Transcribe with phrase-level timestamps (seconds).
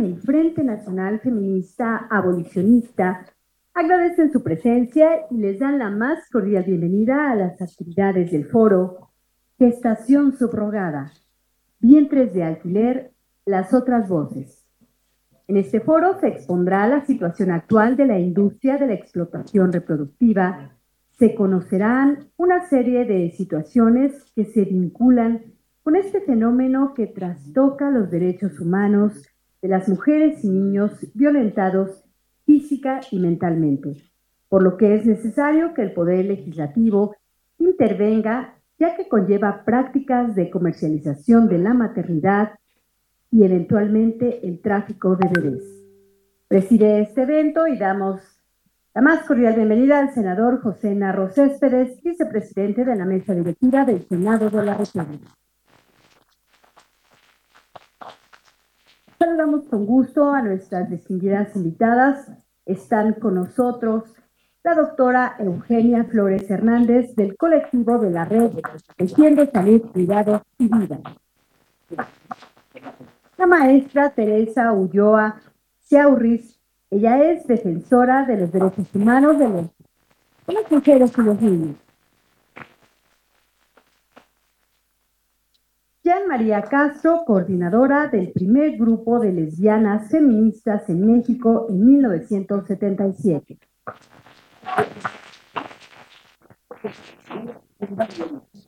[0.00, 3.26] y el Frente Nacional Feminista Abolicionista.
[3.74, 9.10] Agradecen su presencia y les dan la más cordial bienvenida a las actividades del foro.
[9.58, 11.12] Gestación Subrogada,
[11.80, 13.12] Vientres de Alquiler,
[13.44, 14.64] las otras voces.
[15.48, 20.76] En este foro se expondrá la situación actual de la industria de la explotación reproductiva,
[21.18, 25.42] se conocerán una serie de situaciones que se vinculan
[25.82, 29.28] con este fenómeno que trastoca los derechos humanos
[29.62, 32.04] de las mujeres y niños violentados
[32.44, 33.96] física y mentalmente,
[34.48, 37.14] por lo que es necesario que el Poder Legislativo
[37.58, 42.52] intervenga ya que conlleva prácticas de comercialización de la maternidad
[43.30, 45.64] y eventualmente el tráfico de bebés.
[46.46, 48.20] Preside este evento y damos
[48.94, 54.06] la más cordial bienvenida al senador José Narro Céspedes, vicepresidente de la mesa directiva del
[54.08, 55.38] Senado de la República.
[59.18, 62.30] Saludamos con gusto a nuestras distinguidas invitadas.
[62.64, 64.04] Están con nosotros
[64.62, 68.52] la doctora Eugenia Flores Hernández del colectivo de la red
[68.96, 71.00] Defiende Salud, Cuidado y Vida.
[73.36, 75.40] La maestra Teresa Ulloa
[75.80, 81.76] Ciaurris, ella es defensora de los derechos humanos de, los, mujeres y los niños.
[86.08, 93.58] Jean María Castro, coordinadora del primer grupo de lesbianas feministas en México en 1977.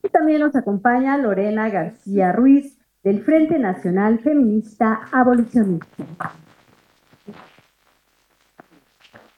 [0.02, 6.04] Y también nos acompaña Lorena García Ruiz, del Frente Nacional Feminista Abolicionista.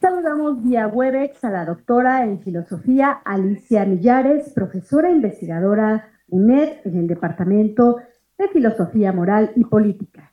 [0.00, 7.06] Saludamos vía Webex a la doctora en filosofía Alicia Millares, profesora investigadora UNED en el
[7.06, 7.98] Departamento
[8.38, 10.33] de Filosofía Moral y Política.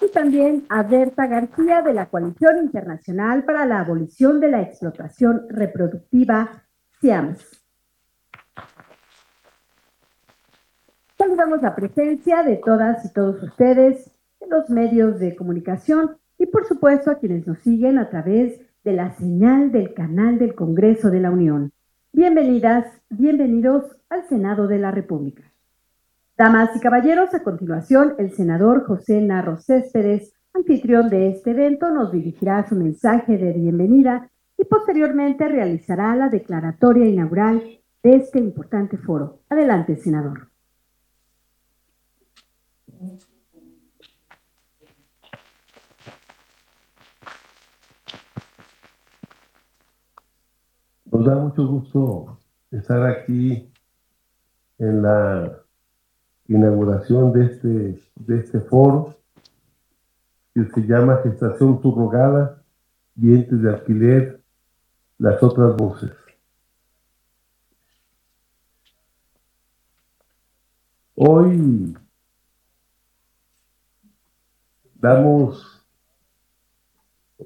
[0.00, 5.46] Y también a Berta García de la Coalición Internacional para la Abolición de la Explotación
[5.48, 6.64] Reproductiva,
[7.00, 7.62] CIAMS.
[11.18, 14.10] Saludamos la presencia de todas y todos ustedes
[14.40, 18.92] en los medios de comunicación y por supuesto a quienes nos siguen a través de
[18.92, 21.72] la señal del canal del Congreso de la Unión.
[22.14, 22.84] Bienvenidas,
[23.18, 25.42] bienvenidos al Senado de la República.
[26.36, 32.10] Damas y caballeros, a continuación, el senador José Narro Céspedes, anfitrión de este evento, nos
[32.10, 37.62] dirigirá su mensaje de bienvenida y posteriormente realizará la declaratoria inaugural
[38.02, 39.40] de este importante foro.
[39.50, 40.48] Adelante, senador.
[51.10, 52.41] Nos da mucho gusto
[52.72, 53.70] estar aquí
[54.78, 55.58] en la
[56.48, 59.16] inauguración de este, de este foro
[60.54, 62.62] que se llama Gestación Subrogada,
[63.14, 64.42] Dientes de Alquiler,
[65.18, 66.12] las otras voces.
[71.14, 71.96] Hoy
[74.94, 75.86] damos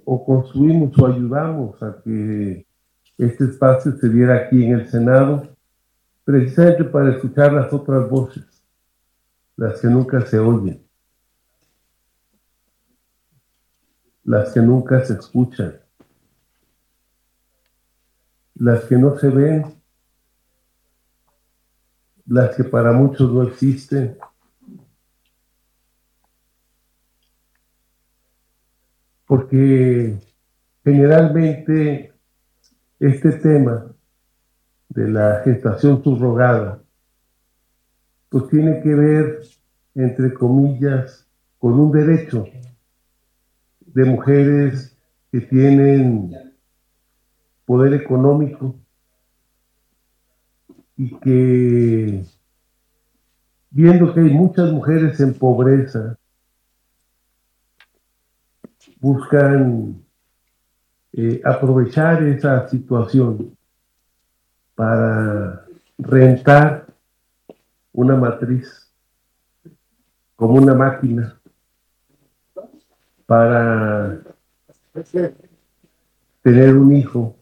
[0.04, 2.65] o construimos o ayudamos a que
[3.18, 5.56] este espacio se diera aquí en el Senado,
[6.24, 8.44] precisamente para escuchar las otras voces,
[9.56, 10.84] las que nunca se oyen,
[14.24, 15.80] las que nunca se escuchan,
[18.54, 19.64] las que no se ven,
[22.26, 24.18] las que para muchos no existen.
[29.26, 30.18] Porque
[30.84, 32.15] generalmente
[32.98, 33.86] este tema
[34.88, 36.82] de la gestación subrogada,
[38.28, 39.42] pues tiene que ver,
[39.94, 41.26] entre comillas,
[41.58, 42.46] con un derecho
[43.80, 44.96] de mujeres
[45.30, 46.54] que tienen
[47.64, 48.76] poder económico
[50.96, 52.24] y que
[53.70, 56.18] viendo que hay muchas mujeres en pobreza,
[59.00, 60.05] buscan
[61.18, 63.56] eh, aprovechar esa situación
[64.74, 65.64] para
[65.96, 66.86] rentar
[67.94, 68.92] una matriz
[70.36, 71.40] como una máquina
[73.24, 74.20] para
[76.42, 77.34] tener un hijo,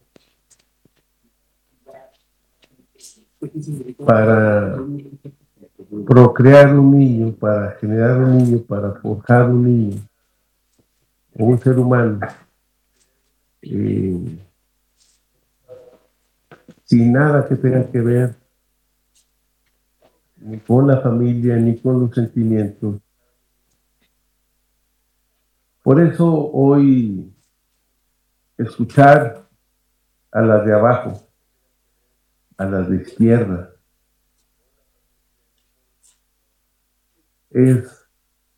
[4.05, 4.77] para
[6.07, 10.01] procrear un niño, para generar un niño, para forjar un niño,
[11.33, 12.19] un ser humano
[16.85, 18.35] sin nada que tenga que ver
[20.37, 23.01] ni con la familia, ni con los sentimientos,
[25.85, 27.31] Por eso hoy
[28.57, 29.47] escuchar
[30.31, 31.29] a las de abajo,
[32.57, 33.71] a las de izquierda,
[37.51, 38.07] es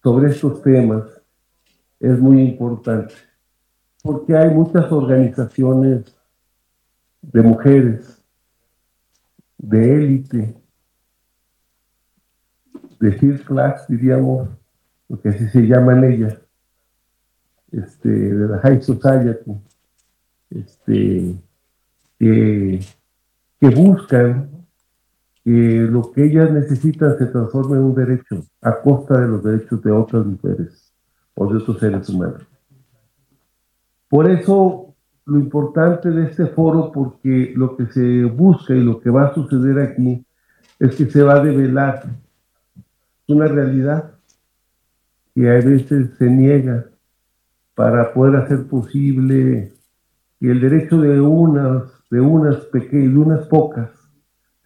[0.02, 1.22] sobre estos temas
[2.00, 3.14] es muy importante
[4.08, 6.06] porque hay muchas organizaciones
[7.22, 8.24] de mujeres
[9.58, 10.56] de élite
[13.02, 14.48] de Third Class diríamos
[15.10, 16.38] porque así se llaman ellas
[17.70, 19.52] este, de la High Society
[20.52, 21.36] este,
[22.18, 22.80] que
[23.76, 24.50] buscan
[25.44, 29.84] que lo que ellas necesitan se transforme en un derecho a costa de los derechos
[29.84, 30.94] de otras mujeres
[31.36, 32.48] o de otros seres humanos.
[34.10, 34.96] Por eso
[35.26, 39.34] lo importante de este foro, porque lo que se busca y lo que va a
[39.34, 40.26] suceder aquí
[40.80, 42.04] es que se va a develar
[43.28, 44.14] una realidad
[45.36, 46.86] que a veces se niega
[47.76, 49.74] para poder hacer posible
[50.40, 53.92] que el derecho de unas, de unas pequeñas, de unas pocas,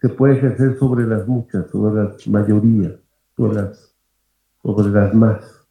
[0.00, 2.94] se puede ejercer sobre las muchas, sobre las mayorías,
[3.36, 3.94] sobre las,
[4.62, 5.61] sobre las más.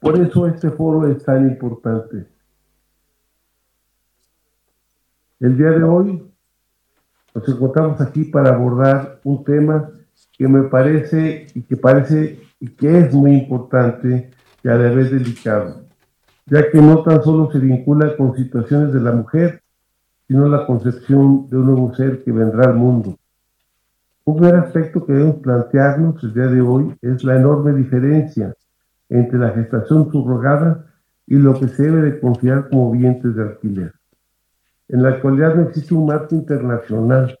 [0.00, 2.26] Por eso este foro es tan importante.
[5.40, 6.32] El día de hoy
[7.34, 9.90] nos encontramos aquí para abordar un tema
[10.36, 14.30] que me parece y que parece y que es muy importante
[14.62, 15.82] y a la vez delicado,
[16.46, 19.62] ya que no tan solo se vincula con situaciones de la mujer,
[20.26, 23.16] sino la concepción de un nuevo ser que vendrá al mundo.
[24.24, 28.54] Un primer aspecto que debemos plantearnos el día de hoy es la enorme diferencia
[29.08, 30.86] entre la gestación subrogada
[31.26, 33.92] y lo que se debe de confiar como vientres de alquiler.
[34.88, 37.38] En la actualidad no existe un marco internacional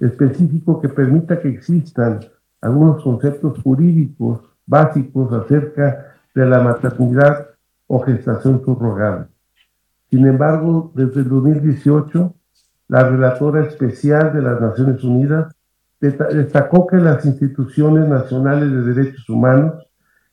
[0.00, 2.20] específico que permita que existan
[2.60, 7.48] algunos conceptos jurídicos básicos acerca de la maternidad
[7.86, 9.28] o gestación subrogada.
[10.10, 12.34] Sin embargo, desde el 2018,
[12.88, 15.54] la relatora especial de las Naciones Unidas
[16.00, 19.86] destacó que las instituciones nacionales de derechos humanos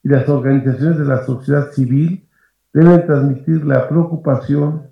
[0.03, 2.27] y las organizaciones de la sociedad civil
[2.73, 4.89] deben transmitir la preocupación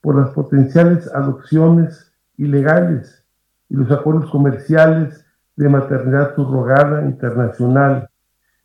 [0.00, 3.24] por las potenciales adopciones ilegales
[3.68, 5.24] y los acuerdos comerciales
[5.56, 8.08] de maternidad subrogada internacional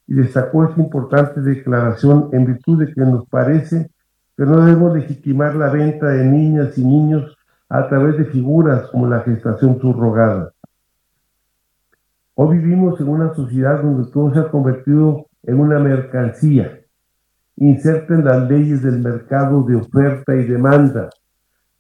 [0.08, 3.92] y destacó esta importante declaración en virtud de que nos parece
[4.40, 7.38] pero no debemos legitimar la venta de niñas y niños
[7.68, 10.54] a través de figuras como la gestación subrogada.
[12.36, 16.82] Hoy vivimos en una sociedad donde todo se ha convertido en una mercancía,
[17.56, 21.10] inserta en las leyes del mercado de oferta y demanda.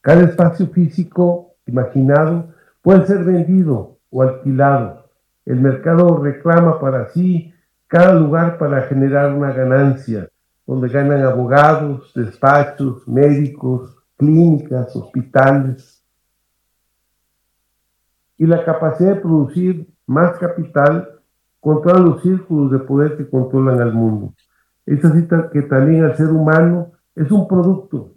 [0.01, 5.09] Cada espacio físico imaginado puede ser vendido o alquilado.
[5.45, 7.53] El mercado reclama para sí
[7.87, 10.29] cada lugar para generar una ganancia
[10.65, 16.03] donde ganan abogados, despachos, médicos, clínicas, hospitales.
[18.37, 21.18] Y la capacidad de producir más capital
[21.59, 24.33] controla los círculos de poder que controlan al mundo.
[24.85, 28.13] Es así que también el ser humano es un producto,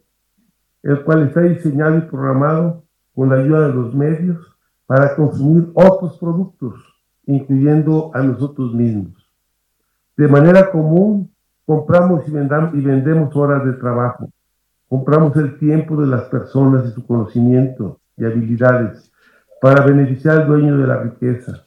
[0.82, 2.84] el cual está diseñado y programado
[3.14, 4.38] con la ayuda de los medios
[4.86, 6.74] para consumir otros productos,
[7.26, 9.12] incluyendo a nosotros mismos.
[10.16, 11.32] De manera común,
[11.64, 14.28] Compramos y, y vendemos horas de trabajo.
[14.88, 19.10] Compramos el tiempo de las personas y su conocimiento y habilidades
[19.60, 21.61] para beneficiar al dueño de la riqueza.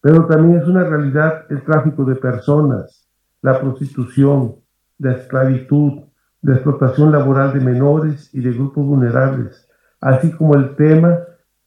[0.00, 3.08] Pero también es una realidad el tráfico de personas,
[3.42, 4.56] la prostitución,
[4.98, 6.04] la esclavitud,
[6.42, 9.68] la explotación laboral de menores y de grupos vulnerables,
[10.00, 11.18] así como el tema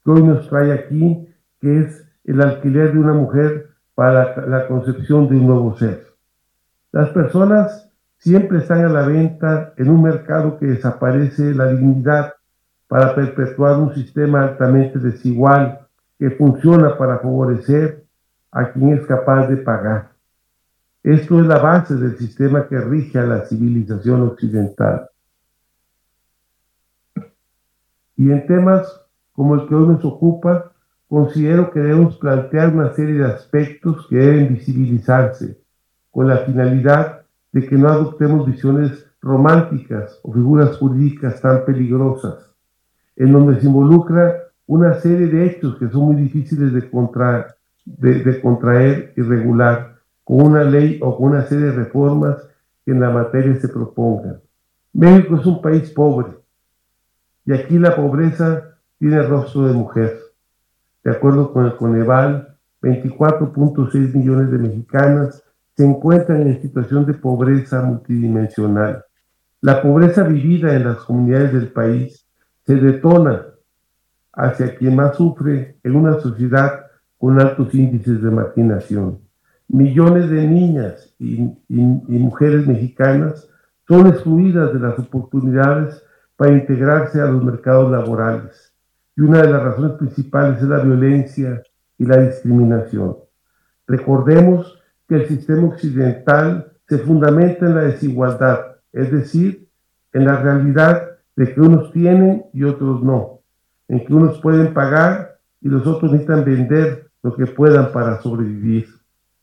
[0.04, 1.28] que hoy nos trae aquí,
[1.60, 6.06] que es el alquiler de una mujer para la concepción de un nuevo ser.
[6.92, 12.34] Las personas siempre están a la venta en un mercado que desaparece la dignidad
[12.88, 15.86] para perpetuar un sistema altamente desigual
[16.18, 18.04] que funciona para favorecer
[18.52, 20.12] a quien es capaz de pagar.
[21.02, 25.08] Esto es la base del sistema que rige a la civilización occidental.
[28.16, 29.00] Y en temas
[29.32, 30.72] como el que hoy nos ocupa,
[31.08, 35.58] considero que debemos plantear una serie de aspectos que deben visibilizarse
[36.10, 42.50] con la finalidad de que no adoptemos visiones románticas o figuras jurídicas tan peligrosas,
[43.16, 46.88] en donde se involucra una serie de hechos que son muy difíciles de,
[47.84, 52.36] de, contraer y regular con una ley o con una serie de reformas
[52.84, 54.40] que en la materia se propongan.
[54.92, 56.32] México es un país pobre
[57.46, 60.18] y aquí la pobreza tiene rostro de mujer.
[61.02, 65.42] De acuerdo con el Coneval, 24.6 millones de mexicanas
[65.76, 69.04] se encuentran en situación de pobreza multidimensional.
[69.62, 72.26] La pobreza vivida en las comunidades del país
[72.66, 73.46] se detona
[74.32, 76.89] hacia quien más sufre en una sociedad
[77.20, 79.18] con altos índices de marginación.
[79.68, 83.46] Millones de niñas y, mujeres mexicanas
[83.86, 86.02] son excluidas de las oportunidades
[86.36, 88.72] para integrarse a los mercados laborales.
[89.14, 91.62] Y una de las razones principales es la violencia
[91.98, 93.16] y la discriminación.
[93.86, 99.68] Recordemos que el sistema occidental se fundamenta en la desigualdad, es decir,
[100.14, 103.40] en la realidad de que unos tienen y otros no,
[103.88, 108.88] en que unos pueden pagar y los otros necesitan vender lo que puedan para sobrevivir.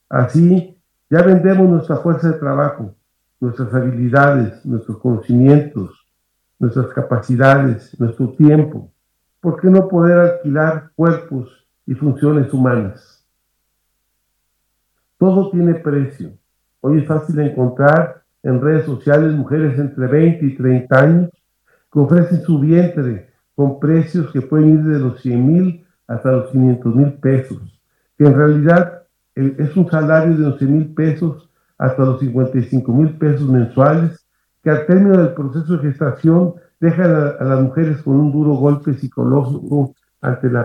[0.09, 0.77] Así,
[1.09, 2.95] ya vendemos nuestra fuerza de trabajo,
[3.39, 6.07] nuestras habilidades, nuestros conocimientos,
[6.59, 8.91] nuestras capacidades, nuestro tiempo.
[9.39, 13.25] ¿Por qué no poder alquilar cuerpos y funciones humanas?
[15.17, 16.31] Todo tiene precio.
[16.81, 21.29] Hoy es fácil encontrar en redes sociales mujeres entre 20 y 30 años
[21.91, 26.51] que ofrecen su vientre con precios que pueden ir de los 100 mil hasta los
[26.51, 27.81] 500 mil pesos,
[28.17, 29.03] que en realidad
[29.35, 34.25] eh, es un salario de 11 mil pesos hasta los 55 mil pesos mensuales,
[34.63, 38.93] que al término del proceso de gestación deja a, las mujeres con un duro golpe
[38.95, 40.57] psicológico ante el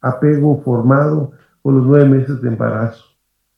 [0.00, 3.04] apego formado con los nueve meses de embarazo,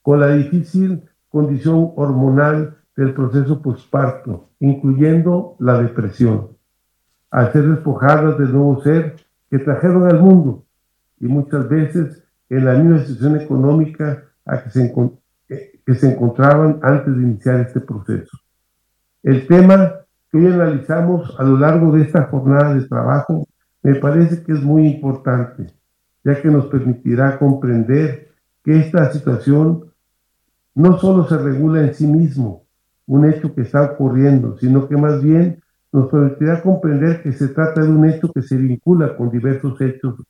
[0.02, 6.48] con la difícil condición hormonal del proceso postparto, incluyendo la depresión,
[7.30, 9.16] al ser despojadas del nuevo ser
[9.50, 10.64] que trajeron al mundo
[11.20, 14.94] y muchas veces en la misma situación económica a que se,
[15.48, 18.38] eh, que se encontraban antes de iniciar este proceso.
[19.22, 19.94] El tema
[20.30, 23.46] que hoy analizamos a lo largo de esta jornada de trabajo
[23.82, 25.72] me parece que es muy importante,
[26.24, 28.28] ya que nos permitirá comprender
[28.64, 29.84] que esta situación
[30.74, 32.64] no solo se regula en sí mismo,
[33.06, 37.82] un hecho que está ocurriendo, sino que más bien nos permitirá comprender que se trata
[37.82, 40.22] de un hecho que se vincula con diversos hechos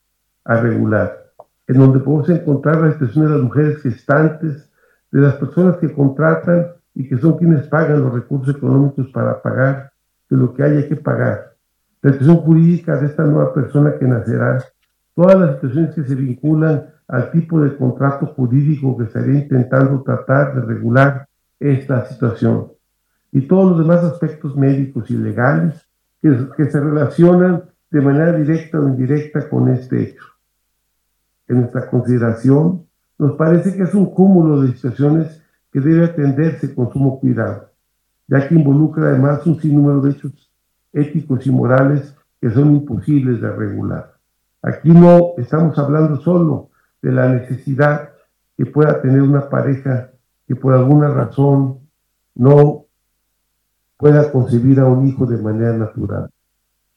[0.48, 1.30] a regular,
[1.66, 4.70] en donde podemos encontrar la situación de las mujeres gestantes,
[5.12, 9.92] de las personas que contratan y que son quienes pagan los recursos económicos para pagar
[10.28, 11.54] de lo que haya que pagar,
[12.00, 14.64] la situación jurídica de esta nueva persona que nacerá,
[15.14, 20.54] todas las situaciones que se vinculan al tipo de contrato jurídico que estaría intentando tratar
[20.54, 21.28] de regular
[21.60, 22.72] esta situación
[23.32, 25.86] y todos los demás aspectos médicos y legales
[26.22, 30.37] que, que se relacionan de manera directa o indirecta con este hecho.
[31.48, 32.86] En nuestra consideración,
[33.18, 37.70] nos parece que es un cúmulo de situaciones que debe atenderse con sumo cuidado,
[38.26, 40.50] ya que involucra además un sinnúmero de hechos
[40.92, 44.14] éticos y morales que son imposibles de regular.
[44.62, 46.70] Aquí no estamos hablando solo
[47.02, 48.10] de la necesidad
[48.56, 50.10] que pueda tener una pareja
[50.46, 51.80] que por alguna razón
[52.34, 52.86] no
[53.96, 56.30] pueda concebir a un hijo de manera natural.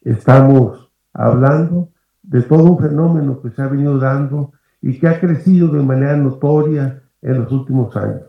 [0.01, 1.90] Estamos hablando
[2.31, 6.15] de todo un fenómeno que se ha venido dando y que ha crecido de manera
[6.15, 8.21] notoria en los últimos años,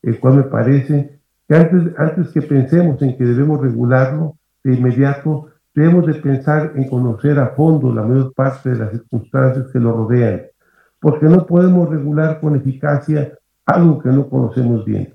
[0.00, 5.48] el cual me parece que antes, antes que pensemos en que debemos regularlo, de inmediato
[5.74, 9.92] debemos de pensar en conocer a fondo la mayor parte de las circunstancias que lo
[9.92, 10.42] rodean,
[11.00, 13.36] porque no podemos regular con eficacia
[13.66, 15.14] algo que no conocemos bien.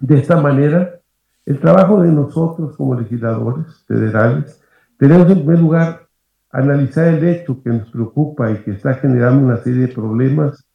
[0.00, 1.00] De esta manera,
[1.44, 4.58] el trabajo de nosotros como legisladores federales,
[4.98, 6.05] tenemos en primer lugar
[6.56, 10.66] analizar el hecho que nos preocupa y que está generando una serie de problemas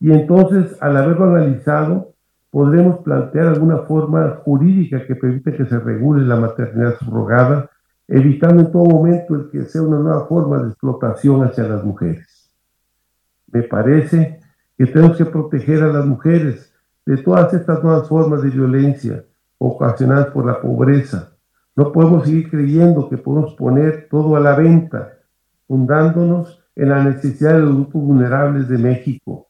[0.00, 2.14] y entonces al haberlo analizado
[2.50, 7.70] podremos plantear alguna forma jurídica que permita que se regule la maternidad subrogada,
[8.08, 12.50] evitando en todo momento el que sea una nueva forma de explotación hacia las mujeres.
[13.52, 14.40] Me parece
[14.76, 16.74] que tenemos que proteger a las mujeres
[17.06, 19.24] de todas estas nuevas formas de violencia
[19.58, 21.30] ocasionadas por la pobreza.
[21.76, 25.17] No podemos seguir creyendo que podemos poner todo a la venta,
[25.68, 29.48] fundándonos en la necesidad de los grupos vulnerables de México.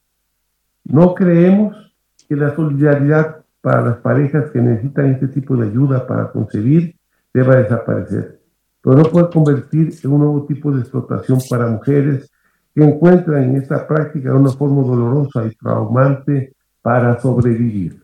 [0.85, 1.95] No creemos
[2.29, 6.97] que la solidaridad para las parejas que necesitan este tipo de ayuda para concebir
[7.33, 8.41] deba desaparecer,
[8.83, 12.31] pero no puede convertir en un nuevo tipo de explotación para mujeres
[12.75, 18.03] que encuentran en esta práctica una forma dolorosa y traumante para sobrevivir.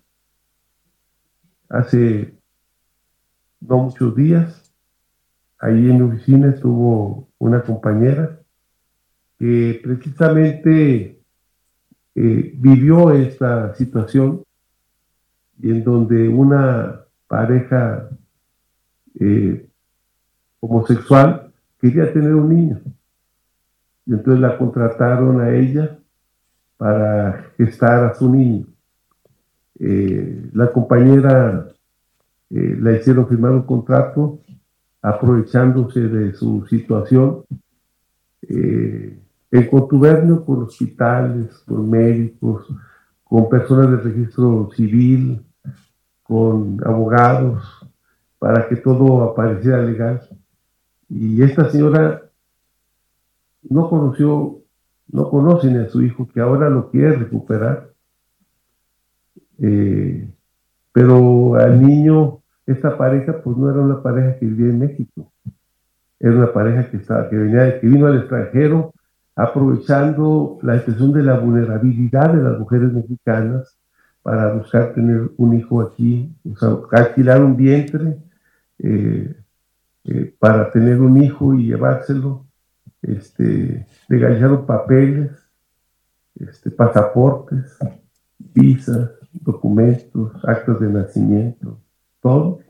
[1.68, 2.38] Hace
[3.60, 4.63] no muchos días,
[5.58, 8.40] ahí en mi oficina estuvo una compañera
[9.38, 11.20] que precisamente
[12.14, 14.44] eh, vivió esta situación
[15.60, 18.08] y en donde una pareja
[19.18, 19.68] eh,
[20.60, 22.80] homosexual quería tener un niño.
[24.06, 25.98] Y entonces la contrataron a ella
[26.76, 28.66] para gestar a su niño.
[29.80, 31.68] Eh, la compañera
[32.50, 34.38] la hicieron firmar un contrato
[35.04, 37.44] aprovechándose de su situación
[38.40, 39.18] eh,
[39.50, 42.66] en contubernio con hospitales, con médicos,
[43.22, 45.44] con personas de registro civil,
[46.22, 47.62] con abogados,
[48.38, 50.26] para que todo apareciera legal.
[51.10, 52.22] Y esta señora
[53.62, 54.62] no conoció,
[55.08, 57.92] no conoce ni a su hijo, que ahora lo quiere recuperar.
[59.58, 60.26] Eh,
[60.92, 65.32] pero al niño, esta pareja, pues no era una pareja que vivía en México.
[66.18, 68.92] Era una pareja que, estaba, que, venía, que vino al extranjero
[69.36, 73.76] aprovechando la expresión de la vulnerabilidad de las mujeres mexicanas
[74.22, 76.34] para buscar tener un hijo aquí,
[76.92, 78.16] alquilar un vientre
[78.78, 79.36] eh,
[80.04, 82.46] eh, para tener un hijo y llevárselo,
[83.02, 83.86] este,
[84.66, 85.30] papeles,
[86.36, 87.76] este, pasaportes,
[88.38, 91.78] visas, documentos, actos de nacimiento,
[92.24, 92.60] todo,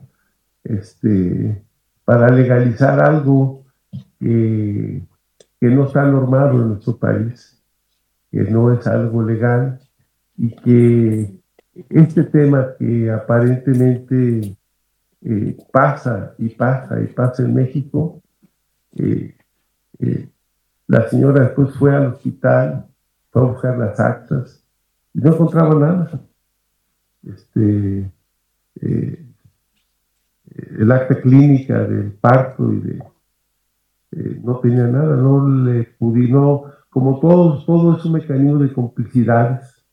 [0.65, 1.63] este,
[2.03, 3.63] para legalizar algo
[4.19, 5.07] que
[5.61, 7.63] no está normado en nuestro país,
[8.29, 9.79] que no es algo legal
[10.37, 11.39] y que
[11.89, 14.57] este tema que aparentemente
[15.21, 18.21] eh, pasa y pasa y pasa en México,
[18.97, 19.37] eh,
[19.99, 20.29] eh,
[20.87, 22.85] la señora después fue al hospital,
[23.31, 24.61] fue buscar las actas
[25.13, 26.21] y no encontraba nada.
[27.23, 28.11] Este,
[30.55, 33.03] el acta clínica del parto y de
[34.15, 39.83] eh, no tenía nada, no le pudimos, como todos, todo es un mecanismo de complicidades,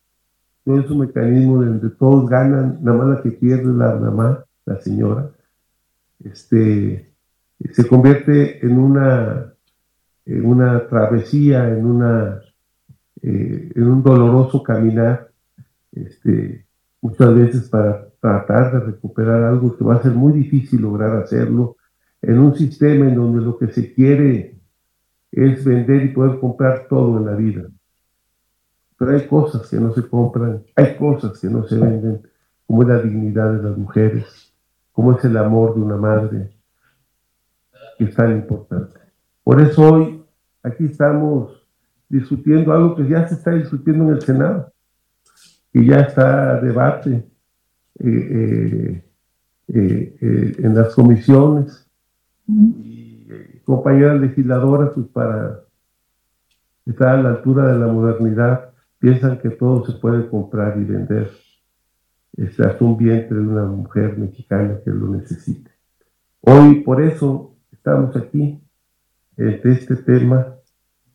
[0.64, 4.81] todo es un mecanismo donde todos ganan, nada más la que pierde la mamá, la
[4.81, 5.28] señora,
[6.23, 7.11] este,
[7.73, 9.52] se convierte en una,
[10.25, 12.40] en una travesía, en, una,
[13.23, 15.33] eh, en un doloroso caminar,
[15.90, 16.64] este,
[17.00, 21.76] muchas veces para tratar de recuperar algo que va a ser muy difícil lograr hacerlo,
[22.23, 24.61] en un sistema en donde lo que se quiere
[25.32, 27.69] es vender y poder comprar todo en la vida.
[28.97, 32.23] Pero hay cosas que no se compran, hay cosas que no se venden,
[32.65, 34.54] como es la dignidad de las mujeres,
[34.93, 36.56] como es el amor de una madre,
[37.99, 39.00] que es tan importante.
[39.43, 40.25] Por eso hoy
[40.63, 41.61] aquí estamos
[42.08, 44.73] discutiendo algo que ya se está discutiendo en el Senado,
[45.73, 47.31] que ya está a debate
[48.02, 49.04] eh,
[49.69, 51.88] eh, eh, en las comisiones,
[52.47, 55.60] y eh, compañeras legisladoras, pues para
[56.84, 61.30] estar a la altura de la modernidad, piensan que todo se puede comprar y vender.
[62.36, 65.71] Es un vientre de una mujer mexicana que lo necesite.
[66.41, 68.60] Hoy, por eso, estamos aquí,
[69.38, 70.54] ante este tema,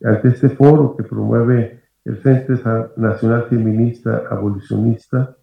[0.03, 2.53] ante este foro que promueve el Frente
[2.95, 5.35] Nacional Feminista Abolicionista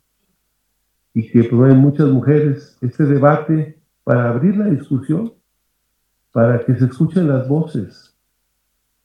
[1.14, 5.33] y que promueve muchas mujeres este debate para abrir la discusión
[6.33, 8.12] para que se escuchen las voces,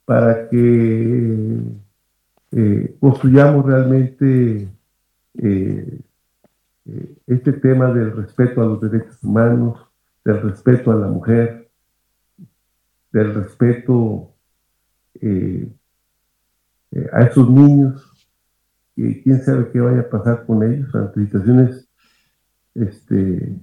[0.04, 1.62] para que
[2.52, 4.68] eh, construyamos realmente
[5.38, 6.02] eh,
[6.86, 9.80] eh, este tema del respeto a los derechos humanos,
[10.26, 11.70] del respeto a la mujer,
[13.12, 14.34] del respeto
[17.12, 18.28] a esos niños,
[18.96, 21.89] y quién sabe qué vaya a pasar con ellos ante situaciones
[22.76, 23.56] este,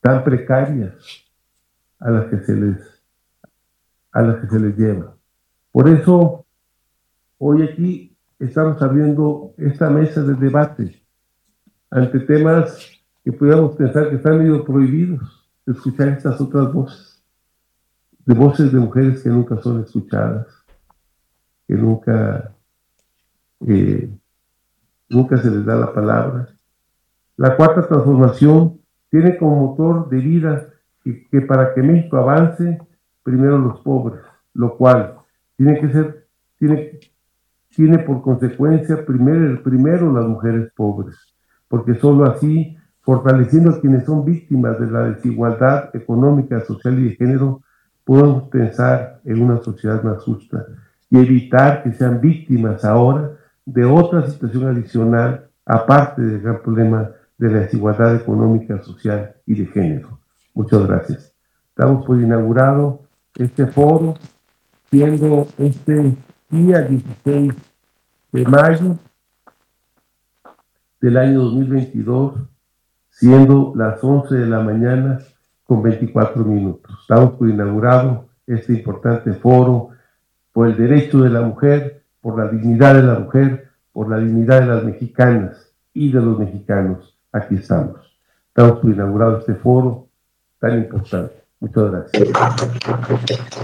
[0.00, 0.94] tan precarias
[1.98, 3.02] a las que se les,
[4.12, 5.16] a las que se les lleva.
[5.70, 6.44] Por eso,
[7.38, 11.02] hoy aquí estamos abriendo esta mesa de debate
[11.90, 12.90] ante temas
[13.24, 17.22] que pudiéramos pensar que están medio prohibidos, escuchar estas otras voces,
[18.26, 20.46] de voces de mujeres que nunca son escuchadas,
[21.68, 22.54] que nunca,
[23.66, 24.10] eh,
[25.08, 26.51] nunca se les da la palabra.
[27.36, 28.78] La cuarta transformación
[29.10, 30.68] tiene como motor de vida
[31.02, 32.78] que, para que México avance,
[33.22, 34.20] primero los pobres,
[34.54, 35.16] lo cual
[35.56, 36.26] tiene que ser,
[36.58, 37.00] tiene,
[37.74, 41.16] tiene por consecuencia primero, primero las mujeres pobres,
[41.68, 47.16] porque solo así, fortaleciendo a quienes son víctimas de la desigualdad económica, social y de
[47.16, 47.62] género,
[48.04, 50.66] podemos pensar en una sociedad más justa
[51.10, 53.32] y evitar que sean víctimas ahora
[53.64, 57.10] de otra situación adicional, aparte del gran problema
[57.42, 60.20] de la desigualdad económica, social y de género.
[60.54, 61.34] Muchas gracias.
[61.70, 63.00] Estamos por inaugurado
[63.34, 64.14] este foro,
[64.88, 66.14] siendo este
[66.48, 67.52] día 16
[68.30, 68.96] de mayo
[71.00, 72.34] del año 2022,
[73.10, 75.18] siendo las 11 de la mañana
[75.64, 76.96] con 24 minutos.
[77.00, 79.88] Estamos por inaugurado este importante foro
[80.52, 84.60] por el derecho de la mujer, por la dignidad de la mujer, por la dignidad
[84.60, 87.11] de las mexicanas y de los mexicanos.
[87.32, 87.96] Aquí estamos.
[88.48, 90.06] Estamos por inaugurado este foro
[90.58, 91.34] tan importante.
[91.60, 92.28] Muchas gracias.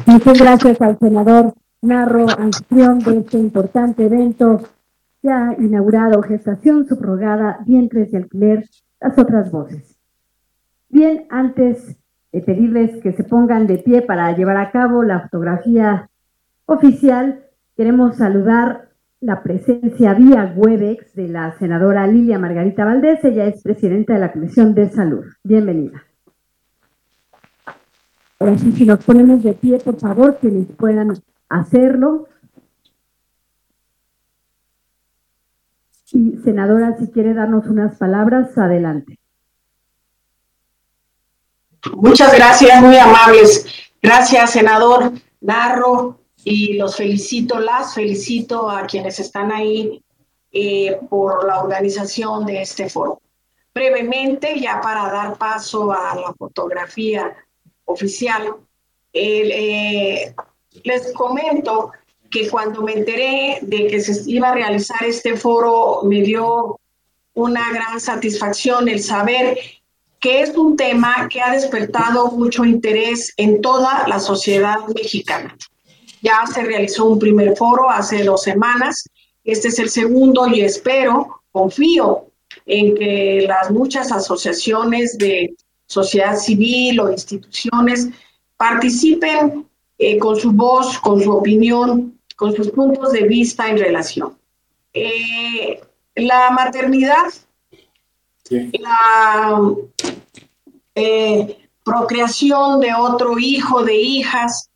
[0.06, 4.62] Muchas gracias al senador Narro, anfitrión de este importante evento
[5.22, 8.68] ya inaugurado, gestación subrogada, vientres de alquiler,
[9.00, 9.98] las otras voces.
[10.88, 11.96] Bien, antes
[12.32, 16.08] de pedirles que se pongan de pie para llevar a cabo la fotografía
[16.66, 17.44] oficial,
[17.76, 18.87] queremos saludar
[19.20, 23.24] la presencia vía Webex de la senadora Lilia Margarita Valdés.
[23.24, 25.24] Ella es presidenta de la Comisión de Salud.
[25.42, 26.04] Bienvenida.
[28.38, 32.28] Ahora sí, si nos ponemos de pie, por favor, quienes puedan hacerlo.
[36.12, 39.18] Y senadora, si quiere darnos unas palabras, adelante.
[41.94, 43.66] Muchas gracias, muy amables.
[44.00, 50.02] Gracias, senador Narro, y los felicito, las felicito a quienes están ahí
[50.52, 53.20] eh, por la organización de este foro.
[53.74, 57.36] Brevemente, ya para dar paso a la fotografía
[57.84, 58.54] oficial,
[59.12, 60.34] eh,
[60.84, 61.92] les comento
[62.30, 66.78] que cuando me enteré de que se iba a realizar este foro, me dio
[67.34, 69.58] una gran satisfacción el saber
[70.20, 75.56] que es un tema que ha despertado mucho interés en toda la sociedad mexicana.
[76.22, 79.08] Ya se realizó un primer foro hace dos semanas,
[79.44, 82.26] este es el segundo y espero, confío
[82.66, 85.54] en que las muchas asociaciones de
[85.86, 88.08] sociedad civil o instituciones
[88.56, 94.36] participen eh, con su voz, con su opinión, con sus puntos de vista en relación.
[94.92, 95.80] Eh,
[96.14, 97.32] la maternidad,
[98.50, 99.74] la
[100.94, 104.67] eh, procreación de otro hijo, de hijas,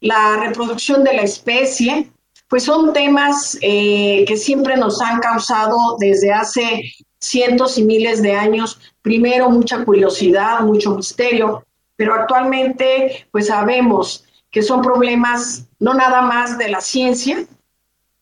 [0.00, 2.10] la reproducción de la especie,
[2.48, 6.82] pues son temas que siempre nos han causado desde hace
[7.20, 11.64] cientos y miles de años, primero mucha curiosidad, mucho misterio,
[11.96, 17.44] pero actualmente pues sabemos que son problemas no nada más de la ciencia,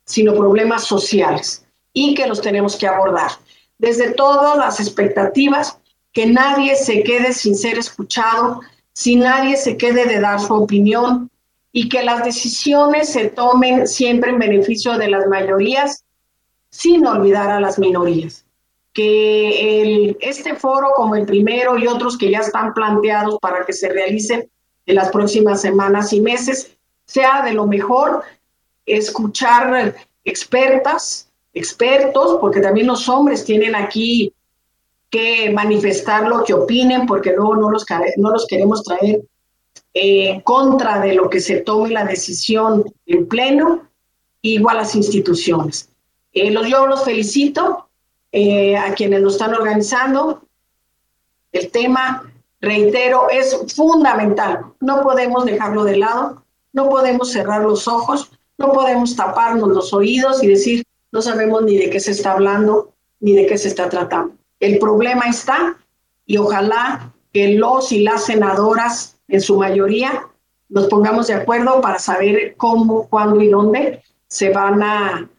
[0.04, 3.32] sino problemas sociales y que los tenemos que abordar.
[3.78, 5.78] Desde todas las expectativas,
[6.12, 8.60] que nadie se quede sin ser escuchado,
[8.92, 11.30] si nadie se quede de dar su opinión
[11.78, 16.06] y que las decisiones se tomen siempre en beneficio de las mayorías
[16.70, 18.46] sin olvidar a las minorías.
[18.94, 23.90] Que este foro, como el primero y otros que ya están planteados para que se
[23.90, 24.48] realicen
[24.86, 28.22] en las próximas semanas y meses, sea de lo mejor
[28.86, 34.32] escuchar expertas, expertos, porque también los hombres tienen aquí
[35.10, 37.84] que manifestar lo que opinen, porque luego no los,
[38.16, 39.20] no los queremos traer
[39.94, 43.88] en contra de lo que se tome la decisión en pleno,
[44.42, 45.90] igual las instituciones.
[46.32, 47.88] Eh, los, yo los felicito,
[48.32, 50.42] eh, a quienes lo están organizando.
[51.52, 54.66] El tema, reitero, es fundamental.
[54.80, 60.42] No podemos dejarlo de lado, no podemos cerrar los ojos, no podemos taparnos los oídos
[60.42, 63.88] y decir, no sabemos ni de qué se está hablando, ni de qué se está
[63.88, 64.34] tratando.
[64.60, 65.78] El problema está
[66.26, 70.28] y ojalá que los y las senadoras, en su mayoría,
[70.68, 75.30] nos pongamos de acuerdo para saber cómo, cuándo y dónde se van a,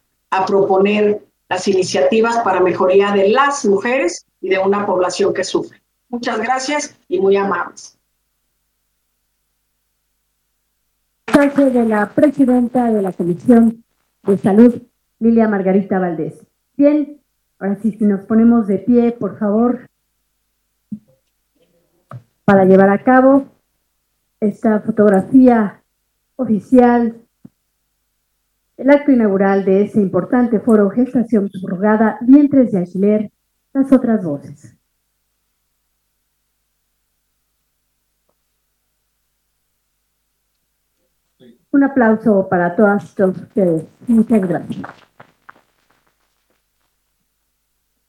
[0.45, 5.81] proponer las iniciativas para mejoría de las mujeres y de una población que sufre.
[6.09, 7.97] Muchas gracias y muy amables.
[11.25, 13.83] Gracias de la presidenta de la Comisión
[14.23, 14.81] de Salud,
[15.19, 16.35] Lilia Margarita Valdés.
[16.75, 17.19] Bien,
[17.57, 19.87] ahora sí, si nos ponemos de pie, por favor,
[22.45, 23.47] para llevar a cabo
[24.39, 25.81] esta fotografía
[26.35, 27.27] oficial
[28.77, 33.31] el acto inaugural de ese importante foro Gestación Subrogada, Vientres de Alquiler,
[33.73, 34.77] las otras voces.
[41.71, 43.85] Un aplauso para todas ustedes.
[44.07, 44.81] Muchas gracias.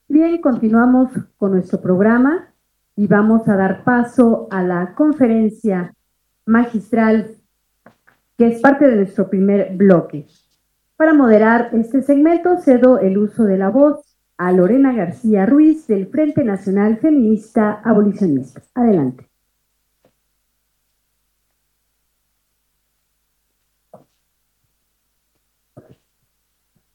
[0.06, 2.52] Bien, continuamos con nuestro programa
[2.94, 5.94] y vamos a dar paso a la conferencia
[6.48, 7.36] magistral
[8.36, 10.26] que es parte de nuestro primer bloque.
[10.96, 16.06] Para moderar este segmento, cedo el uso de la voz a Lorena García Ruiz del
[16.06, 18.62] Frente Nacional Feminista Abolicionista.
[18.74, 19.28] Adelante.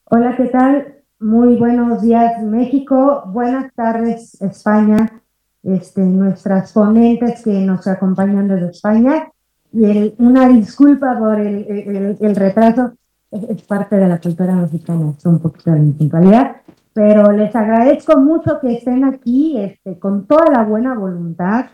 [0.05, 1.03] Hola, ¿qué tal?
[1.19, 3.23] Muy buenos días, México.
[3.27, 5.21] Buenas tardes, España.
[5.63, 9.32] Este, nuestras ponentes que nos acompañan desde España.
[9.73, 12.93] Y una disculpa por el retraso
[13.33, 16.57] es parte de la cultura mexicana, es un poquito de impuntualidad.
[16.93, 21.65] pero les agradezco mucho que estén aquí este, con toda la buena voluntad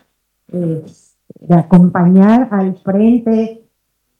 [0.54, 0.86] eh,
[1.42, 3.66] de acompañar al Frente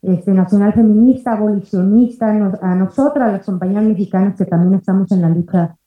[0.02, 2.28] este, Nacional Feminista, Abolicionista,
[2.62, 5.78] a nosotras, las compañías mexicanas que también estamos en la lucha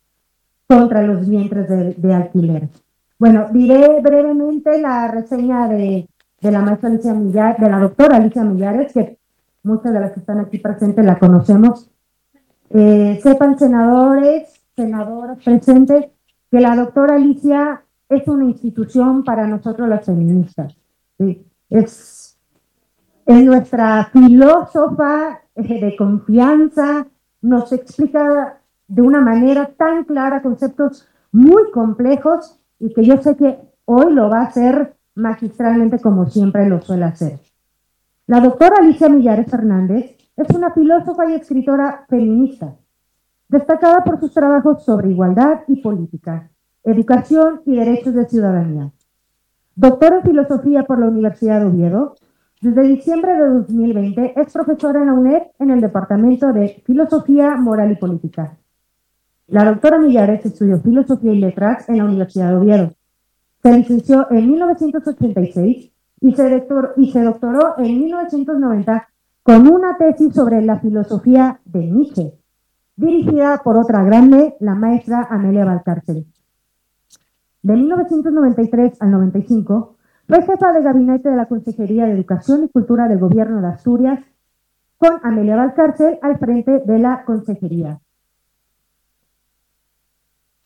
[0.67, 2.71] contra los vientres de, alquiler.
[3.19, 6.09] Bueno, diré brevemente la reseña de,
[6.51, 9.19] la maestra Alicia Millares, de la doctora Alicia Millares, que
[9.63, 11.91] muchas de las que están aquí presentes la conocemos.
[12.71, 16.07] Eh, sepan senadores, senadoras presentes,
[16.51, 20.77] que la doctora Alicia es una institución para nosotros las feministas.
[21.71, 22.39] Es,
[23.27, 27.07] es nuestra filósofa eh, de confianza,
[27.41, 33.59] nos explica de una manera tan clara conceptos muy complejos y que yo sé que
[33.85, 37.40] hoy lo va a hacer magistralmente como siempre lo suele hacer.
[38.27, 42.77] La doctora Alicia Millares Fernández es una filósofa y escritora feminista,
[43.48, 46.51] destacada por sus trabajos sobre igualdad y política,
[46.85, 48.90] educación y derechos de ciudadanía.
[49.75, 52.14] Doctora en filosofía por la Universidad de Oviedo,
[52.61, 57.90] desde diciembre de 2020 es profesora en la UNED en el Departamento de Filosofía, Moral
[57.90, 58.57] y Política.
[59.48, 62.92] La doctora Millares estudió Filosofía y Letras en la Universidad de Oviedo.
[63.62, 69.09] Se licenció en 1986 y se, doctoró en 1990
[69.44, 72.33] con una tesis sobre la filosofía de Nietzsche,
[72.96, 76.27] dirigida por otra grande, la maestra Amelia Valcárcel.
[77.62, 79.96] De 1993 al 95,
[80.27, 84.25] fue jefa de gabinete de la Consejería de Educación y Cultura del Gobierno de Asturias,
[84.98, 88.01] con Amelia Valcárcel al frente de la Consejería.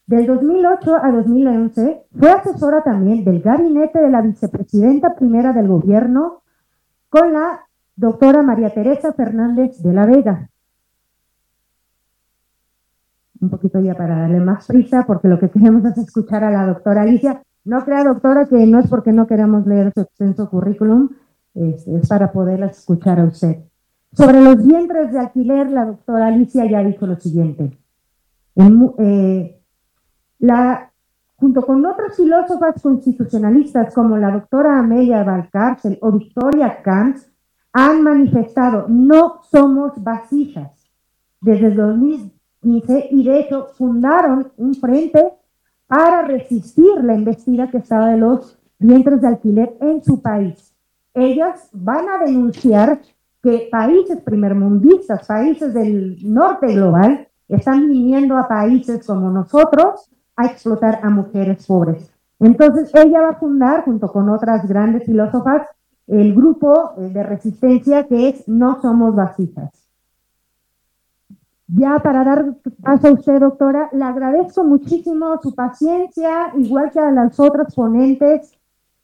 [0.07, 6.43] Del 2008 a 2011 fue asesora también del gabinete de la vicepresidenta primera del gobierno
[7.09, 7.67] con la
[7.97, 10.51] doctora María Teresa Fernández de la Vega
[13.41, 16.67] un poquito ya para darle más prisa, porque lo que queremos es escuchar a la
[16.67, 17.43] doctora Alicia.
[17.65, 21.11] No crea, doctora, que no es porque no queramos leer su extenso currículum,
[21.55, 23.65] es, para poderla escuchar a usted.
[24.13, 27.77] Sobre los vientres de alquiler, la doctora Alicia ya dijo lo siguiente.
[28.99, 29.61] Eh,
[30.39, 30.93] la,
[31.37, 37.31] junto con otras filósofas constitucionalistas como la doctora Amelia Valcárcel o Victoria Camps,
[37.73, 40.73] han manifestado no somos vasijas.
[41.41, 45.33] Desde el 2000, y de hecho fundaron un frente
[45.87, 50.75] para resistir la embestida que estaba de los vientres de alquiler en su país.
[51.15, 53.01] Ellas van a denunciar
[53.43, 61.01] que países primermundistas, países del norte global, están viniendo a países como nosotros a explotar
[61.03, 62.11] a mujeres pobres.
[62.39, 65.67] Entonces ella va a fundar, junto con otras grandes filósofas,
[66.07, 69.71] el grupo de resistencia que es No Somos Vasijas.
[71.69, 77.11] Ya para dar paso a usted, doctora, le agradezco muchísimo su paciencia, igual que a
[77.11, 78.57] las otras ponentes,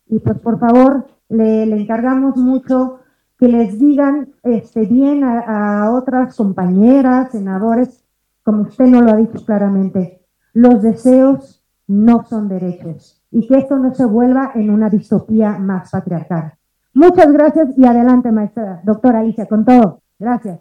[0.07, 3.01] y pues por favor le, encargamos mucho
[3.37, 8.05] que les digan este, bien a, a, otras compañeras, senadores,
[8.45, 10.22] como usted no lo ha dicho claramente,
[10.53, 15.91] los deseos no son derechos y que esto no se vuelva en una distopía más
[15.91, 16.55] patriarcal.
[16.95, 20.03] Muchas gracias y adelante, maestra, doctora Alicia, con todo.
[20.19, 20.61] Gracias.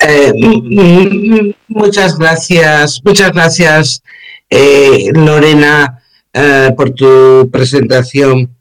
[0.00, 4.02] Eh, muchas gracias, muchas gracias,
[4.48, 6.00] eh, Lorena,
[6.32, 8.56] eh, por tu presentación.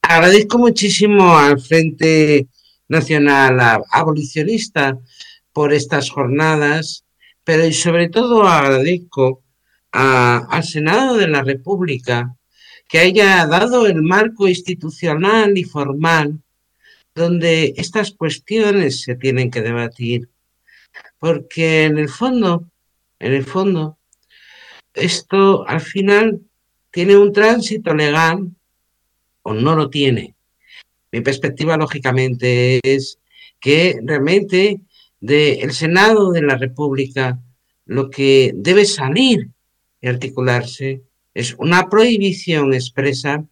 [0.00, 2.46] Agradezco muchísimo al Frente
[2.88, 4.96] Nacional Abolicionista
[5.52, 7.04] por estas jornadas,
[7.44, 9.42] pero y sobre todo agradezco
[9.92, 12.36] al Senado de la República
[12.88, 16.40] que haya dado el marco institucional y formal
[17.14, 20.28] donde estas cuestiones se tienen que debatir
[21.20, 22.64] porque en el fondo,
[23.18, 23.98] en el fondo,
[24.94, 26.40] esto al final
[26.90, 28.48] tiene un tránsito legal
[29.42, 30.34] o no lo tiene.
[31.12, 33.18] Mi perspectiva, lógicamente, es
[33.60, 34.80] que realmente
[35.20, 37.38] del Senado de la República
[37.86, 39.50] lo que debe salir
[40.00, 41.02] y articularse
[41.34, 43.44] es una prohibición expresa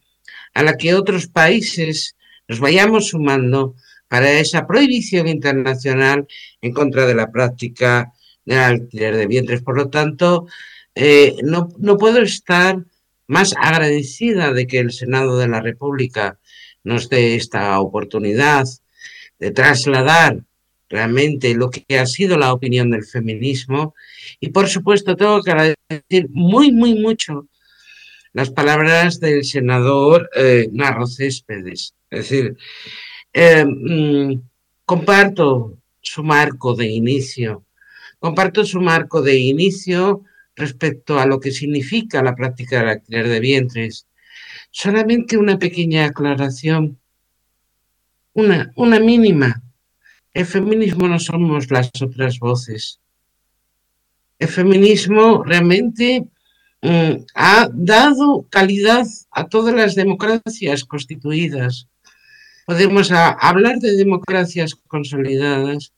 [0.53, 2.15] a la que otros países
[2.47, 3.75] nos vayamos sumando
[4.07, 6.27] para esa prohibición internacional
[6.61, 8.11] en contra de la práctica
[8.43, 9.61] del alquiler de vientres.
[9.61, 10.47] Por lo tanto,
[10.95, 12.83] eh, no, no puedo estar
[13.27, 16.39] más agradecida de que el Senado de la República
[16.83, 18.65] nos dé esta oportunidad
[19.37, 20.43] de trasladar
[20.89, 23.95] realmente lo que ha sido la opinión del feminismo.
[24.39, 27.47] Y por supuesto, tengo que agradecer muy, muy mucho
[28.33, 31.93] las palabras del senador eh, Narro Céspedes.
[32.09, 32.57] Es decir,
[33.33, 34.41] eh, mm,
[34.85, 37.65] comparto su marco de inicio,
[38.19, 40.23] comparto su marco de inicio
[40.55, 44.07] respecto a lo que significa la práctica del alquiler de vientres.
[44.71, 46.99] Solamente una pequeña aclaración,
[48.33, 49.63] una, una mínima.
[50.39, 53.01] El feminismo no somos las otras voces.
[54.39, 56.29] El feminismo realmente
[56.81, 61.89] mm, ha dado calidad a todas las democracias constituidas.
[62.65, 65.91] Podemos hablar de democracias consolidadas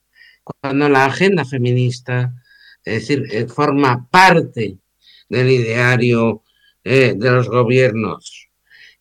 [0.44, 2.34] cuando la agenda feminista
[2.84, 4.80] es decir, eh, forma parte
[5.30, 6.42] del ideario
[6.84, 8.50] eh, de los gobiernos.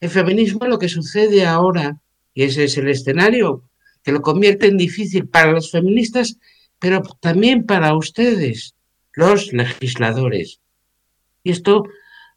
[0.01, 1.99] El feminismo lo que sucede ahora,
[2.35, 3.70] y ese es el escenario
[4.03, 6.39] que lo convierte en difícil para los feministas,
[6.79, 8.75] pero también para ustedes,
[9.13, 10.61] los legisladores.
[11.43, 11.85] Y esto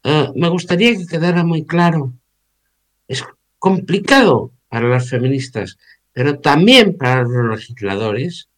[0.02, 2.12] eh, me gustaría que quedara muy claro.
[3.08, 3.24] Es
[3.58, 5.78] complicado para las feministas,
[6.12, 8.48] pero también para los legisladores,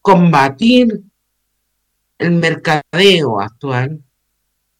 [0.00, 1.02] combatir
[2.18, 4.02] el mercadeo actual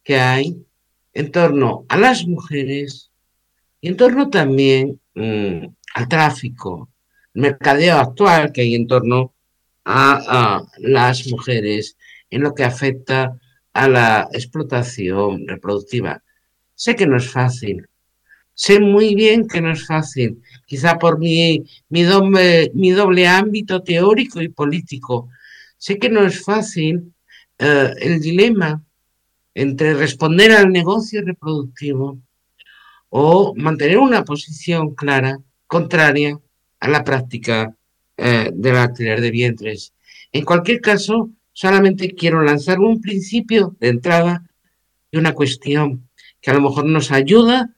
[0.03, 0.65] que hay
[1.13, 3.11] en torno a las mujeres
[3.81, 6.89] y en torno también mm, al tráfico,
[7.37, 9.33] mercadeo actual que hay en torno
[9.85, 11.95] a, las mujeres
[12.29, 13.39] en lo que afecta
[13.73, 16.21] a la explotación reproductiva.
[16.75, 17.87] Sé que no es fácil,
[18.53, 23.81] sé muy bien que no es fácil, quizá por mi, mi, doble, mi doble ámbito
[23.81, 25.29] teórico y político.
[25.77, 27.13] Sé que no es fácil
[27.59, 28.83] eh, el dilema
[29.53, 32.19] entre responder al negocio reproductivo
[33.09, 36.39] o mantener una posición clara contraria
[36.79, 37.75] a la práctica
[38.17, 39.93] eh, del alquiler de vientres.
[40.31, 44.43] En cualquier caso, solamente quiero lanzar un principio de entrada
[45.11, 46.09] y una cuestión
[46.41, 47.73] que a lo mejor nos ayuda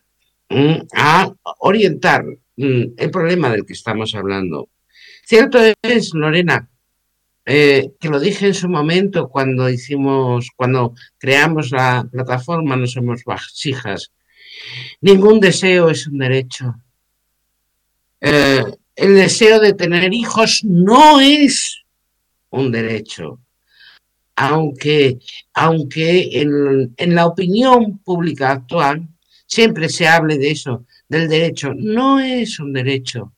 [0.49, 2.25] mm, a orientar
[2.57, 4.69] mm, el problema del que estamos hablando.
[5.25, 6.69] Cierto es, Lorena,
[7.45, 13.23] eh, que lo dije en su momento cuando hicimos, cuando creamos la plataforma No Somos
[13.23, 14.11] Vasijas.
[15.01, 16.75] Ningún deseo es un derecho.
[18.21, 18.63] Eh,
[18.99, 21.83] el deseo de tener hijos no es
[22.49, 23.39] un derecho.
[24.35, 25.19] Aunque,
[25.53, 29.07] aunque en, en la opinión pública actual
[29.45, 33.33] siempre se hable de eso, del derecho, no es un derecho.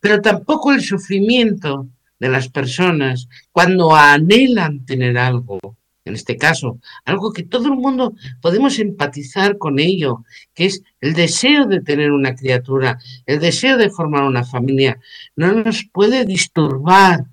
[0.00, 5.58] Pero tampoco el sufrimiento de las personas cuando anhelan tener algo,
[6.06, 11.14] en este caso, algo que todo el mundo podemos empatizar con ello, que es el
[11.14, 15.00] deseo de tener una criatura, el deseo de formar una familia,
[15.34, 17.24] no nos puede disturbar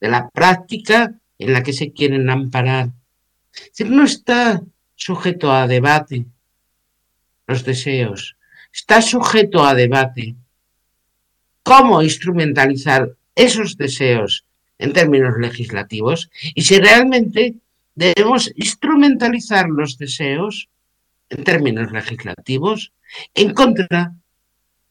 [0.00, 2.90] de la práctica en la que se quieren amparar.
[3.86, 4.60] No está
[4.96, 6.26] sujeto a debate
[7.46, 8.36] los deseos,
[8.72, 10.34] está sujeto a debate
[11.62, 14.47] cómo instrumentalizar esos deseos
[14.78, 17.56] en términos legislativos y si realmente
[17.94, 20.68] debemos instrumentalizar los deseos
[21.30, 22.92] en términos legislativos
[23.34, 24.14] en contra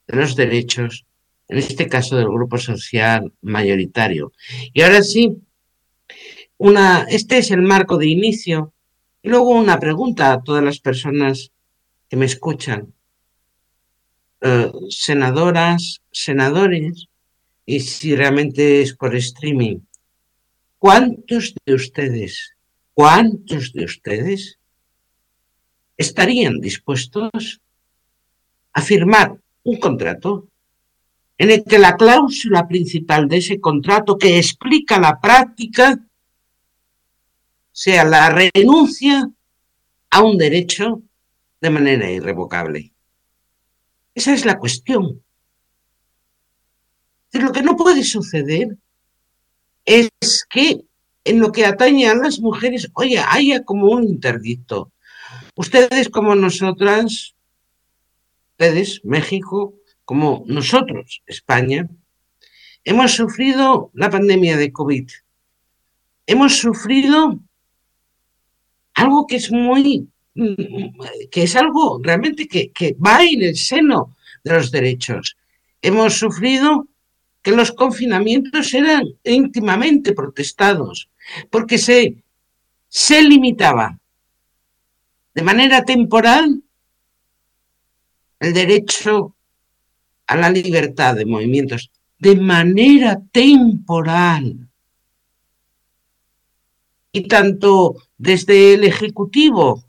[0.08, 1.06] de los derechos,
[1.48, 4.34] en este caso del grupo social mayoritario.
[4.74, 5.38] Y ahora sí,
[6.58, 8.74] una, este es el marco de inicio.
[9.22, 11.52] Y luego una pregunta a todas las personas
[12.10, 12.94] que me escuchan.
[14.42, 17.08] Eh, senadoras, senadores,
[17.70, 19.82] y si realmente es por streaming,
[20.80, 22.56] ¿cuántos de ustedes,
[22.94, 24.58] cuántos de ustedes
[25.98, 27.60] estarían dispuestos
[28.72, 30.48] a firmar un contrato
[31.38, 36.00] en el que la cláusula principal de ese contrato que explica la práctica
[37.74, 39.30] sea la renuncia
[40.10, 41.02] a un derecho
[41.60, 42.94] de manera irrevocable.
[44.16, 45.22] Esa es la cuestión.
[47.34, 48.78] Lo que no puede suceder
[49.86, 50.10] es
[50.50, 50.82] que
[51.24, 54.92] en lo que atañe a las mujeres, oye, haya como un interdicto.
[55.56, 57.36] Ustedes como nosotras,
[58.52, 59.74] ustedes, México,
[60.06, 61.90] como nosotros, España,
[62.86, 65.10] hemos sufrido la pandemia de COVID.
[66.28, 67.40] Hemos sufrido
[68.94, 70.08] algo que es muy
[71.32, 75.36] que es algo realmente que, va en el seno de los derechos.
[75.82, 76.88] Hemos sufrido
[77.48, 81.10] que los confinamientos eran íntimamente protestados,
[81.50, 82.22] porque se,
[82.90, 83.98] se limitaba
[85.34, 86.62] de manera temporal
[88.42, 89.34] el derecho
[90.28, 91.90] a la libertad de movimientos,
[92.20, 94.68] de manera temporal.
[97.14, 99.86] Y tanto desde el Ejecutivo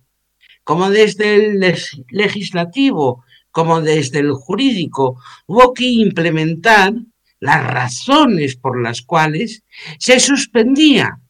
[0.63, 1.75] como desde el
[2.11, 6.95] legislativo, como desde el jurídico, hubo que implementar
[7.41, 9.63] las razones por las cuales
[9.99, 11.21] se suspendía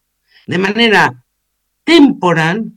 [0.46, 1.24] de manera
[1.84, 2.72] temporal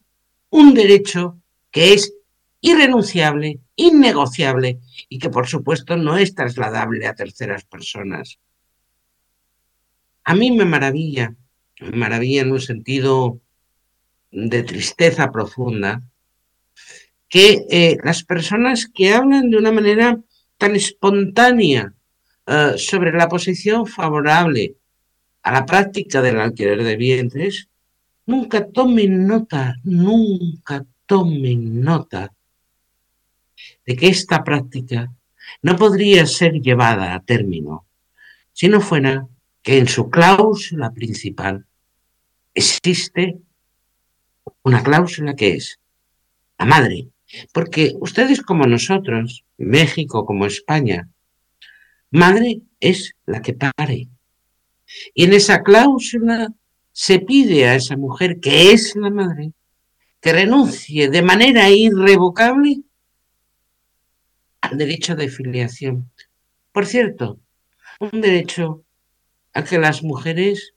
[0.50, 1.38] un derecho
[1.72, 2.14] que es
[2.60, 4.80] irrenunciable, innegociable
[5.10, 8.40] y que por supuesto no es trasladable a terceras personas.
[10.24, 11.36] A mí me maravilla,
[11.80, 13.40] me maravilla en un sentido
[14.32, 16.04] de tristeza profunda,
[17.28, 20.20] que eh, las personas que hablan de una manera
[20.58, 21.94] tan espontánea
[22.46, 24.76] eh, sobre la posición favorable
[25.44, 27.68] a la práctica del alquiler de vientres,
[28.26, 32.32] nunca tomen nota, nunca tomen nota
[33.86, 35.12] de que esta práctica
[35.62, 37.86] no podría ser llevada a término
[38.54, 39.28] si no fuera
[39.62, 41.66] que en su cláusula principal
[42.54, 43.40] existe
[44.64, 45.80] una cláusula que es
[46.58, 47.08] la madre,
[47.54, 51.10] porque ustedes como nosotros, México como España,
[52.12, 54.08] madre es la que pare.
[55.14, 56.54] Y en esa cláusula
[56.92, 59.54] se pide a esa mujer que es la madre
[60.20, 62.82] que renuncie de manera irrevocable
[64.62, 66.12] al derecho de filiación.
[66.72, 67.40] Por cierto,
[68.00, 68.84] un derecho
[69.54, 70.74] a que las mujeres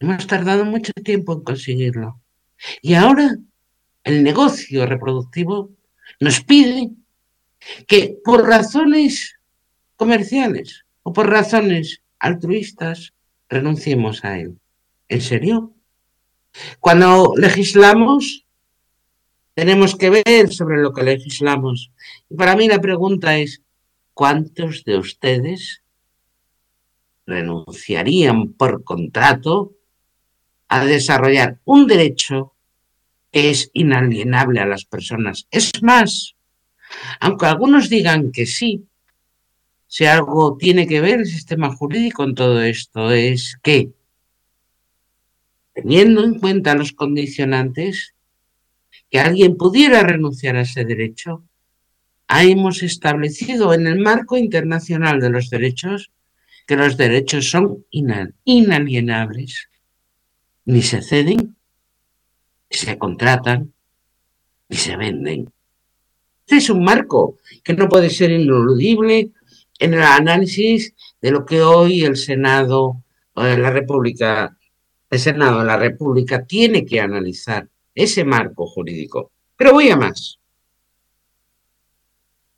[0.00, 2.20] hemos tardado mucho tiempo en conseguirlo.
[2.82, 3.36] Y ahora
[4.04, 5.70] el negocio reproductivo
[6.20, 6.90] nos pide
[7.86, 9.37] que por razones
[9.98, 13.12] comerciales o por razones altruistas
[13.50, 14.56] renunciemos a él.
[15.08, 15.74] ¿En serio?
[16.80, 18.46] Cuando legislamos,
[19.54, 21.90] tenemos que ver sobre lo que legislamos.
[22.30, 23.60] Y para mí la pregunta es,
[24.14, 25.82] ¿cuántos de ustedes
[27.26, 29.74] renunciarían por contrato
[30.68, 32.54] a desarrollar un derecho
[33.30, 35.46] que es inalienable a las personas.
[35.50, 36.36] Es más,
[37.20, 38.87] aunque algunos digan que sí,
[39.88, 43.90] si algo tiene que ver el sistema jurídico en todo esto, es que,
[45.74, 48.14] teniendo en cuenta los condicionantes,
[49.10, 51.42] que alguien pudiera renunciar a ese derecho,
[52.28, 56.12] hemos establecido en el marco internacional de los derechos
[56.66, 57.86] que los derechos son
[58.44, 59.68] inalienables
[60.68, 61.56] ni se ceden,
[62.70, 63.72] ni se contratan,
[64.68, 65.50] ni se venden.
[66.44, 69.30] Este es un marco que no puede ser ineludible
[69.78, 73.02] en el análisis de lo que hoy el Senado
[73.36, 74.56] de la República,
[75.10, 79.30] el Senado de la República tiene que analizar ese marco jurídico.
[79.56, 80.38] Pero voy a más.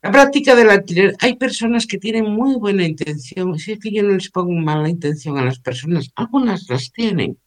[0.03, 4.01] La práctica del alquiler, hay personas que tienen muy buena intención, si es que yo
[4.01, 7.37] no les pongo mala intención a las personas, algunas las tienen,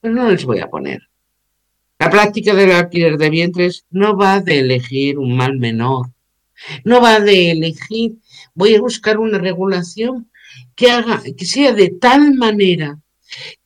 [0.00, 1.02] pero no les voy a poner.
[2.00, 6.10] La práctica del alquiler de vientres no va de elegir un mal menor,
[6.84, 8.16] no va de elegir,
[8.58, 10.30] voy a buscar una regulación
[10.74, 12.98] que haga, que sea de tal manera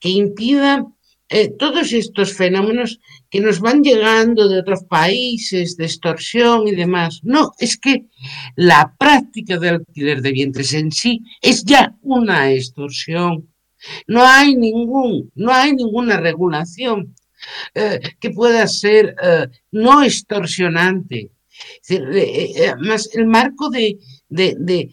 [0.01, 0.86] que impida
[1.28, 7.20] eh, todos estos fenómenos que nos van llegando de otros países, de extorsión y demás.
[7.22, 8.05] No, es que
[8.57, 13.53] la práctica del alquiler de vientres en sí es ya una extorsión
[14.07, 17.14] no hay ningún, no hay ninguna regulación
[17.74, 21.30] eh, que pueda ser eh, no extorsionante.
[21.88, 23.99] Eh, más el marco de,
[24.32, 24.90] de,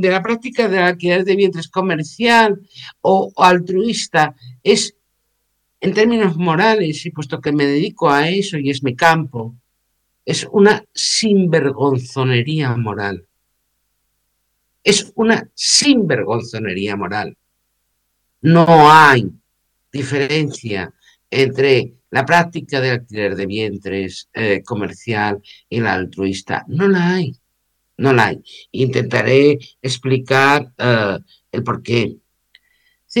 [0.00, 2.60] la práctica de la de vientres comercial
[3.00, 4.96] o, altruista es,
[5.80, 9.56] en términos morales, y puesto que me dedico a eso y es mi campo,
[10.24, 13.26] es una sinvergonzonería moral.
[14.84, 17.36] Es una sinvergonzonería moral.
[18.40, 19.30] No hay
[19.92, 20.92] diferencia
[21.30, 26.64] entre la práctica de alquiler de vientres eh, comercial y la altruista.
[26.68, 27.34] No la hay.
[28.02, 28.42] No la hay.
[28.72, 31.18] Intentaré explicar eh,
[31.52, 32.16] el por qué.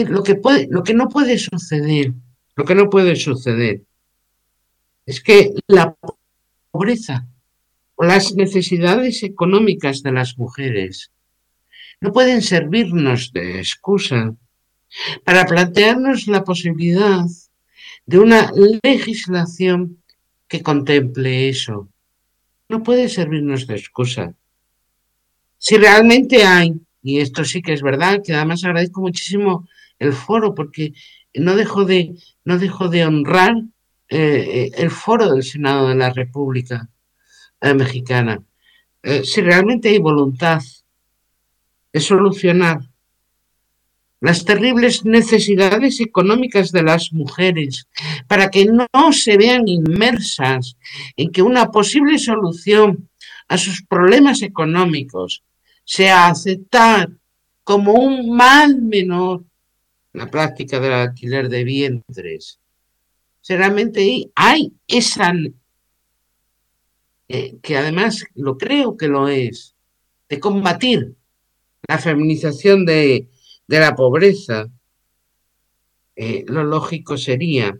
[0.08, 2.12] lo que, puede, lo que no puede suceder,
[2.56, 3.82] lo que no puede suceder
[5.06, 5.94] es que la
[6.72, 7.28] pobreza
[7.94, 11.12] o las necesidades económicas de las mujeres
[12.00, 14.34] no pueden servirnos de excusa
[15.22, 17.24] para plantearnos la posibilidad
[18.04, 18.50] de una
[18.82, 20.02] legislación
[20.48, 21.88] que contemple eso.
[22.68, 24.34] No puede servirnos de excusa.
[25.64, 29.68] Si realmente hay, y esto sí que es verdad, que además agradezco muchísimo
[30.00, 30.92] el foro porque
[31.34, 33.54] no dejo de, no dejo de honrar
[34.08, 36.90] eh, el foro del Senado de la República
[37.60, 38.42] eh, Mexicana.
[39.04, 40.60] Eh, si realmente hay voluntad
[41.92, 42.80] de solucionar
[44.18, 47.86] las terribles necesidades económicas de las mujeres,
[48.26, 50.76] para que no se vean inmersas
[51.16, 53.08] en que una posible solución
[53.46, 55.44] a sus problemas económicos
[55.94, 57.10] sea aceptar
[57.64, 59.44] como un mal menor
[60.14, 62.58] la práctica del alquiler de vientres.
[63.46, 65.34] Realmente hay esa,
[67.28, 69.74] eh, que además lo creo que lo es,
[70.30, 71.14] de combatir
[71.86, 73.28] la feminización de,
[73.66, 74.70] la pobreza.
[76.16, 77.78] Eh, lo lógico sería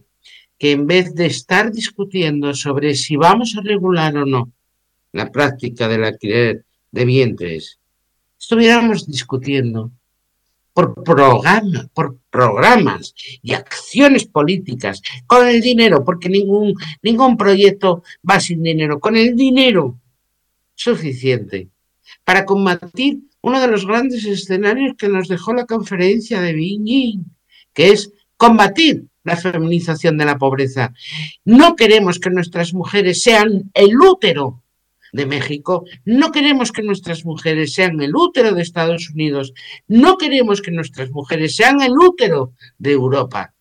[0.59, 4.53] que en vez de estar discutiendo sobre si vamos a regular o no
[5.13, 7.79] la práctica del alquiler de vientres,
[8.43, 9.93] estuviéramos discutiendo
[10.75, 18.41] por, programa, por programas y acciones políticas, con el dinero, porque ningún, ningún proyecto va
[18.41, 20.01] sin dinero, con el dinero
[20.75, 21.69] suficiente
[22.25, 27.25] para combatir uno de los grandes escenarios que nos dejó la conferencia de Beijing,
[27.73, 30.93] que es combatir la feminización de la pobreza.
[31.45, 34.63] No queremos que nuestras mujeres sean el útero
[35.13, 39.53] de México, no queremos que nuestras mujeres sean el útero de Estados Unidos,
[39.87, 43.55] no queremos que nuestras mujeres sean el útero de Europa.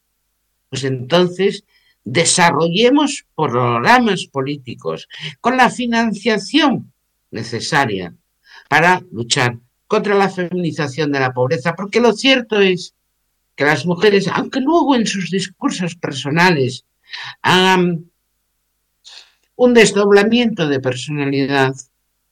[0.70, 1.66] Pues entonces
[2.04, 5.08] desarrollemos programas políticos
[5.42, 6.92] con la financiación
[7.30, 8.16] necesaria
[8.70, 12.96] para luchar contra la feminización de la pobreza, porque lo cierto es
[13.56, 16.86] que las mujeres, aunque luego en sus discursos personales
[17.42, 18.11] hagan
[19.62, 21.76] un desdoblamiento de personalidad.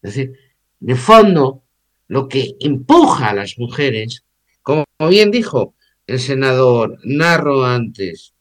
[0.02, 0.34] Es decir,
[0.80, 1.62] de fondo,
[2.08, 4.24] lo que empuja a las mujeres,
[4.64, 5.76] como bien dijo
[6.08, 8.34] el senador Narro antes,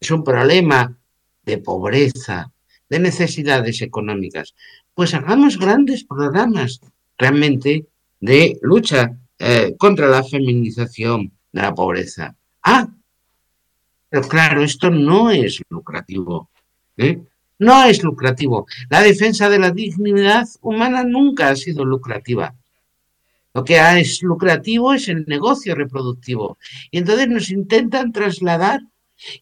[0.00, 0.96] es un problema
[1.44, 2.50] de pobreza,
[2.88, 4.54] de necesidades económicas.
[4.94, 6.80] Pues hagamos grandes programas
[7.18, 7.86] realmente
[8.18, 12.34] de lucha eh, contra la feminización de la pobreza.
[12.62, 12.88] Ah,
[14.08, 16.48] pero claro, esto no es lucrativo.
[16.96, 17.20] ¿eh?
[17.58, 18.66] No es lucrativo.
[18.90, 22.54] La defensa de la dignidad humana nunca ha sido lucrativa.
[23.54, 26.58] Lo que es lucrativo es el negocio reproductivo.
[26.90, 28.80] Y entonces nos intentan trasladar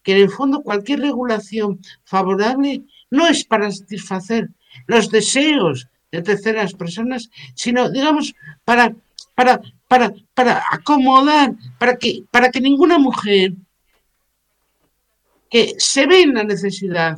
[0.03, 4.49] que en el fondo cualquier regulación favorable no es para satisfacer
[4.87, 8.35] los deseos de terceras personas, sino, digamos,
[8.65, 8.93] para,
[9.33, 13.53] para, para, para acomodar, para que, para que ninguna mujer
[15.49, 17.17] que se ve en la necesidad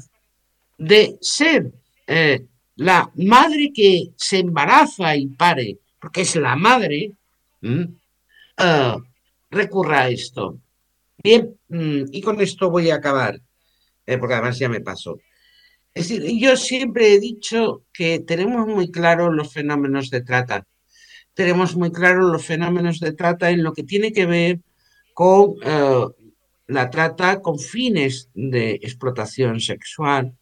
[0.78, 1.72] de ser
[2.08, 2.46] eh,
[2.76, 7.12] la madre que se embaraza y pare, porque es la madre,
[7.62, 9.02] uh,
[9.50, 10.60] recurra a esto.
[11.24, 13.40] Bien, mm, y con esto voy a acabar,
[14.06, 15.20] eh, porque además ya me pasó.
[15.94, 20.66] Es decir, yo siempre he dicho que tenemos muy claro los fenómenos de trata.
[21.34, 24.60] Tenemos muy claro los fenómenos de trata en lo que tiene que ver
[25.14, 26.06] con eh,
[26.68, 30.34] la trata con fines de explotación sexual,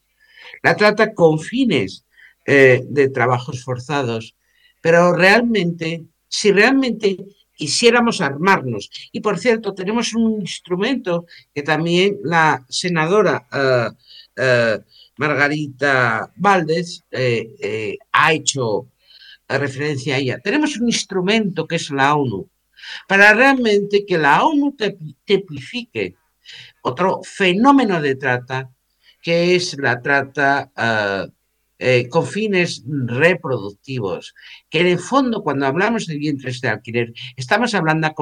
[0.62, 2.06] la trata con fines
[2.46, 4.36] eh, de trabajos forzados,
[4.82, 7.18] pero realmente, si realmente
[7.56, 13.90] quisiéramos armarnos, y por cierto, tenemos un instrumento que también la senadora eh,
[14.38, 14.80] eh,
[15.18, 17.04] Margarita Valdés
[18.12, 18.88] ha hecho
[19.48, 22.50] referencia a ella, tenemos un instrumento que es la ONU,
[23.08, 24.76] para realmente que la ONU
[25.24, 26.16] tipifique
[26.82, 28.72] otro fenómeno de trata
[29.22, 31.28] que es la trata ah,
[31.84, 34.36] eh, con fines reproductivos,
[34.70, 38.14] que en el fondo cuando hablamos de vientres de alquiler estamos hablando,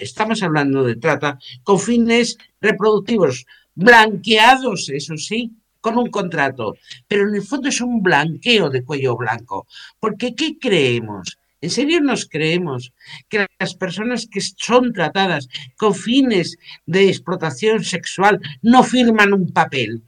[0.00, 6.74] estamos hablando de trata con fines reproductivos, blanqueados, eso sí, con un contrato,
[7.06, 9.68] pero en el fondo es un blanqueo de cuello blanco,
[10.00, 11.38] porque ¿qué creemos?
[11.60, 12.92] ¿En serio nos creemos
[13.28, 20.02] que las personas que son tratadas con fines de explotación sexual no firman un papel?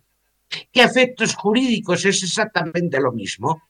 [0.73, 3.63] Que efectos jurídicos es exactamente lo mismo.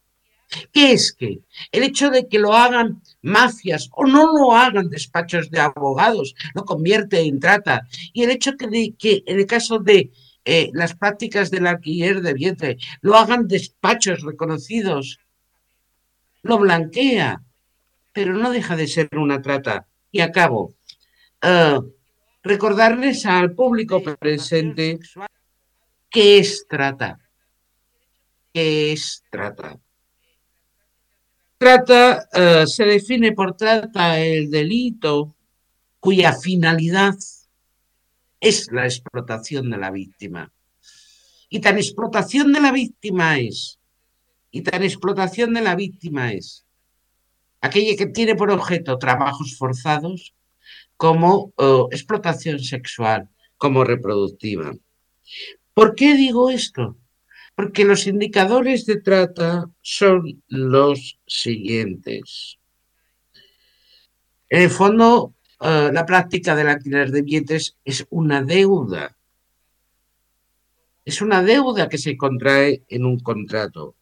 [0.72, 5.49] ¿Qué es que el hecho de que lo hagan mafias o no lo hagan despachos
[5.51, 7.87] de abogados lo convierte en trata?
[8.12, 10.11] Y el hecho de que en el caso de
[10.45, 15.20] eh, las prácticas del alquiler de vientre lo hagan despachos reconocidos,
[16.43, 17.43] lo blanquea,
[18.12, 19.87] pero no deja de ser una trata.
[20.11, 20.74] Y acabo.
[21.43, 21.78] Eh,
[22.43, 24.99] recordarles al público presente
[26.11, 27.20] ¿Qué es trata?
[28.52, 29.78] ¿Qué es trata?
[31.56, 35.36] Trata eh, se define por trata el delito
[36.00, 37.14] cuya finalidad
[38.40, 40.52] es la explotación de la víctima.
[41.48, 43.78] Y tan explotación de la víctima es,
[44.50, 46.64] y tan explotación de la víctima es,
[47.61, 50.34] aquella que tiene por objeto trabajos forzados
[50.96, 54.72] como eh, explotación sexual, como reproductiva.
[55.74, 56.96] ¿Por qué digo esto?
[57.54, 62.58] Porque los indicadores de trata son los siguientes.
[64.48, 69.16] En el fondo, eh, la práctica del alquiler de vientres es una deuda.
[71.04, 73.94] Es una deuda que se contrae en un contrato.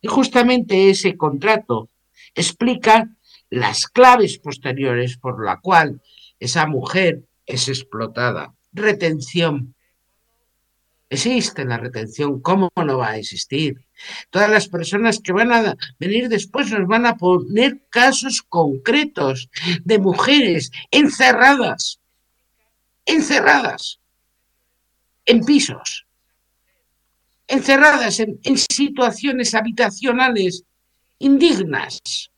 [0.00, 1.90] Y justamente ese contrato
[2.34, 3.10] explica
[3.50, 6.00] las claves posteriores por la cual
[6.38, 8.54] esa mujer es explotada.
[8.72, 9.74] Retención.
[11.12, 13.84] Existe la retención, ¿cómo no va a existir?
[14.30, 19.50] Todas las personas que van a venir después nos van a poner casos concretos
[19.84, 21.98] de mujeres encerradas,
[23.04, 23.98] encerradas
[25.26, 26.06] en pisos,
[27.48, 30.62] encerradas en, situaciones habitacionales
[31.18, 32.30] indignas.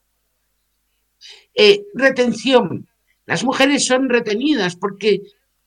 [1.54, 2.88] Eh, retención.
[3.26, 5.20] Las mujeres son retenidas porque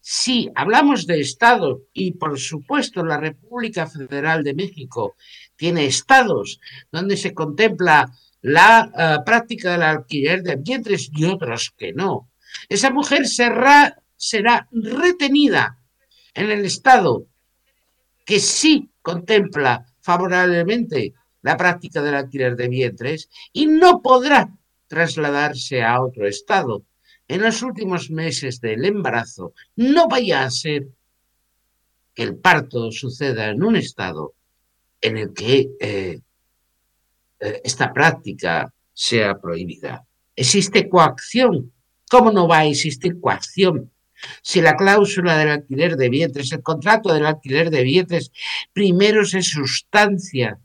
[0.08, 5.16] si hablamos de Estado y por supuesto la República Federal de México
[5.56, 6.60] tiene estados
[6.91, 8.12] donde se contempla
[8.43, 12.30] la eh, práctica del alquiler de vientres y otros que no,
[12.70, 15.80] esa mujer será, será retenida
[16.36, 17.26] en el Estado
[18.28, 25.99] que sí contempla favorablemente la práctica del alquiler de vientres y no podrá trasladarse a
[25.99, 26.86] otro estado
[27.28, 29.54] en los últimos meses del embarazo.
[29.76, 30.88] No vaya a ser
[32.14, 34.34] que el parto suceda en un estado
[35.02, 36.20] en el que eh,
[37.40, 40.06] eh, esta práctica sea prohibida.
[40.36, 41.72] Existe coacción.
[42.10, 43.92] ¿Cómo no va a existir coacción
[44.42, 48.32] si la cláusula del alquiler de vientres, el contrato del alquiler de vientres,
[48.74, 50.60] primero se sustancia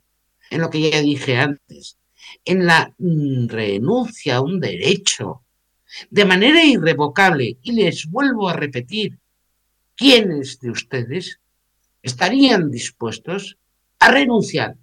[0.51, 1.99] en lo que ya dije antes,
[2.45, 5.43] en la mm, renuncia a un derecho
[6.11, 7.59] de manera irrevocable.
[7.62, 9.18] Y les vuelvo a repetir,
[9.97, 11.41] ¿quiénes de ustedes
[12.03, 13.59] estarían dispuestos
[13.99, 14.76] a renunciar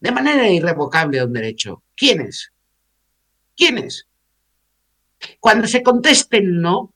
[0.00, 1.82] de manera irrevocable a un derecho?
[1.96, 2.52] ¿Quiénes?
[3.56, 4.06] ¿Quiénes?
[5.40, 6.92] Cuando se contesten no,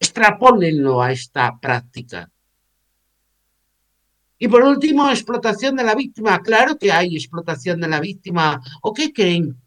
[0.00, 2.30] extrapólenlo a esta práctica.
[4.38, 6.42] Y por último, explotación de la víctima.
[6.42, 8.60] Claro que hay explotación de la víctima.
[8.80, 9.61] ¿O qué creen?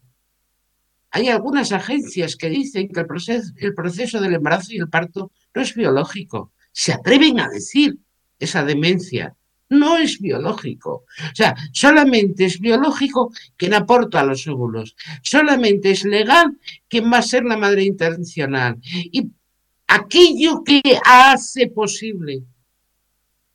[1.16, 5.32] Hay algunas agencias que dicen que el proceso, el proceso del embarazo y el parto
[5.54, 6.52] no es biológico.
[6.72, 7.96] Se atreven a decir
[8.38, 9.34] esa demencia.
[9.70, 11.06] No es biológico.
[11.32, 14.94] O sea, solamente es biológico quien aporta los óvulos.
[15.22, 18.76] Solamente es legal quien va a ser la madre intencional.
[18.82, 19.26] Y
[19.86, 22.42] aquello que hace posible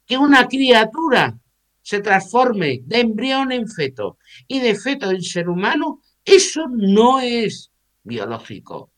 [0.07, 1.37] que una criatura
[1.83, 7.71] se transforme de embrión en feto y de feto en ser humano, eso no es
[8.03, 8.91] biológico.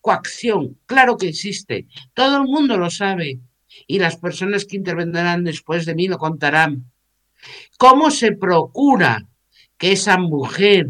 [0.00, 3.40] Coacción, claro que existe, todo el mundo lo sabe
[3.86, 6.90] y las personas que intervendrán después de mí lo contarán.
[7.78, 9.28] ¿Cómo se procura
[9.76, 10.88] que esa mujer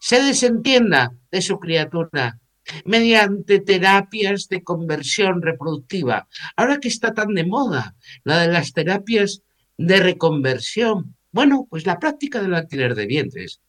[0.00, 2.40] se desentienda de su criatura
[2.84, 6.28] mediante terapias de conversión reproductiva.
[6.56, 9.42] Ahora que está tan de moda la de las terapias
[9.78, 13.60] de reconversión, bueno, pues la práctica del alquiler de vientres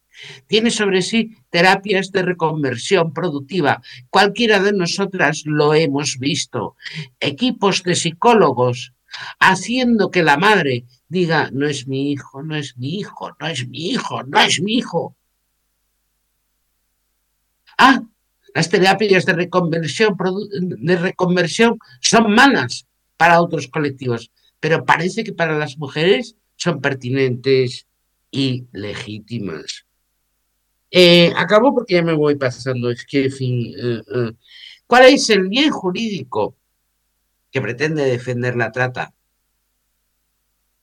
[0.47, 3.81] tiene sobre sí terapias de reconversión productiva.
[4.09, 6.75] Cualquiera de nosotras lo hemos visto.
[7.19, 8.93] Equipos de psicólogos
[9.39, 13.67] haciendo que la madre diga, no es mi hijo, no es mi hijo, no es
[13.67, 15.15] mi hijo, no es mi hijo.
[17.77, 18.01] Ah,
[18.53, 20.17] las terapias de reconversión,
[20.59, 27.87] de reconversión son malas para otros colectivos, pero parece que para las mujeres son pertinentes
[28.31, 29.86] y legítimas.
[30.89, 32.89] Eh, acabo porque ya me voy pasando.
[32.89, 34.31] Es que, fin, eh, eh.
[34.85, 36.55] ¿cuál es el bien jurídico
[37.51, 39.13] que pretende defender la trata?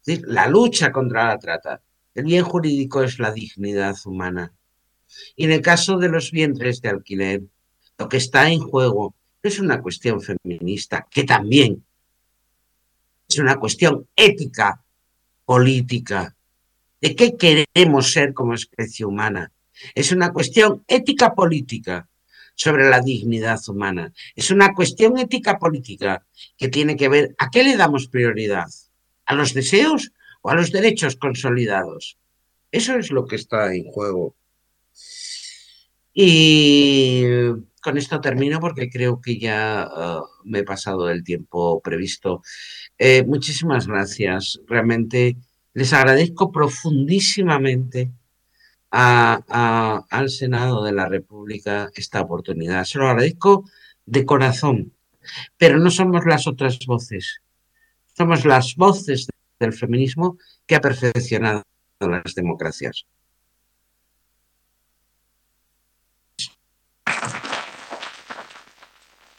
[0.06, 1.82] La lucha contra la trata.
[2.14, 4.52] El bien jurídico es la dignidad humana.
[5.36, 7.42] Y en el caso de los vientres de alquiler,
[7.98, 11.84] lo que está en juego no es una cuestión feminista, que también
[13.28, 14.82] es una cuestión ética,
[15.44, 16.34] política,
[17.00, 19.52] de qué queremos ser como especie humana.
[19.94, 22.08] Es una cuestión ética política
[22.54, 24.12] sobre la dignidad humana.
[24.36, 26.24] Es una cuestión ética política
[26.56, 28.68] que tiene que ver a qué le damos prioridad,
[29.26, 30.12] a los deseos
[30.42, 32.18] o a los derechos consolidados.
[32.70, 34.34] Eso es lo que está en juego.
[36.12, 37.24] Y
[37.82, 42.42] con esto termino porque creo que ya uh, me he pasado el tiempo previsto.
[42.98, 44.60] Eh, muchísimas gracias.
[44.66, 45.36] Realmente
[45.72, 48.12] les agradezco profundísimamente
[48.96, 52.84] a, al Senado de la República esta oportunidad.
[52.84, 53.64] Se lo agradezco
[54.06, 54.92] de corazón,
[55.58, 57.40] pero no somos las otras voces.
[58.16, 59.26] Somos las voces
[59.58, 61.62] del feminismo que ha perfeccionado
[61.98, 63.06] las democracias.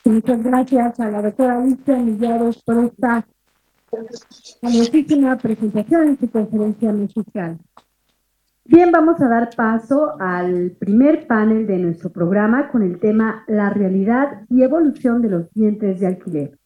[0.04, 3.26] Muchas gracias a la doctora Alicia Millares por esta
[4.62, 7.58] valiosísima presentación en su conferencia musical.
[8.68, 13.70] Bien, vamos a dar paso al primer panel de nuestro programa con el tema La
[13.70, 16.60] realidad y evolución de los dientes de alquiler.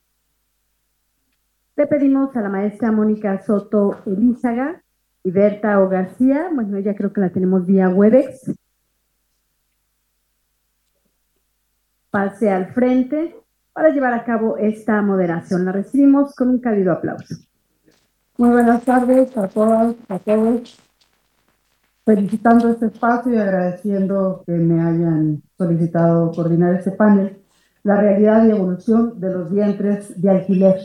[1.75, 4.81] Le pedimos a la maestra Mónica Soto Elízaga
[5.25, 5.89] y Berta O.
[5.89, 8.53] García, bueno, ya creo que la tenemos vía Webex,
[12.09, 13.35] pase al frente
[13.73, 15.65] para llevar a cabo esta moderación.
[15.65, 17.35] La recibimos con un cálido aplauso.
[18.37, 20.88] Muy buenas tardes a todas, a todos.
[22.05, 27.39] Felicitando este espacio y agradeciendo que me hayan solicitado coordinar este panel,
[27.83, 30.79] la realidad y evolución de los vientres de alquiler.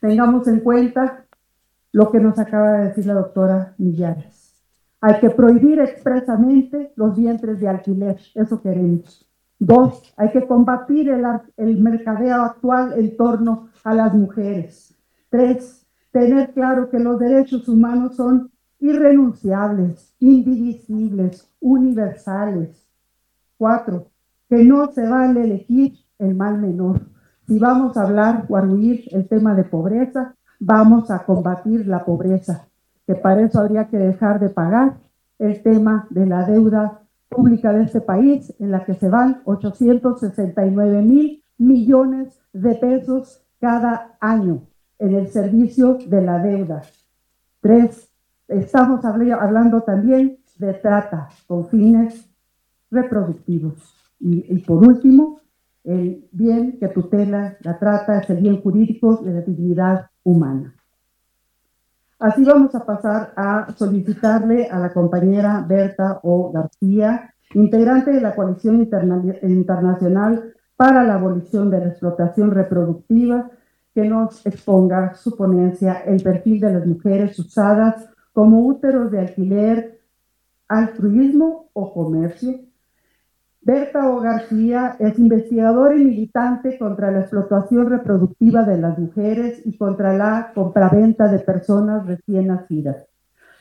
[0.00, 1.26] Tengamos en cuenta
[1.92, 4.62] lo que nos acaba de decir la doctora Millares.
[5.00, 9.28] Hay que prohibir expresamente los vientres de alquiler, eso queremos.
[9.58, 11.24] Dos, hay que combatir el,
[11.56, 14.96] el mercadeo actual en torno a las mujeres.
[15.28, 18.50] Tres, tener claro que los derechos humanos son
[18.84, 22.86] irrenunciables, indivisibles, universales.
[23.56, 24.08] Cuatro,
[24.46, 27.00] que no se vale elegir el mal menor.
[27.46, 32.68] Si vamos a hablar o arguir el tema de pobreza, vamos a combatir la pobreza,
[33.06, 34.98] que para eso habría que dejar de pagar
[35.38, 41.00] el tema de la deuda pública de este país, en la que se van 869
[41.00, 44.66] mil millones de pesos cada año
[44.98, 46.82] en el servicio de la deuda.
[47.62, 48.13] Tres,
[48.48, 52.28] estamos hablando también de trata con fines
[52.90, 53.94] reproductivos.
[54.20, 55.40] Y, por último,
[55.82, 60.74] el bien que tutela la trata es el bien jurídico de la dignidad humana.
[62.18, 66.50] Así vamos a pasar a solicitarle a la compañera Berta O.
[66.52, 73.50] García, integrante de la Coalición Internacional para la Abolición de la Explotación Reproductiva,
[73.94, 80.00] que nos exponga su ponencia El perfil de las mujeres usadas como úteros de alquiler,
[80.68, 82.60] altruismo o comercio
[83.66, 84.20] Berta O.
[84.20, 90.52] García es investigadora y militante contra la explotación reproductiva de las mujeres y contra la
[90.54, 93.06] compraventa de personas recién nacidas,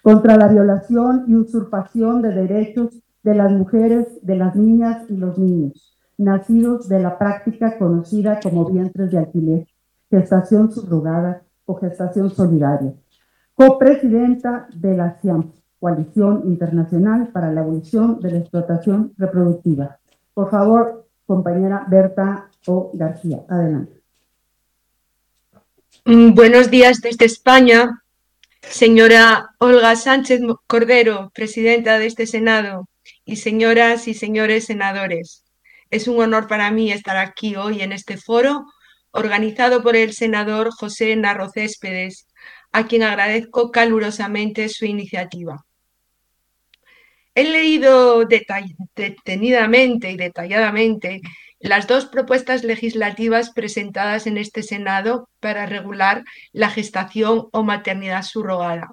[0.01, 5.37] contra la violación y usurpación de derechos de las mujeres, de las niñas y los
[5.37, 9.67] niños, nacidos de la práctica conocida como vientres de alquiler,
[10.09, 12.91] gestación subrogada o gestación solidaria.
[13.55, 19.99] Copresidenta de la CIAM, Coalición Internacional para la Abolición de la Explotación Reproductiva.
[20.33, 22.89] Por favor, compañera Berta O.
[22.93, 24.01] García, adelante.
[26.05, 28.03] Mm, buenos días desde España.
[28.61, 32.87] Señora Olga Sánchez Cordero, presidenta de este Senado,
[33.25, 35.43] y señoras y señores senadores.
[35.91, 38.65] Es un honor para mí estar aquí hoy en este foro
[39.11, 42.27] organizado por el senador José Narro Céspedes,
[42.73, 45.65] a quien agradezco calurosamente su iniciativa.
[47.35, 51.21] He leído detenidamente y detalladamente
[51.59, 58.91] las dos propuestas legislativas presentadas en este Senado para regular la gestación o maternidad subrogada.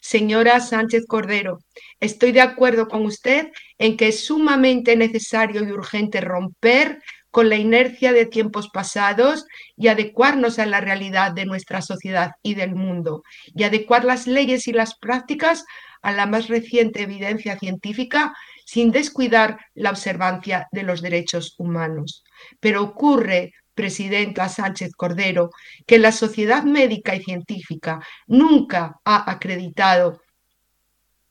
[0.00, 1.60] Señora Sánchez Cordero,
[2.00, 3.48] estoy de acuerdo con usted
[3.78, 7.02] en que es sumamente necesario y urgente romper
[7.34, 9.44] con la inercia de tiempos pasados
[9.76, 14.68] y adecuarnos a la realidad de nuestra sociedad y del mundo, y adecuar las leyes
[14.68, 15.64] y las prácticas
[16.00, 18.32] a la más reciente evidencia científica
[18.64, 22.22] sin descuidar la observancia de los derechos humanos.
[22.60, 25.50] Pero ocurre, Presidenta Sánchez Cordero,
[25.88, 30.20] que la sociedad médica y científica nunca ha acreditado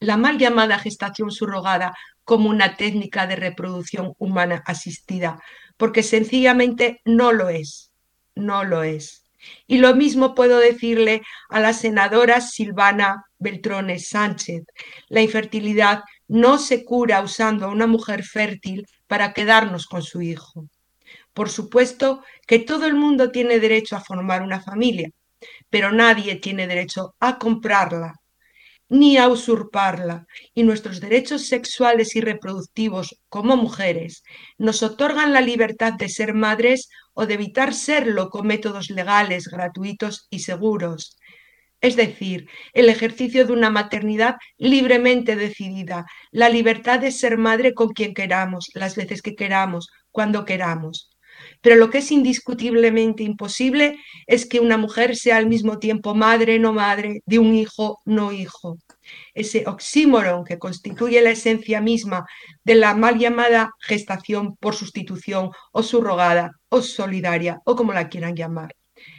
[0.01, 1.93] la mal llamada gestación subrogada
[2.25, 5.39] como una técnica de reproducción humana asistida,
[5.83, 7.91] porque sencillamente no lo es,
[8.35, 9.25] no lo es.
[9.67, 14.63] Y lo mismo puedo decirle a la senadora Silvana Beltrones Sánchez.
[15.09, 20.69] La infertilidad no se cura usando a una mujer fértil para quedarnos con su hijo.
[21.33, 25.09] Por supuesto que todo el mundo tiene derecho a formar una familia,
[25.69, 28.13] pero nadie tiene derecho a comprarla
[28.93, 34.21] ni a usurparla, y nuestros derechos sexuales y reproductivos como mujeres
[34.59, 40.27] nos otorgan la libertad de ser madres o de evitar serlo con métodos legales, gratuitos
[40.29, 41.17] y seguros.
[41.81, 47.93] Es decir, el ejercicio de una maternidad libremente decidida, la libertad de ser madre con
[47.93, 51.12] quien queramos, las veces que queramos, cuando queramos.
[51.63, 53.97] Pero lo que es indiscutiblemente imposible
[54.27, 58.33] es que una mujer sea al mismo tiempo madre, no madre, de un hijo, no
[58.33, 58.77] hijo.
[59.33, 62.25] Ese oxímoron que constituye la esencia misma
[62.65, 68.35] de la mal llamada gestación por sustitución o subrogada o solidaria o como la quieran
[68.35, 68.75] llamar.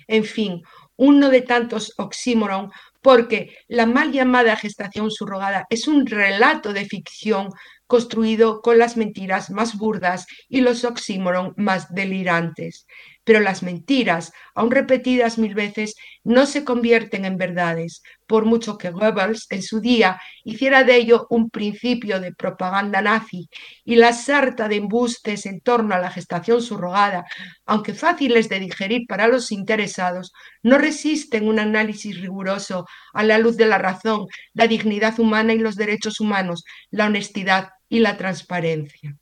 [0.07, 0.63] En fin,
[0.97, 2.71] uno de tantos oxímoron
[3.01, 7.49] porque la mal llamada gestación subrogada es un relato de ficción
[7.87, 12.87] construido con las mentiras más burdas y los oxímoron más delirantes.
[13.25, 15.95] Pero las mentiras, aun repetidas mil veces,
[16.25, 21.27] no se convierten en verdades, por mucho que Goebbels en su día hiciera de ello
[21.31, 23.49] un principio de propaganda nazi
[23.85, 27.25] y la sarta de embustes en torno a la gestación subrogada,
[27.66, 33.57] aunque fáciles de digerir para los interesados, no resisten un análisis riguroso a la luz
[33.57, 39.16] de la razón, la dignidad humana y los derechos humanos, la honestidad y la transparencia.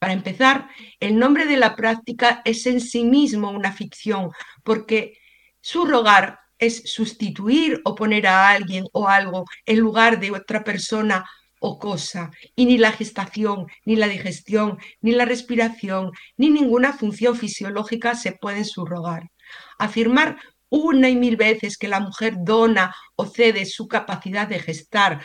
[0.00, 4.30] Para empezar, el nombre de la práctica es en sí mismo una ficción,
[4.64, 5.18] porque
[5.60, 11.28] subrogar es sustituir o poner a alguien o algo en lugar de otra persona
[11.60, 17.36] o cosa, y ni la gestación, ni la digestión, ni la respiración, ni ninguna función
[17.36, 19.30] fisiológica se pueden subrogar.
[19.78, 20.38] Afirmar
[20.70, 25.20] una y mil veces que la mujer dona o cede su capacidad de gestar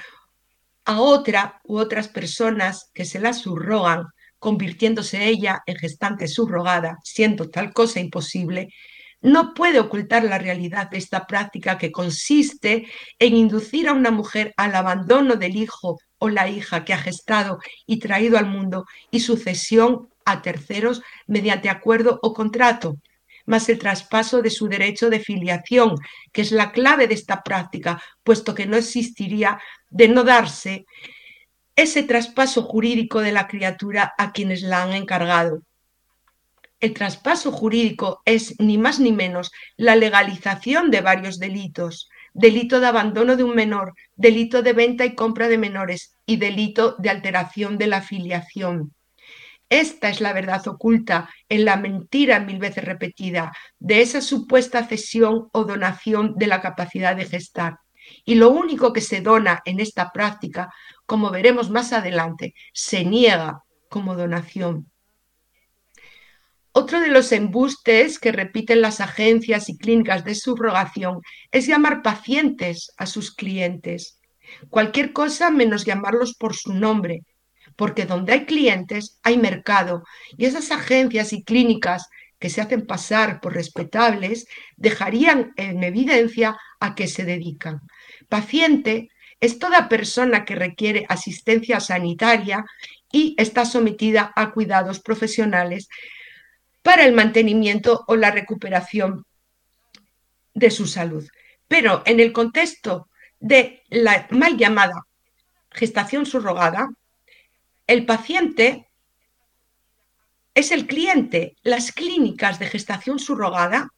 [0.84, 4.08] a otra u otras personas que se la subrogan
[4.46, 8.70] convirtiéndose ella en gestante subrogada, siendo tal cosa imposible,
[9.20, 12.86] no puede ocultar la realidad de esta práctica que consiste
[13.18, 17.58] en inducir a una mujer al abandono del hijo o la hija que ha gestado
[17.88, 22.98] y traído al mundo y sucesión a terceros mediante acuerdo o contrato,
[23.48, 25.96] más el traspaso de su derecho de filiación,
[26.32, 30.86] que es la clave de esta práctica, puesto que no existiría de no darse
[31.76, 35.62] ese traspaso jurídico de la criatura a quienes la han encargado.
[36.80, 42.88] El traspaso jurídico es ni más ni menos la legalización de varios delitos, delito de
[42.88, 47.78] abandono de un menor, delito de venta y compra de menores y delito de alteración
[47.78, 48.94] de la filiación.
[49.70, 55.50] Esta es la verdad oculta en la mentira mil veces repetida de esa supuesta cesión
[55.54, 57.80] o donación de la capacidad de gestar.
[58.24, 60.72] Y lo único que se dona en esta práctica,
[61.06, 64.92] como veremos más adelante, se niega como donación.
[66.72, 72.92] Otro de los embustes que repiten las agencias y clínicas de subrogación es llamar pacientes
[72.98, 74.20] a sus clientes.
[74.70, 77.22] Cualquier cosa menos llamarlos por su nombre,
[77.78, 80.04] porque donde hay clientes hay mercado
[80.38, 84.46] y esas agencias y clínicas que se hacen pasar por respetables
[84.76, 87.80] dejarían en evidencia a qué se dedican.
[88.28, 92.66] Paciente es toda persona que requiere asistencia sanitaria
[93.12, 95.88] y está sometida a cuidados profesionales
[96.82, 99.26] para el mantenimiento o la recuperación
[100.54, 101.28] de su salud.
[101.68, 103.10] Pero en el contexto
[103.40, 105.06] de la mal llamada
[105.72, 106.88] gestación subrogada,
[107.88, 108.88] el paciente
[110.54, 111.56] es el cliente.
[111.62, 113.90] Las clínicas de gestación subrogada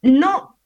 [0.00, 0.58] no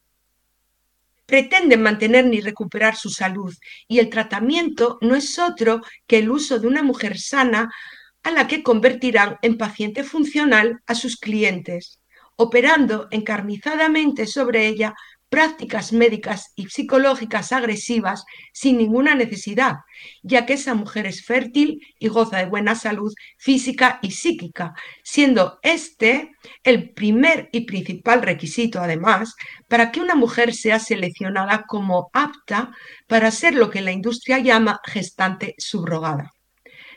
[1.27, 3.55] pretenden mantener ni recuperar su salud.
[3.89, 7.70] Y el tratamiento no es otro que el uso de una mujer sana
[8.22, 12.01] a la que convertirán en paciente funcional a sus clientes,
[12.37, 14.95] operando encarnizadamente sobre ella
[15.37, 18.24] prácticas médicas y psicológicas agresivas
[18.55, 19.74] sin ninguna necesidad,
[20.22, 24.72] ya que esa mujer es fértil y goza de buena salud física y psíquica,
[25.05, 26.30] siendo este
[26.64, 29.34] el primer y principal requisito, además,
[29.68, 32.70] para que una mujer sea seleccionada como apta
[33.07, 36.32] para ser lo que la industria llama gestante subrogada.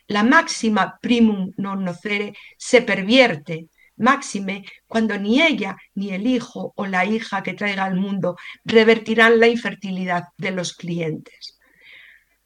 [0.07, 3.67] La máxima primum non nocere se pervierte
[3.99, 8.35] máxime cuando ni ella ni el hijo o la hija que traiga al mundo
[8.65, 11.59] revertirán la infertilidad de los clientes.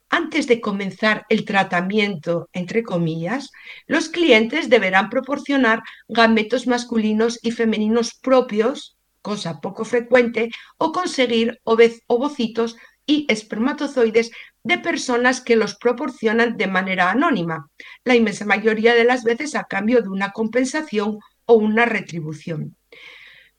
[0.09, 3.49] Antes de comenzar el tratamiento, entre comillas,
[3.87, 12.75] los clientes deberán proporcionar gametos masculinos y femeninos propios, cosa poco frecuente, o conseguir ovocitos
[13.07, 14.29] y espermatozoides
[14.63, 17.69] de personas que los proporcionan de manera anónima,
[18.05, 22.75] la inmensa mayoría de las veces a cambio de una compensación o una retribución.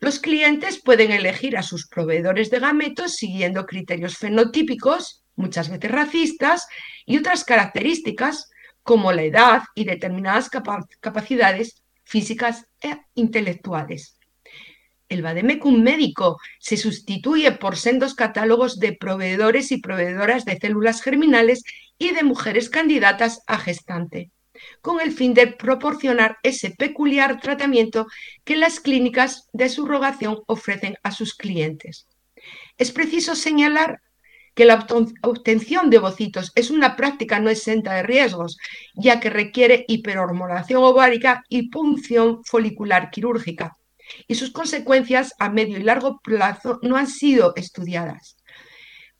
[0.00, 6.66] Los clientes pueden elegir a sus proveedores de gametos siguiendo criterios fenotípicos, muchas veces racistas,
[7.06, 8.50] y otras características
[8.82, 10.50] como la edad y determinadas
[11.00, 14.18] capacidades físicas e intelectuales.
[15.08, 21.62] El vademecum médico se sustituye por sendos catálogos de proveedores y proveedoras de células germinales
[21.96, 24.33] y de mujeres candidatas a gestante
[24.80, 28.06] con el fin de proporcionar ese peculiar tratamiento
[28.44, 32.06] que las clínicas de subrogación ofrecen a sus clientes.
[32.78, 34.00] Es preciso señalar
[34.54, 34.86] que la
[35.22, 38.56] obtención de ovocitos es una práctica no exenta de riesgos,
[38.94, 43.76] ya que requiere hiperhormonación ovárica y punción folicular quirúrgica,
[44.28, 48.36] y sus consecuencias a medio y largo plazo no han sido estudiadas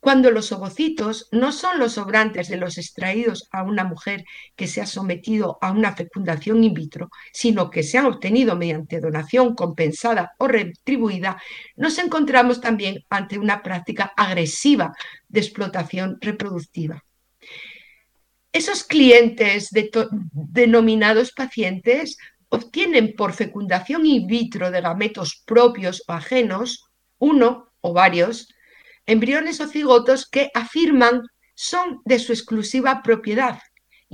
[0.05, 4.83] cuando los ovocitos no son los sobrantes de los extraídos a una mujer que se
[4.83, 10.35] ha sometido a una fecundación in vitro, sino que se han obtenido mediante donación compensada
[10.37, 11.41] o retribuida,
[11.77, 14.93] nos encontramos también ante una práctica agresiva
[15.27, 17.03] de explotación reproductiva.
[18.53, 22.19] Esos clientes denominados pacientes
[22.51, 28.54] obtienen por fecundación in vitro de gametos propios o ajenos, uno o varios,
[29.07, 31.23] embriones o cigotos que afirman
[31.55, 33.59] son de su exclusiva propiedad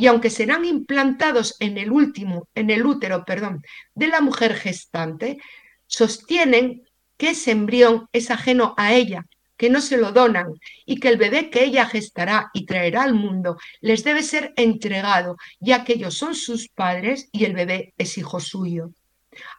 [0.01, 3.63] y aunque serán implantados en el último, en el útero, perdón,
[3.95, 5.39] de la mujer gestante,
[5.87, 6.85] sostienen
[7.19, 9.27] que ese embrión es ajeno a ella,
[9.59, 10.47] que no se lo donan
[10.87, 15.37] y que el bebé que ella gestará y traerá al mundo les debe ser entregado,
[15.59, 18.93] ya que ellos son sus padres y el bebé es hijo suyo.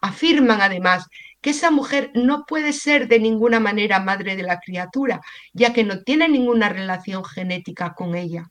[0.02, 1.06] Afirman además
[1.42, 5.22] que esa mujer no puede ser de ninguna manera madre de la criatura,
[5.54, 8.46] ya que no tiene ninguna relación genética con ella.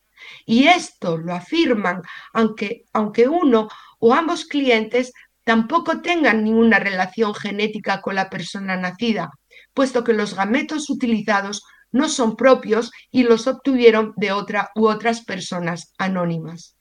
[0.45, 3.69] Y esto lo afirman aunque, aunque uno
[3.99, 5.13] o ambos clientes
[5.45, 9.31] tampoco tengan ninguna relación genética con la persona nacida,
[9.73, 11.63] puesto que los gametos utilizados
[11.93, 16.77] no son propios y los obtuvieron de otra u otras personas anónimas.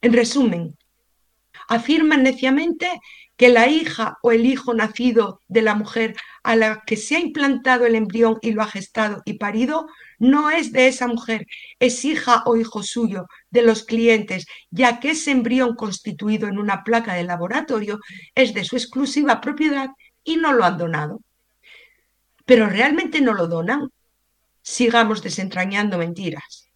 [0.00, 0.76] En resumen,
[1.68, 2.88] afirman neciamente
[3.36, 7.20] que la hija o el hijo nacido de la mujer a la que se ha
[7.20, 9.86] implantado el embrión y lo ha gestado y parido
[10.18, 11.46] no es de esa mujer,
[11.78, 16.82] es hija o hijo suyo de los clientes, ya que ese embrión constituido en una
[16.82, 18.00] placa de laboratorio
[18.34, 19.90] es de su exclusiva propiedad
[20.24, 21.20] y no lo han donado.
[22.46, 23.90] Pero realmente no lo donan.
[24.62, 26.70] Sigamos desentrañando mentiras.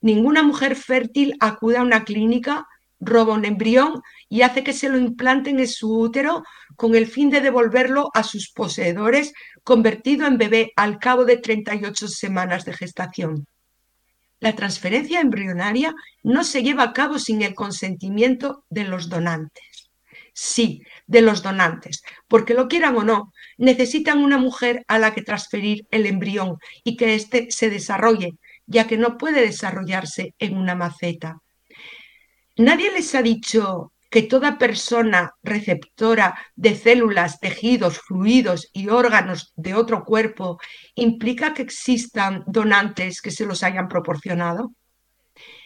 [0.00, 2.66] Ninguna mujer fértil acude a una clínica
[3.02, 6.44] roba un embrión y hace que se lo implanten en su útero
[6.76, 9.34] con el fin de devolverlo a sus poseedores
[9.64, 13.46] convertido en bebé al cabo de 38 semanas de gestación.
[14.38, 19.90] La transferencia embrionaria no se lleva a cabo sin el consentimiento de los donantes.
[20.34, 25.22] Sí, de los donantes, porque lo quieran o no, necesitan una mujer a la que
[25.22, 28.32] transferir el embrión y que éste se desarrolle,
[28.66, 31.41] ya que no puede desarrollarse en una maceta.
[32.56, 39.74] Nadie les ha dicho que toda persona receptora de células, tejidos, fluidos y órganos de
[39.74, 40.60] otro cuerpo
[40.94, 44.72] implica que existan donantes que se los hayan proporcionado.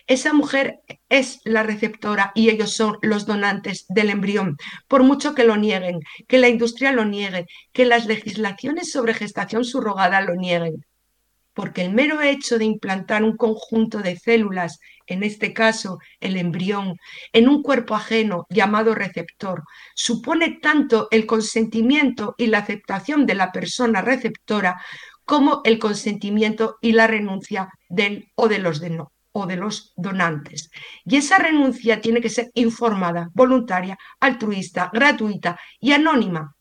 [0.06, 0.78] Esa mujer
[1.08, 4.56] es la receptora y ellos son los donantes del embrión,
[4.86, 9.64] por mucho que lo nieguen, que la industria lo niegue, que las legislaciones sobre gestación
[9.64, 10.84] subrogada lo nieguen
[11.56, 16.98] porque el mero hecho de implantar un conjunto de células, en este caso el embrión,
[17.32, 19.62] en un cuerpo ajeno llamado receptor,
[19.94, 24.76] supone tanto el consentimiento y la aceptación de la persona receptora
[25.24, 28.82] como el consentimiento y la renuncia del o de los
[29.32, 30.70] o de los donantes.
[31.06, 36.54] Y esa renuncia tiene que ser informada, voluntaria, altruista, gratuita y anónima,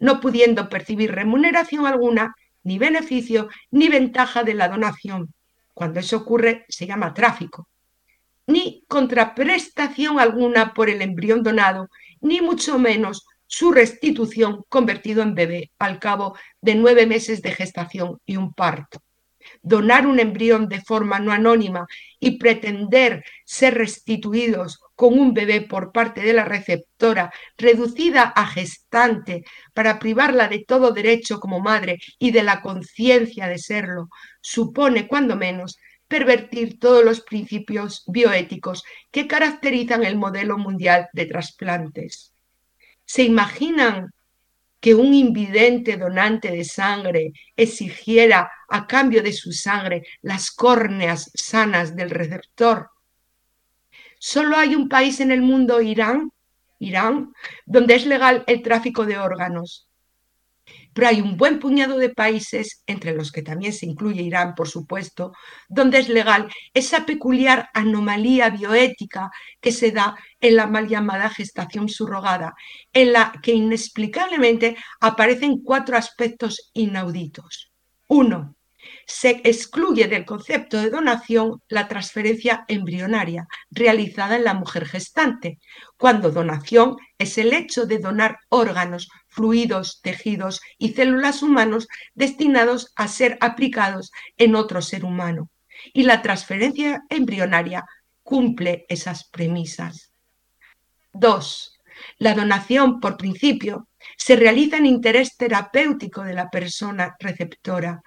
[0.00, 2.34] no pudiendo percibir remuneración alguna
[2.64, 5.32] ni beneficio ni ventaja de la donación.
[5.72, 7.68] Cuando eso ocurre se llama tráfico.
[8.46, 11.88] Ni contraprestación alguna por el embrión donado,
[12.20, 18.18] ni mucho menos su restitución convertido en bebé al cabo de nueve meses de gestación
[18.26, 19.00] y un parto
[19.62, 21.86] donar un embrión de forma no anónima
[22.20, 29.44] y pretender ser restituidos con un bebé por parte de la receptora, reducida a gestante,
[29.72, 34.08] para privarla de todo derecho como madre y de la conciencia de serlo,
[34.40, 35.76] supone, cuando menos,
[36.06, 42.32] pervertir todos los principios bioéticos que caracterizan el modelo mundial de trasplantes.
[43.04, 44.10] ¿Se imaginan
[44.84, 51.96] que un invidente donante de sangre exigiera a cambio de su sangre las córneas sanas
[51.96, 52.90] del receptor.
[54.26, 56.30] Solo hay un país en el mundo, Irán,
[56.78, 57.34] Irán,
[57.66, 59.86] donde es legal el tráfico de órganos
[60.94, 64.68] pero hay un buen puñado de países, entre los que también se incluye Irán, por
[64.68, 65.32] supuesto,
[65.68, 71.88] donde es legal esa peculiar anomalía bioética que se da en la mal llamada gestación
[71.88, 72.54] subrogada,
[72.92, 77.72] en la que inexplicablemente aparecen cuatro aspectos inauditos.
[78.06, 78.56] Uno,
[79.06, 85.58] se excluye del concepto de donación la transferencia embrionaria realizada en la mujer gestante,
[85.96, 93.08] cuando donación es el hecho de donar órganos, fluidos, tejidos y células humanos destinados a
[93.08, 95.50] ser aplicados en otro ser humano.
[95.92, 97.84] Y la transferencia embrionaria
[98.22, 100.12] cumple esas premisas.
[101.12, 101.74] 2.
[102.18, 108.02] La donación, por principio, se realiza en interés terapéutico de la persona receptora.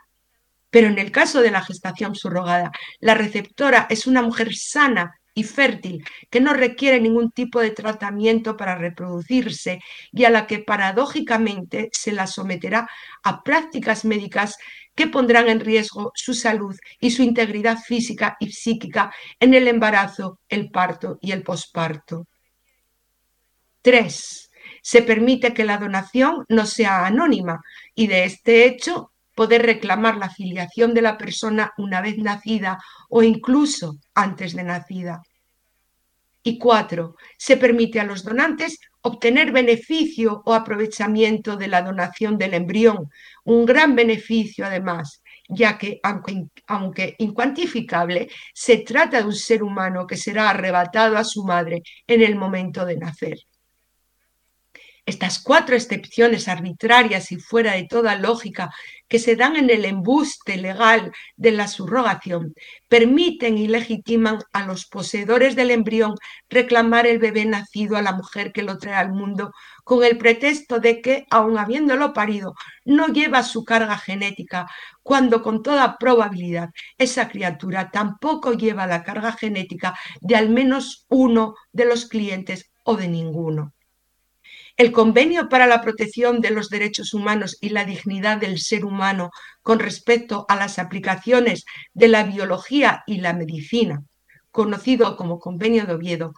[0.70, 5.43] Pero en el caso de la gestación subrogada, la receptora es una mujer sana y
[5.43, 9.80] fértil que no requiere ningún tipo de tratamiento para reproducirse
[10.11, 12.89] y a la que paradójicamente se la someterá
[13.24, 14.57] a prácticas médicas
[14.95, 20.39] que pondrán en riesgo su salud y su integridad física y psíquica en el embarazo,
[20.49, 22.26] el parto y el posparto.
[23.84, 24.49] 3
[24.82, 27.61] se permite que la donación no sea anónima
[27.93, 33.21] y de este hecho poder reclamar la filiación de la persona una vez nacida o
[33.21, 35.21] incluso antes de nacida.
[36.41, 42.55] Y cuatro, se permite a los donantes obtener beneficio o aprovechamiento de la donación del
[42.55, 43.11] embrión,
[43.43, 50.07] un gran beneficio además, ya que, aunque, aunque, incuantificable, se trata de un ser humano
[50.07, 53.38] que será arrebatado a su madre en el momento de nacer.
[55.08, 58.72] Estas cuatro excepciones arbitrarias y fuera de toda lógica
[59.08, 62.53] que se dan en el embuste legal de la subrogación
[62.89, 66.16] permiten y legitiman a los poseedores del embrión
[66.49, 69.53] reclamar el bebé nacido a la mujer que lo trae al mundo
[69.86, 72.53] con el pretexto de que, aun habiéndolo parido,
[72.84, 74.68] no lleva su carga genética,
[75.03, 81.55] cuando con toda probabilidad esa criatura tampoco lleva la carga genética de al menos uno
[81.72, 83.76] de los clientes o de ninguno.
[84.78, 89.32] El Convenio para la Protección de los Derechos Humanos y la Dignidad del Ser Humano
[89.63, 91.65] con respecto a las aplicaciones
[91.95, 94.03] de la biología y la medicina,
[94.51, 96.34] conocido como Convenio de Oviedo,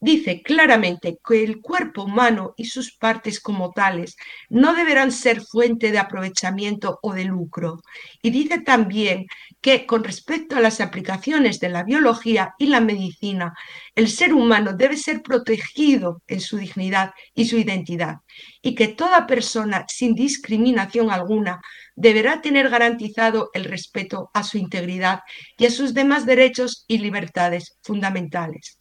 [0.00, 4.16] dice claramente que el cuerpo humano y sus partes como tales
[4.48, 7.80] no deberán ser fuente de aprovechamiento o de lucro.
[8.22, 9.26] Y dice también
[9.60, 13.54] que con respecto a las aplicaciones de la biología y la medicina,
[13.94, 18.18] el ser humano debe ser protegido en su dignidad y su identidad
[18.62, 21.60] y que toda persona sin discriminación alguna
[21.96, 25.20] deberá tener garantizado el respeto a su integridad
[25.56, 28.77] y a sus demás derechos y libertades fundamentales.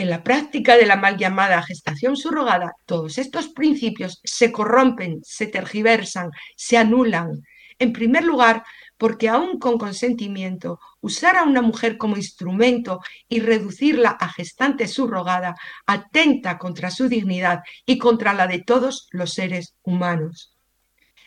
[0.00, 5.46] En la práctica de la mal llamada gestación subrogada, todos estos principios se corrompen, se
[5.46, 7.42] tergiversan, se anulan.
[7.78, 8.64] En primer lugar,
[8.96, 15.54] porque aún con consentimiento, usar a una mujer como instrumento y reducirla a gestante subrogada
[15.84, 20.56] atenta contra su dignidad y contra la de todos los seres humanos.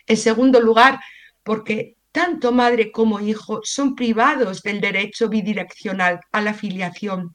[0.07, 0.99] En segundo lugar,
[1.43, 7.33] porque tanto madre como hijo son privados del derecho bidireccional a la filiación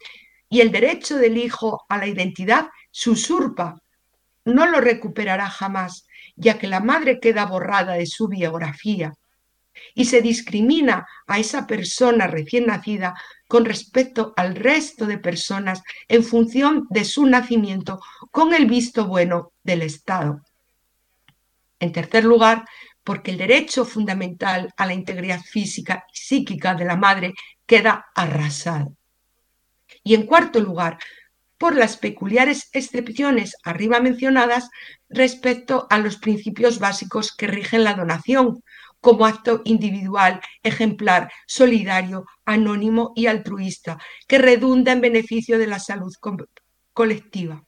[0.49, 3.81] y el derecho del hijo a la identidad se usurpa.
[4.45, 9.13] No lo recuperará jamás, ya que la madre queda borrada de su biografía
[9.95, 13.15] y se discrimina a esa persona recién nacida
[13.47, 19.53] con respecto al resto de personas en función de su nacimiento con el visto bueno
[19.63, 20.43] del Estado.
[21.81, 22.65] En tercer lugar,
[23.05, 27.35] porque el derecho fundamental a la integridad física y psíquica de la madre
[27.67, 28.98] queda arrasado.
[30.09, 30.97] Y en cuarto lugar,
[31.59, 34.71] por las peculiares excepciones arriba mencionadas
[35.11, 38.63] respecto a los principios básicos que rigen la donación,
[39.03, 46.15] como acto individual, ejemplar, solidario, anónimo y altruista, que redunda en beneficio de la salud
[46.95, 47.67] colectiva,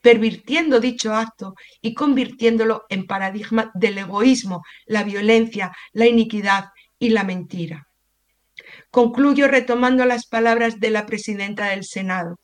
[0.00, 6.66] pervirtiendo dicho acto y convirtiéndolo en paradigma del egoísmo, la violencia, la iniquidad
[7.00, 7.89] y la mentira.
[8.90, 12.40] Concluyo retomando las palabras de la presidenta del Senado.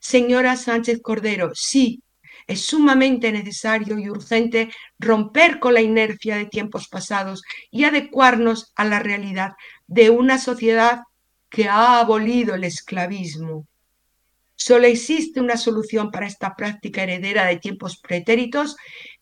[0.00, 2.02] Señora Sánchez Cordero, sí,
[2.46, 8.84] es sumamente necesario y urgente romper con la inercia de tiempos pasados y adecuarnos a
[8.84, 9.52] la realidad
[9.86, 11.02] de una sociedad
[11.50, 13.66] que ha abolido el esclavismo.
[14.56, 18.76] Solo existe una solución para esta práctica heredera de tiempos pretéritos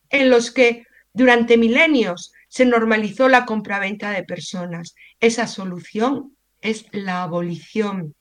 [0.09, 4.95] en los que durante milenios se normalizó la compraventa de personas.
[5.19, 8.15] Esa solución es la abolición.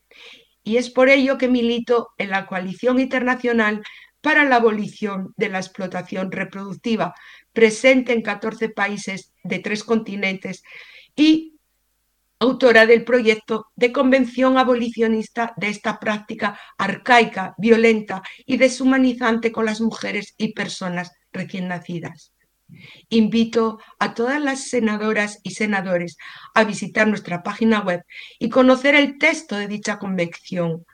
[0.64, 3.84] Y es por ello que milito en la coalición internacional
[4.22, 7.16] para la abolición de la explotación reproductiva,
[7.54, 10.64] presente en 14 países de tres continentes
[11.16, 11.56] y
[12.40, 19.82] autora del proyecto de convención abolicionista de esta práctica arcaica, violenta y deshumanizante con las
[19.82, 22.34] mujeres y personas recién nacidas.
[23.10, 26.18] Invito a todas las senadoras y senadores
[26.54, 28.04] a visitar nuestra página web
[28.38, 30.86] y conocer el texto de dicha convención,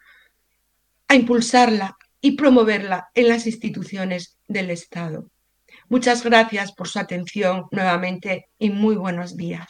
[1.07, 5.29] a impulsarla y promoverla en las instituciones del Estado.
[5.89, 9.67] Muchas gracias por su atención nuevamente y muy buenos días.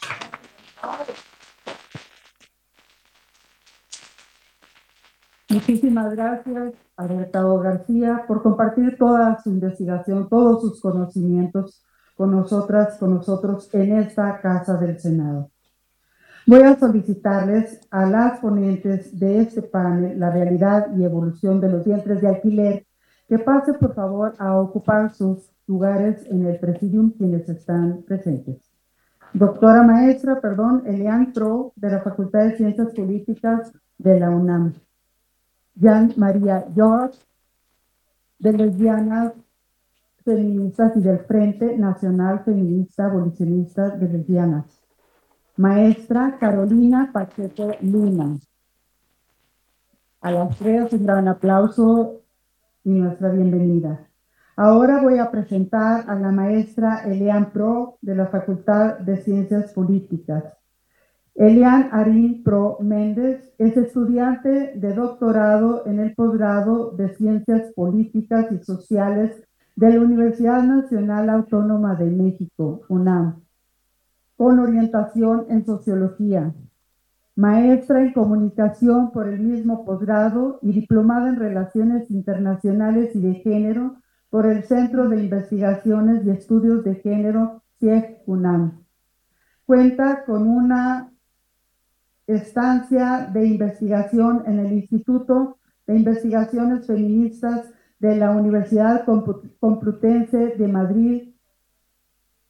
[5.48, 11.85] Muchísimas gracias a Bertado García por compartir toda su investigación, todos sus conocimientos
[12.16, 15.50] con nosotras, con nosotros en esta Casa del Senado.
[16.46, 21.84] Voy a solicitarles a las ponentes de este panel, la realidad y evolución de los
[21.84, 22.86] vientres de alquiler,
[23.28, 28.62] que pase por favor a ocupar sus lugares en el presidium quienes están presentes.
[29.32, 34.74] Doctora maestra, perdón, Elian Tro, de la Facultad de Ciencias Políticas de la UNAM.
[35.78, 37.18] Jan María George,
[38.38, 39.32] de Lesbianas
[40.26, 44.64] Feministas y del Frente Nacional Feminista Abolicionista de Lesbianas.
[45.56, 48.36] Maestra Carolina Pacheco Luna.
[50.20, 52.22] A las tres un gran aplauso
[52.82, 54.00] y nuestra bienvenida.
[54.56, 60.42] Ahora voy a presentar a la maestra Elian Pro de la Facultad de Ciencias Políticas.
[61.36, 68.58] Elian Arin Pro Méndez es estudiante de doctorado en el posgrado de Ciencias Políticas y
[68.64, 69.45] Sociales
[69.76, 73.42] de la Universidad Nacional Autónoma de México, UNAM,
[74.36, 76.54] con orientación en Sociología,
[77.36, 83.96] maestra en Comunicación por el mismo posgrado y diplomada en Relaciones Internacionales y de Género
[84.30, 88.82] por el Centro de Investigaciones y Estudios de Género, CIEG UNAM.
[89.66, 91.12] Cuenta con una
[92.26, 101.34] estancia de investigación en el Instituto de Investigaciones Feministas de la Universidad Complutense de Madrid.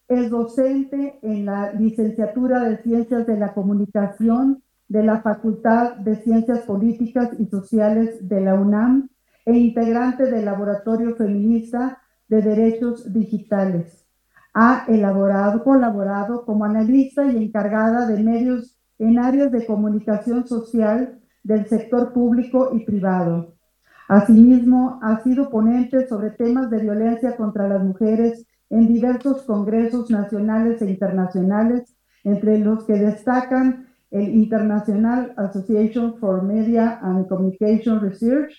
[0.09, 6.61] Es docente en la licenciatura de Ciencias de la Comunicación de la Facultad de Ciencias
[6.61, 9.09] Políticas y Sociales de la UNAM
[9.45, 14.07] e integrante del Laboratorio Feminista de Derechos Digitales.
[14.55, 21.67] Ha elaborado, colaborado como analista y encargada de medios en áreas de comunicación social del
[21.67, 23.56] sector público y privado.
[24.09, 30.81] Asimismo, ha sido ponente sobre temas de violencia contra las mujeres en diversos congresos nacionales
[30.81, 38.53] e internacionales, entre los que destacan el International Association for Media and Communication Research,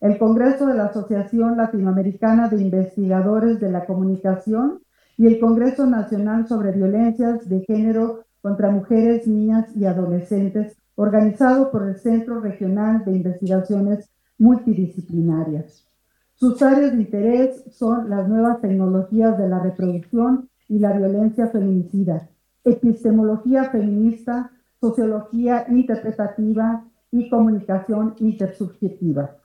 [0.00, 4.82] el Congreso de la Asociación Latinoamericana de Investigadores de la Comunicación
[5.16, 11.88] y el Congreso Nacional sobre Violencias de Género contra mujeres, niñas y adolescentes, organizado por
[11.88, 14.10] el Centro Regional de Investigaciones
[14.42, 15.86] Multidisciplinarias.
[16.34, 22.28] Sus áreas de interés son las nuevas tecnologías de la reproducción y la violencia feminicida,
[22.64, 24.50] epistemología feminista,
[24.80, 29.36] sociología interpretativa y comunicación intersubjetiva.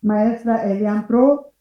[0.00, 1.52] Maestra Elian Pro,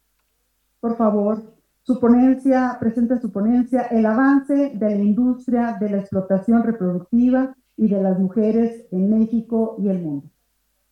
[0.79, 6.63] por favor, su ponencia, presenta su ponencia El avance de la industria de la explotación
[6.63, 10.29] reproductiva y de las mujeres en México y el mundo.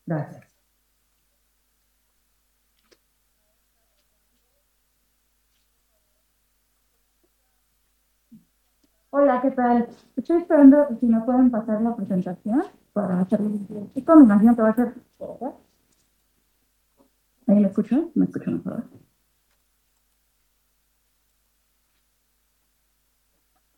[0.05, 0.44] Gracias.
[9.17, 9.87] Hola, ¿qué tal?
[10.17, 13.39] Estoy esperando si me pueden pasar la presentación para hacer
[13.95, 14.93] Y con me imagino que va a ser...
[17.47, 18.11] ¿Ahí me escuchan?
[18.13, 18.83] ¿Me escuchan mejor?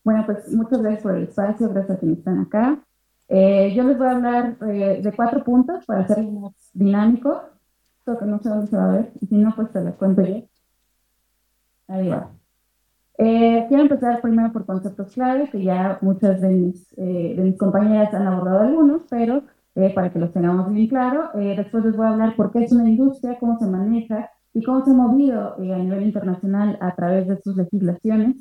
[0.03, 2.79] Bueno, pues muchas gracias por el espacio, gracias a quienes están acá.
[3.27, 7.43] Eh, yo les voy a hablar eh, de cuatro puntos para hacerlo más dinámico,
[8.05, 10.41] que no se va a ver, si no, pues te lo cuento yo.
[11.87, 12.31] Ahí va.
[13.17, 18.13] Eh, quiero empezar primero por conceptos clave, que ya muchas de mis, de mis compañeras
[18.13, 19.43] han abordado algunos, pero
[19.93, 21.29] para que los tengamos bien claro.
[21.35, 24.83] después les voy a hablar por qué es una industria, cómo se maneja y cómo
[24.83, 28.37] se ha movido a nivel internacional a través de sus legislaciones.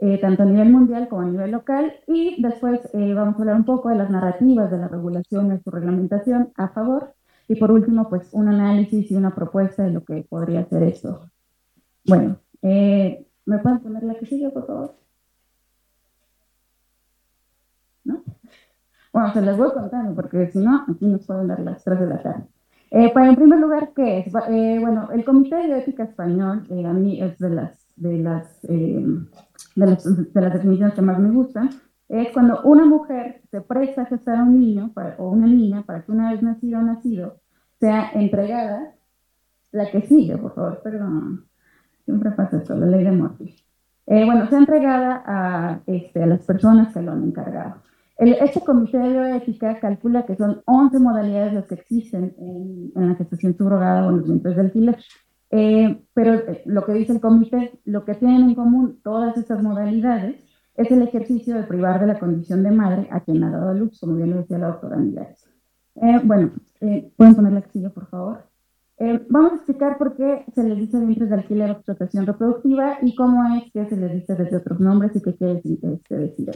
[0.00, 3.56] Eh, tanto a nivel mundial como a nivel local, y después eh, vamos a hablar
[3.56, 7.14] un poco de las narrativas de la regulación y su reglamentación a favor,
[7.48, 11.22] y por último, pues un análisis y una propuesta de lo que podría ser esto.
[12.06, 14.94] Bueno, eh, ¿me pueden poner la que sigue, por favor?
[18.04, 18.22] ¿No?
[19.12, 22.06] Bueno, se las voy contando, porque si no, aquí nos pueden dar las tres de
[22.06, 22.44] la tarde.
[22.90, 24.32] pues en primer lugar, ¿qué es?
[24.32, 28.60] bueno, el Comité de Ética Español, a mí es de las, de las
[29.78, 30.04] de las,
[30.34, 31.70] de las definiciones que más me gustan,
[32.08, 36.04] es cuando una mujer se presta a gestar a un niño o una niña para
[36.04, 37.40] que una vez nacido o nacido
[37.78, 38.94] sea entregada
[39.70, 41.47] la que sigue, por favor, perdón.
[42.08, 43.54] Siempre pasa esto, la ley de Murphy.
[44.06, 47.82] bueno, sea entregada a, este, a las personas que lo han encargado.
[48.16, 53.14] El, este comité de bioética calcula que son 11 modalidades las que existen en, la
[53.14, 54.96] gestación subrogada o en los vientres de alquiler.
[55.50, 59.62] Eh, pero eh, lo que dice el comité, lo que tienen en común todas estas
[59.62, 60.42] modalidades
[60.76, 63.74] es el ejercicio de privar de la condición de madre a quien ha dado a
[63.74, 65.46] luz, como bien lo decía la doctora Millares.
[65.96, 66.52] Eh, bueno,
[67.16, 68.48] pueden poner la silla, por favor.
[69.28, 73.14] Vamos a explicar por qué se les dice vientres de alquiler o explotación reproductiva y
[73.14, 76.50] cómo es que se les dice desde otros nombres y qué quiere este, decir.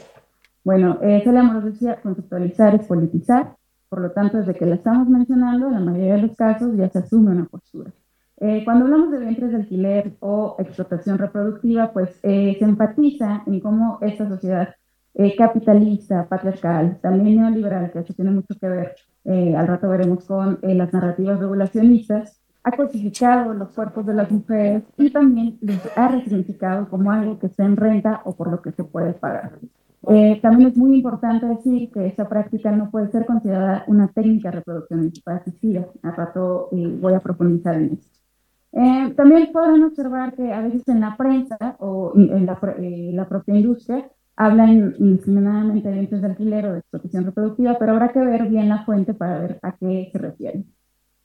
[0.64, 3.56] Bueno, esa la decía, conceptualizar es politizar,
[3.88, 6.88] por lo tanto, desde que la estamos mencionando, en la mayoría de los casos ya
[6.88, 7.90] se asume una postura.
[8.38, 13.60] Eh, cuando hablamos de vientres de alquiler o explotación reproductiva, pues eh, se enfatiza en
[13.60, 14.74] cómo esta sociedad
[15.14, 20.58] eh, capitalista, patriarcal, también neoliberal, que eso tiene mucho que ver, al rato veremos con
[20.62, 26.88] las narrativas regulacionistas, ha cosificado los cuerpos de las mujeres y también los ha resignificado
[26.88, 29.58] como algo que está en renta o por lo que se puede pagar.
[30.08, 34.50] Eh, también es muy importante decir que esta práctica no puede ser considerada una técnica
[34.50, 35.86] de reproducción asistida.
[36.02, 38.08] A rato eh, voy a profundizar en esto.
[38.72, 43.54] Eh, también podrán observar que a veces en la prensa o en la, la propia
[43.54, 48.48] industria hablan indiscriminadamente de ventas de alquiler o de explotación reproductiva, pero habrá que ver
[48.48, 50.66] bien la fuente para ver a qué se refieren.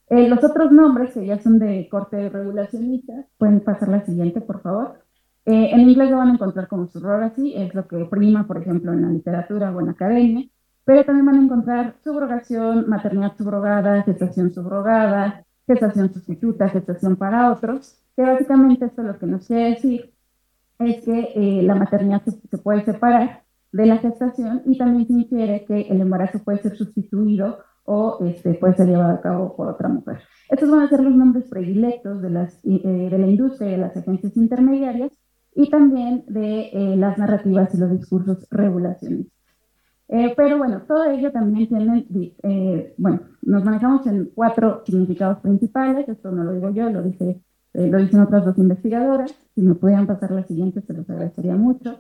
[0.09, 4.99] los otros nombres, que ya son de corte regulacionista, pueden pasar la siguiente, por favor.
[5.45, 8.91] Eh, en inglés lo van a encontrar como surrogacy, es lo que prima, por ejemplo,
[8.93, 10.45] en la literatura o en la academia,
[10.84, 17.97] pero también van a encontrar subrogación, maternidad subrogada, gestación subrogada, gestación sustituta, gestación para otros,
[18.15, 20.13] que básicamente esto lo que nos quiere decir
[20.79, 25.65] es que eh, la maternidad se, puede separar de la gestación y también se infiere
[25.65, 29.89] que el embarazo puede ser sustituido o este, puede ser llevado a cabo por otra
[29.89, 30.19] mujer.
[30.49, 33.95] Estos van a ser los nombres predilectos de, las, eh, de la industria de las
[33.97, 35.11] agencias intermediarias
[35.55, 39.33] y también de eh, las narrativas y los discursos regulacionistas.
[40.07, 42.07] Pero bueno, todo ello también tiene,
[42.43, 47.41] eh, bueno, nos manejamos en cuatro significados principales, esto no lo digo yo, lo, dice,
[47.77, 51.99] lo dicen otras dos investigadoras, si me pudieran pasar las siguientes, se los agradecería mucho.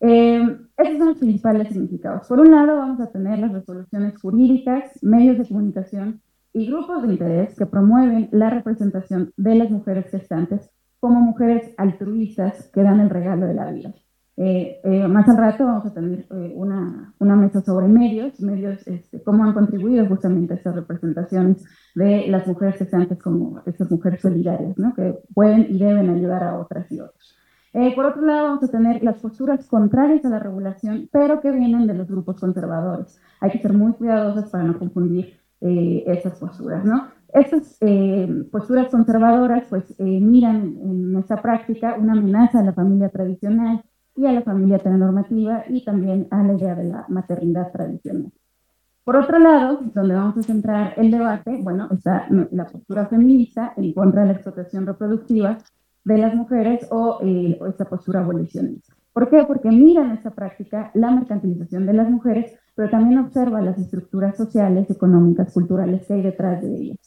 [0.00, 2.26] estos son los principales significados.
[2.26, 6.22] Por un lado, vamos a tener las resoluciones jurídicas, medios de comunicación
[6.52, 12.70] y grupos de interés que promueven la representación de las mujeres gestantes como mujeres altruistas
[12.72, 13.94] que dan el regalo de la vida.
[14.40, 18.86] Eh, eh, más al rato vamos a tener eh, una, una, mesa sobre medios, medios,
[18.86, 21.64] este, cómo han contribuido justamente a estas representaciones
[21.98, 24.94] de las mujeres gestantes como estas mujeres solidarias, ¿no?
[24.94, 27.36] que pueden y deben ayudar a otras y otros.
[27.94, 31.86] por otro lado, vamos a tener las posturas contrarias a la regulación, pero que vienen
[31.86, 33.20] de los grupos conservadores.
[33.40, 37.08] Hay que ser muy cuidadosos para no confundir esas posturas, ¿no?
[37.32, 43.10] Estas eh, posturas conservadoras pues eh, miran en esta práctica una amenaza a la familia
[43.10, 43.84] tradicional
[44.16, 48.32] y a la familia heteronormativa y también a la idea de la maternidad tradicional.
[49.08, 53.94] Por otro lado, donde vamos a centrar el debate, bueno, está la postura feminista en
[53.94, 55.56] contra de la explotación reproductiva
[56.04, 58.92] de las mujeres o, eh, esta postura abolicionista.
[59.14, 59.44] ¿Por qué?
[59.44, 64.36] Porque mira en esta práctica la mercantilización de las mujeres, pero también observa las estructuras
[64.36, 66.98] sociales, económicas, culturales que hay detrás de ellas.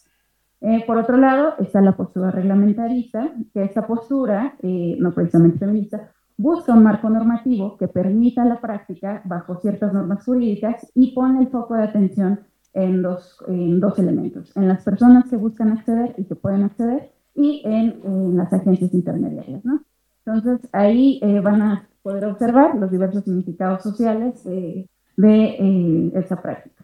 [0.61, 6.11] Eh, por otro lado, está la postura reglamentarista, que esta postura, eh, no precisamente feminista,
[6.41, 11.47] busca un marco normativo que permita la práctica bajo ciertas normas jurídicas y pone el
[11.49, 12.39] foco de atención
[12.73, 17.11] en dos, en dos elementos, en las personas que buscan acceder y que pueden acceder
[17.35, 19.63] y en, las agencias intermediarias.
[19.65, 19.83] ¿no?
[20.25, 26.81] Entonces, ahí eh, van a poder observar los diversos significados sociales de esta práctica.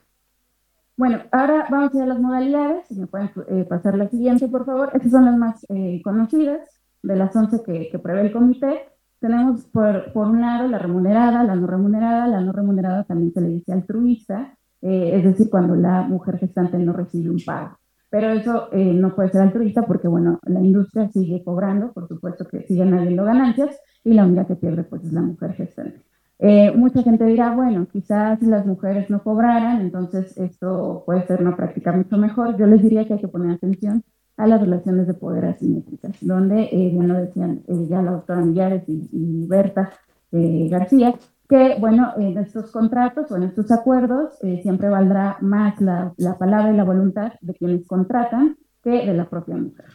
[0.98, 2.88] Bueno, ahora vamos a ir a las modalidades.
[2.88, 4.90] Si me pueden eh, pasar la siguiente, por favor.
[4.96, 8.90] Estas son las más eh, conocidas de las 11 que, prevé el comité.
[9.20, 12.28] Tenemos por, por, un lado la remunerada, la no remunerada.
[12.28, 16.78] La no remunerada también se le dice altruista, eh, es decir, cuando la mujer gestante
[16.78, 17.78] no recibe un pago.
[18.10, 22.62] Pero eso no puede ser altruista porque, bueno, la industria sigue cobrando, por supuesto que
[22.64, 26.02] siguen habiendo ganancias y la única que pierde pues es la mujer gestante.
[26.40, 31.42] Eh, mucha gente dirá, bueno, quizás si las mujeres no cobraran, entonces esto puede ser
[31.42, 32.58] una práctica mucho mejor.
[32.58, 34.04] Yo les diría que hay que poner atención
[34.38, 38.42] a las relaciones de poder asimétricas, donde, eh, ya lo decían eh, ya la doctora
[38.42, 39.92] Millares y, Berta
[40.32, 41.16] García,
[41.50, 46.74] que, bueno, en estos contratos o en estos acuerdos siempre valdrá más la, la palabra
[46.74, 49.86] y la voluntad de quienes contratan que de la propia mujer.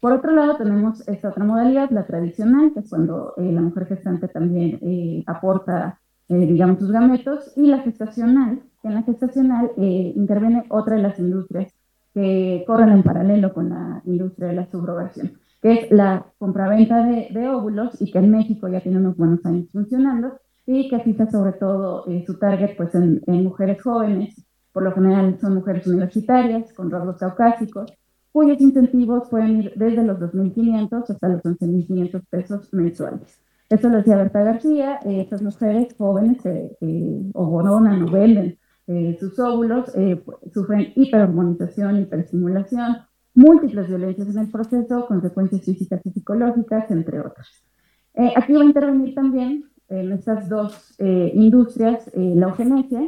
[0.00, 3.86] Por otro lado, tenemos esta otra modalidad, la tradicional, que es cuando eh, la mujer
[3.86, 9.72] gestante también eh, aporta, eh, digamos, sus gametos, y la gestacional, que en la gestacional
[9.76, 11.74] interviene otra de las industrias
[12.20, 15.38] que corren en paralelo con la industria de la subrogación.
[15.62, 19.44] que es la compraventa de, de óvulos y que en México ya tiene unos buenos
[19.44, 24.34] años funcionando y que fija sobre todo eh, su target pues en, en, mujeres jóvenes,
[24.72, 27.92] por lo general son mujeres universitarias con rasgos caucásicos,
[28.32, 33.40] cuyos incentivos pueden ir desde los 2.500 hasta los 11.500 pesos mensuales.
[33.68, 38.58] Eso lo decía Berta García, eh, estas mujeres jóvenes eh, o venden
[38.92, 40.20] eh, sus óvulos, eh,
[40.52, 42.96] sufren hiperhormonización, hiperestimulación,
[43.34, 47.46] múltiples violencias en el proceso, consecuencias físicas y psicológicas, entre otras.
[48.14, 53.00] Eh, aquí va a intervenir también en estas dos industrias la eugenesia,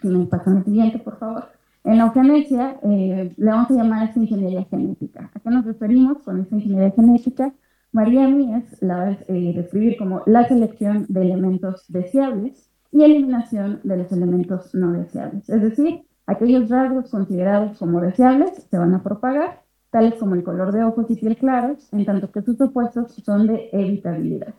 [0.00, 1.44] si me pasan al siguiente, por favor.
[1.82, 5.30] En la eugenesia le vamos a llamar esta ingeniería genética.
[5.34, 7.52] ¿A qué nos referimos con esta ingeniería genética?
[7.92, 13.96] María Mies la va a describir como la selección de elementos deseables y eliminación de
[13.96, 15.48] los elementos no deseables.
[15.48, 20.72] Es decir, aquellos rasgos considerados como deseables se van a propagar, tales como el color
[20.72, 24.54] de ojos y piel claros, en tanto que sus opuestos son de evitabilidad.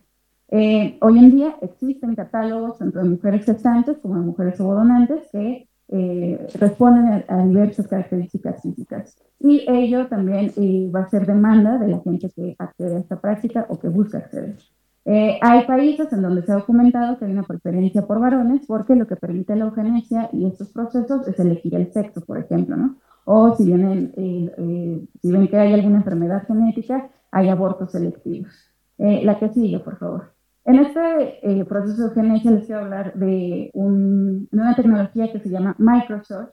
[0.49, 5.69] Eh, hoy en día existen catálogos tanto de mujeres gestantes como de mujeres ovodonantes que
[5.87, 9.17] eh, responden a, a, diversas características físicas.
[9.39, 13.19] Y ello también eh, va a ser demanda de la gente que accede a esta
[13.19, 14.57] práctica o que busca acceder.
[15.05, 18.95] Eh, hay países en donde se ha documentado que hay una preferencia por varones porque
[18.95, 22.97] lo que permite la eugenesia y estos procesos es elegir el sexo, por ejemplo, ¿no?
[23.25, 28.71] O si, vienen, eh, eh, si ven que hay alguna enfermedad genética, hay abortos selectivos.
[28.97, 30.33] Eh, la que sigue, por favor.
[30.63, 35.39] En este eh, proceso de eugenesia les quiero hablar de, un, de una tecnología que
[35.39, 36.51] se llama Microsoft.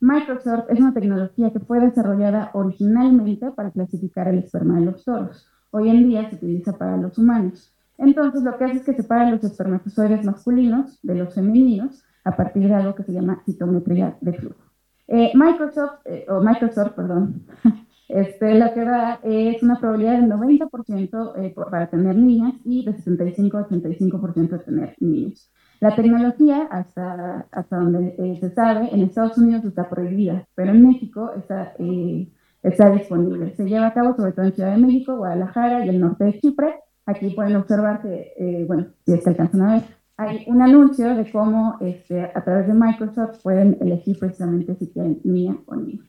[0.00, 5.46] Microsoft es una tecnología que fue desarrollada originalmente para clasificar el esperma de los toros.
[5.70, 7.71] Hoy en día se utiliza para los humanos.
[7.98, 12.68] Entonces, lo que hace es que separa los espermatozoides masculinos de los femeninos a partir
[12.68, 14.60] de algo que se llama citometría de flujo.
[15.08, 17.46] Eh, Microsoft, eh, o Microsoft, perdón,
[18.08, 22.94] este, lo que da es una probabilidad del 90% eh, para tener niñas y de
[22.94, 25.50] 75 a 85% de tener niños.
[25.82, 30.86] La tecnología, hasta, hasta donde eh, se sabe, en Estados Unidos está prohibida, pero en
[30.86, 32.30] México está, eh,
[32.62, 33.52] está disponible.
[33.56, 36.38] Se lleva a cabo sobre todo en Ciudad de México, Guadalajara y el norte de
[36.38, 39.82] Chipre, Aquí pueden observar que, eh, bueno, si que alcanzan a ver,
[40.16, 45.20] hay un anuncio de cómo este, a través de Microsoft pueden elegir precisamente si quieren
[45.24, 46.04] niña o niño.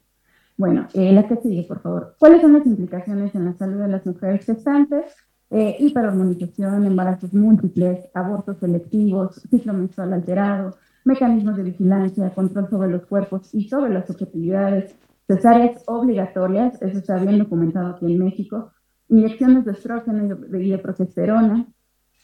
[0.57, 2.15] Bueno, eh, la que sigue, por favor.
[2.19, 5.05] ¿Cuáles son las implicaciones en la salud de las mujeres gestantes?
[5.49, 10.75] Eh, hiperhormonización, embarazos múltiples, abortos selectivos, ciclo menstrual alterado,
[11.05, 14.95] mecanismos de vigilancia, control sobre los cuerpos y sobre las subjetividades,
[15.27, 18.71] cesáreas obligatorias, eso está bien documentado aquí en México,
[19.13, 21.67] inyecciones de estrógeno y de progesterona,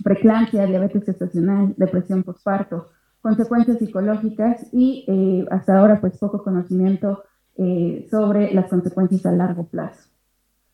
[0.04, 2.88] preeclampsia, diabetes gestacional, depresión postparto,
[3.22, 7.24] consecuencias psicológicas y eh, hasta ahora pues poco conocimiento
[7.58, 10.10] eh, sobre las consecuencias a largo plazo.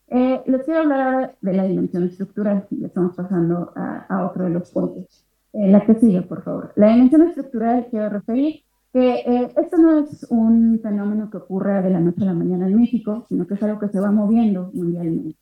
[0.07, 4.45] Eh, les quiero hablar ahora de la dimensión estructural, ya estamos pasando a, a otro
[4.45, 5.25] de los puntos.
[5.51, 6.71] Eh, la que sigue, por favor.
[6.75, 8.61] La dimensión estructural quiero referir
[8.93, 12.67] que eh, esto no es un fenómeno que ocurre de la noche a la mañana
[12.67, 15.37] en México, sino que es algo que se va moviendo mundialmente.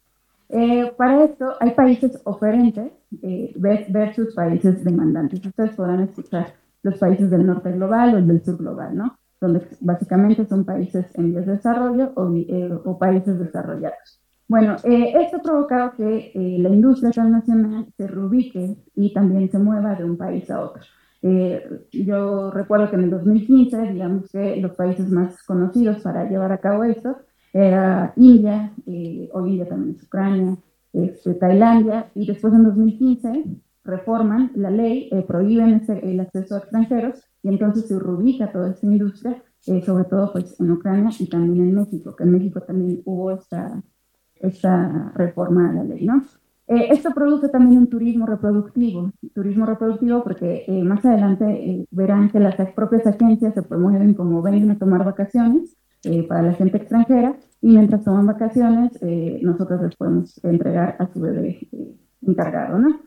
[0.55, 2.91] Eh, para esto hay países oferentes
[3.23, 5.43] eh, versus países demandantes.
[5.43, 6.53] Ustedes podrán escuchar
[6.83, 9.17] los países del norte global o el del sur global, ¿no?
[9.41, 14.21] Donde básicamente son países en vías de desarrollo o, eh, o países desarrollados.
[14.47, 19.57] Bueno, eh, esto ha provocado que eh, la industria transnacional se reubique y también se
[19.57, 20.83] mueva de un país a otro.
[21.91, 26.59] yo recuerdo que en el 2015, digamos que los países más conocidos para llevar a
[26.59, 27.15] cabo esto
[27.53, 30.57] era India, eh, hoy India también es Ucrania,
[30.91, 33.45] este, Tailandia, y después en 2015
[33.83, 38.71] reforman la ley, eh, prohíben ese, el acceso a extranjeros, y entonces se reubica toda
[38.71, 42.61] esta industria, eh, sobre todo pues en Ucrania y también en México, que en México
[42.61, 43.81] también hubo esta,
[44.35, 46.23] esta reforma a la ley, ¿no?
[46.67, 52.29] Eh, esto produce también un turismo reproductivo, turismo reproductivo porque eh, más adelante eh, verán
[52.29, 55.75] que las propias agencias se promueven como vengan a tomar vacaciones
[56.05, 61.07] eh, para la gente extranjera y mientras toman vacaciones eh, nosotros les podemos entregar a
[61.07, 62.99] su bebé eh, encargado, ¿no?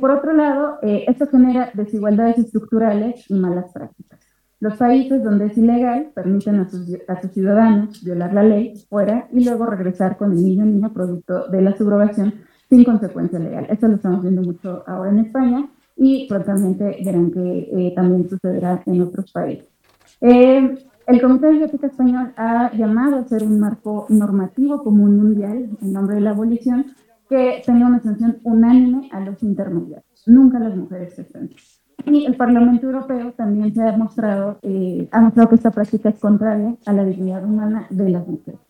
[0.00, 4.20] por otro lado, esto genera desigualdades estructurales y malas prácticas.
[4.60, 9.26] Los países donde es ilegal permiten a sus, a sus ciudadanos violar la ley fuera
[9.32, 12.34] y luego regresar con el niño o niña producto de la subrogación
[12.68, 13.66] sin consecuencia legal.
[13.70, 19.00] Esto lo estamos viendo mucho ahora en España y prontamente verán que también sucederá en
[19.00, 19.72] otros países.
[20.20, 25.70] Eh, el Comité de Bioética Español ha llamado a ser un marco normativo común mundial
[25.80, 26.86] en nombre de la abolición
[27.28, 31.80] que tenga una sanción unánime a los intermediarios, nunca las mujeres gestantes.
[32.04, 36.18] Y el Parlamento Europeo también se ha mostrado, eh, ha mostrado que esta práctica es
[36.18, 38.60] contraria a la dignidad humana de las mujeres.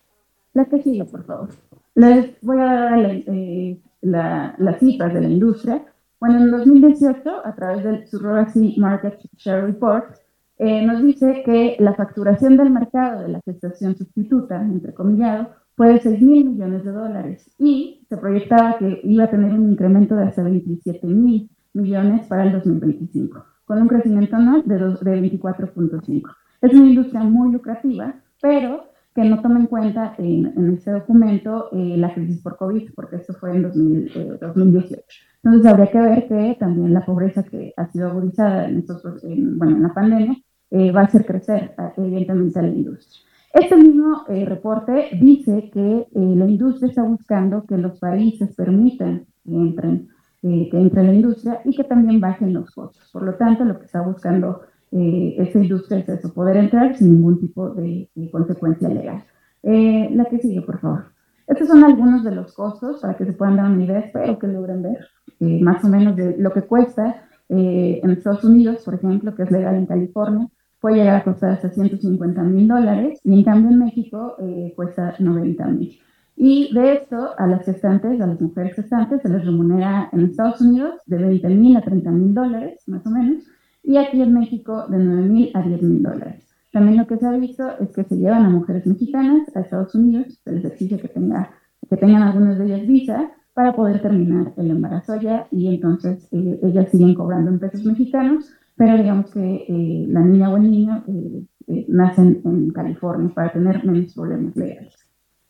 [0.53, 1.49] La que sigue, por favor.
[1.95, 5.83] Les voy a dar eh, las cifras de la industria.
[6.19, 10.15] Bueno, en 2018, a través del Surrogacy Market Share Report,
[10.57, 15.93] eh, nos dice que la facturación del mercado de la gestación sustituta, entre comillado, fue
[15.93, 20.15] de 6 mil millones de dólares y se proyectaba que iba a tener un incremento
[20.15, 26.35] de hasta 27 mil millones para el 2025, con un crecimiento anual de, de 24.5.
[26.61, 31.97] Es una industria muy lucrativa, pero que no toma en cuenta en, este documento eh,
[31.97, 34.19] la crisis por COVID, porque esto fue en 2018.
[34.19, 35.03] Eh,
[35.43, 39.75] Entonces habría que ver que también la pobreza que ha sido agudizada en, estos, bueno,
[39.75, 40.37] en la pandemia
[40.71, 43.21] eh, va a hacer crecer evidentemente a la industria.
[43.53, 50.07] Este mismo reporte dice que la industria está buscando que los países permitan que entren,
[50.41, 53.11] que entre la industria y que también bajen los costos.
[53.11, 54.61] Por lo tanto, lo que está buscando
[54.95, 59.23] eh, esa industria es eso, poder entrar sin ningún tipo de, consecuencia legal.
[59.63, 61.05] Eh, la que sigue, por favor.
[61.47, 64.47] Estos son algunos de los costos para que se puedan dar una idea, espero que
[64.47, 65.07] logren ver
[65.39, 69.51] eh, más o menos de lo que cuesta en Estados Unidos, por ejemplo, que es
[69.51, 70.47] legal en California,
[70.79, 74.37] puede llegar a costar hasta 150 mil dólares y en cambio en México
[74.75, 75.99] cuesta 90 mil.
[76.35, 80.61] Y de esto, a las gestantes, a las mujeres gestantes, se les remunera en Estados
[80.61, 83.43] Unidos de 20 mil a 30 mil dólares, más o menos,
[83.83, 86.43] y aquí en México de 9 mil a 10 mil dólares.
[86.71, 89.93] También lo que se ha visto es que se llevan a mujeres mexicanas a Estados
[89.93, 91.51] Unidos, se les exige que, tenga,
[91.87, 96.59] que tengan algunas de ellas visa para poder terminar el embarazo allá y entonces eh,
[96.63, 101.03] ellas siguen cobrando en pesos mexicanos, pero digamos que eh, la niña o el niño
[101.07, 104.95] eh, nacen en California para tener menos problemas legales.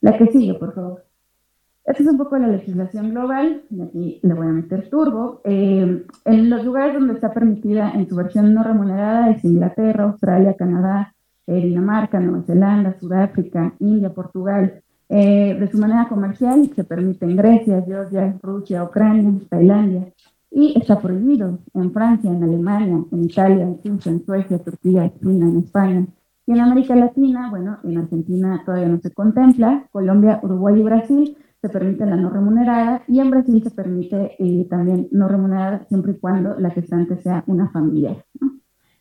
[0.02, 1.06] La que sigue, por favor.
[1.86, 5.42] Esta es un poco la legislación global, y aquí le voy a meter turbo.
[5.44, 10.56] Eh, en los lugares donde está permitida en su versión no remunerada es Inglaterra, Australia,
[10.56, 11.14] Canadá,
[11.46, 14.82] eh, Dinamarca, Nueva Zelanda, Sudáfrica, India, Portugal.
[15.10, 20.08] Eh, de su manera comercial se permite en Grecia, Georgia, Rusia, Ucrania, Tailandia.
[20.52, 25.50] Y está prohibido en Francia, en Alemania, en Italia, en Rusia, en Suecia, Turquía, China,
[25.50, 26.06] en España.
[26.46, 31.38] Y en América Latina, bueno, en Argentina todavía no se contempla, Colombia, Uruguay y Brasil
[31.64, 36.12] se permite la no remunerada y en Brasil se permite eh, también no remunerada siempre
[36.12, 38.18] y cuando la gestante sea una familia.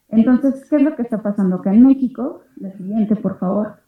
[0.08, 2.42] Entonces, ¿qué es lo que está pasando acá en México?
[2.58, 3.78] La siguiente, por favor.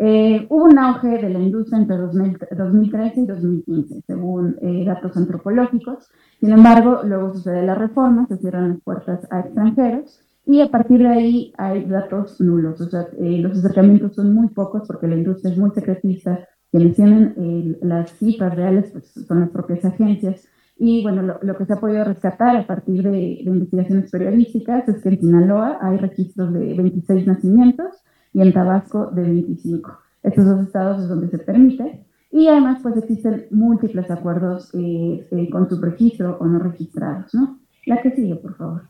[0.00, 6.08] Eh, hubo un auge de la industria entre 2013 y 2015, según eh, datos antropológicos.
[6.40, 10.98] Sin embargo, luego sucede la reforma, se cierran las puertas a extranjeros y a partir
[10.98, 12.80] de ahí hay datos nulos.
[12.80, 17.34] O sea, los acercamientos son muy pocos porque la industria es muy secretista, quienes tienen
[17.36, 20.48] eh, las cifras reales pues, son las propias agencias.
[20.76, 25.10] Y bueno, lo, que se ha podido rescatar a partir de, investigaciones periodísticas es que
[25.10, 28.02] en Sinaloa hay registros de 26 nacimientos
[28.32, 29.98] y en Tabasco de 25.
[30.24, 32.04] Estos dos estados es donde se permite.
[32.32, 37.60] Y además, pues existen múltiples acuerdos eh, eh, con subregistro o no registrados, ¿no?
[37.86, 38.88] La que sigue, por favor.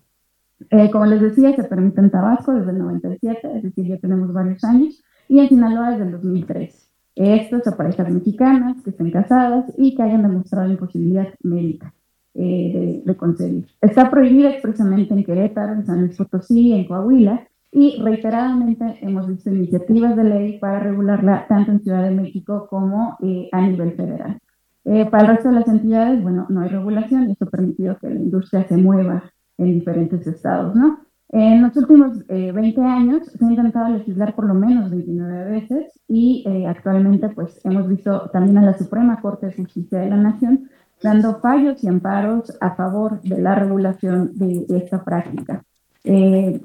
[0.90, 4.64] como les decía, se permite en Tabasco desde el 97, es decir, ya tenemos varios
[4.64, 6.83] años, y en Sinaloa desde el 2013.
[7.16, 11.94] Estos a parejas mexicanas que estén casadas y que hayan demostrado imposibilidad médica
[12.34, 13.68] eh, de, concebir.
[13.80, 19.50] Está prohibida expresamente en Querétaro, en San Luis Potosí, en Coahuila, y reiteradamente hemos visto
[19.50, 24.38] iniciativas de ley para regularla tanto en Ciudad de México como eh, a nivel federal.
[24.84, 27.96] Eh, para el resto de las entidades, bueno, no hay regulación y esto ha permitido
[27.98, 31.00] que la industria se mueva en diferentes estados, ¿no?
[31.36, 36.00] En los últimos 20 eh, años se ha intentado legislar por lo menos 29 veces
[36.06, 40.16] y eh, actualmente pues hemos visto también a la Suprema Corte de Justicia de la
[40.16, 40.70] Nación
[41.02, 45.64] dando fallos y amparos a favor de la regulación de, esta práctica.
[46.04, 46.64] Eh,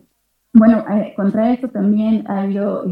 [0.54, 0.86] bueno,
[1.16, 2.86] contra esto también ha habido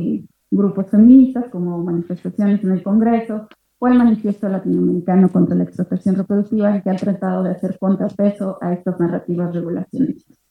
[0.49, 3.47] grupos feministas como manifestaciones en el Congreso
[3.77, 8.73] o el Manifiesto Latinoamericano contra la Explotación Reproductiva que han tratado de hacer contrapeso a
[8.73, 10.46] estas narrativas regulacionistas.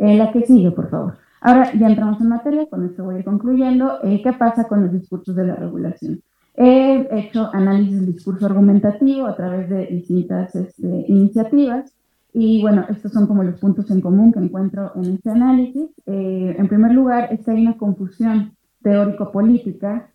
[0.00, 1.18] Eh, la que sigue, por favor.
[1.42, 4.02] Ahora ya entramos en materia, con esto voy a ir concluyendo.
[4.02, 6.22] Eh, ¿Qué pasa con los discursos de la regulación?
[6.54, 11.92] He hecho análisis del discurso argumentativo a través de distintas este, iniciativas
[12.32, 15.90] y bueno, estos son como los puntos en común que encuentro en este análisis.
[16.06, 18.52] Eh, en primer lugar, es que hay una confusión
[18.82, 20.08] teórico-política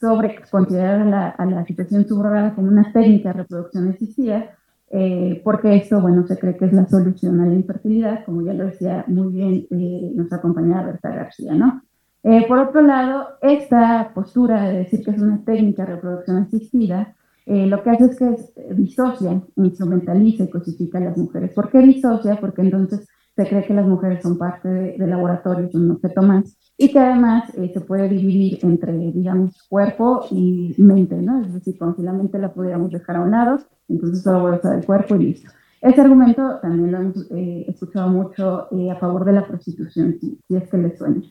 [0.00, 4.55] sobre considerar a la, a la situación subrogada como una técnica de reproducción asistida
[4.90, 8.52] eh, porque esto, bueno, se cree que es la solución a la infertilidad, como ya
[8.52, 11.82] lo decía muy bien eh, nuestra compañera Berta García, ¿no?
[12.22, 17.14] Eh, por otro lado, esta postura de decir que es una técnica de reproducción asistida,
[17.48, 21.52] lo que hace es que disocia, instrumentaliza y cosifica a las mujeres.
[21.54, 22.40] ¿Por qué disocia?
[22.40, 23.06] Porque entonces
[23.36, 27.52] se cree que las mujeres son parte de, laboratorios, un objeto más, y que además
[27.56, 31.42] eh, se puede dividir entre, digamos, cuerpo y mente, ¿no?
[31.42, 33.58] Es decir, como si la mente la pudiéramos dejar a un lado,
[33.88, 35.50] entonces solo voy a usar el cuerpo y listo.
[35.80, 40.38] Ese argumento también lo hemos eh, escuchado mucho eh, a favor de la prostitución, si,
[40.48, 41.22] es que le suena.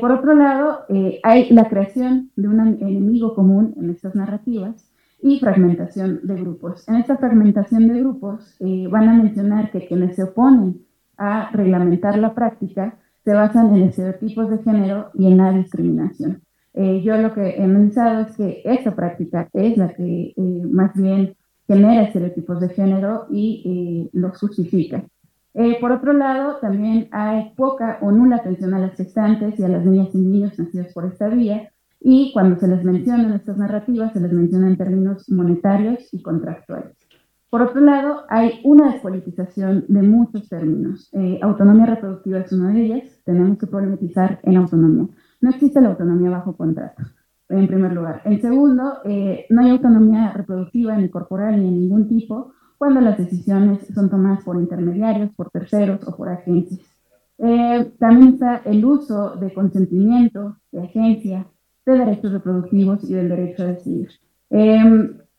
[0.00, 0.80] por otro lado,
[1.22, 4.88] hay la creación de un enemigo común en estas narrativas,
[5.24, 6.88] y fragmentación de grupos.
[6.88, 8.56] En esta fragmentación de grupos
[8.90, 10.84] van a mencionar que quienes se oponen
[11.16, 16.42] a reglamentar la práctica se basan en estereotipos de género y en la discriminación.
[16.74, 20.94] Eh, yo lo que he analizado es que esta práctica es la que eh, más
[20.94, 21.36] bien
[21.66, 25.04] genera estereotipos de género y eh, los justifica.
[25.80, 29.84] por otro lado, también hay poca o nula atención a las gestantes y a las
[29.84, 31.70] niñas y niños nacidos por esta vía,
[32.00, 36.96] y cuando se les mencionan estas narrativas, se les menciona en términos monetarios y contractuales.
[37.52, 41.10] Por otro lado, hay una despolitización de muchos términos.
[41.12, 43.20] Eh, autonomía reproductiva es una de ellas.
[43.26, 45.08] Tenemos que problematizar en autonomía.
[45.42, 47.02] No existe la autonomía bajo contrato,
[47.50, 48.22] en primer lugar.
[48.24, 53.18] En segundo, eh, no hay autonomía reproductiva ni corporal ni de ningún tipo cuando las
[53.18, 56.80] decisiones son tomadas por intermediarios, por terceros o por agencias.
[57.36, 61.46] Eh, también está el uso de consentimiento, de agencia,
[61.84, 64.08] de derechos reproductivos y del derecho a decidir.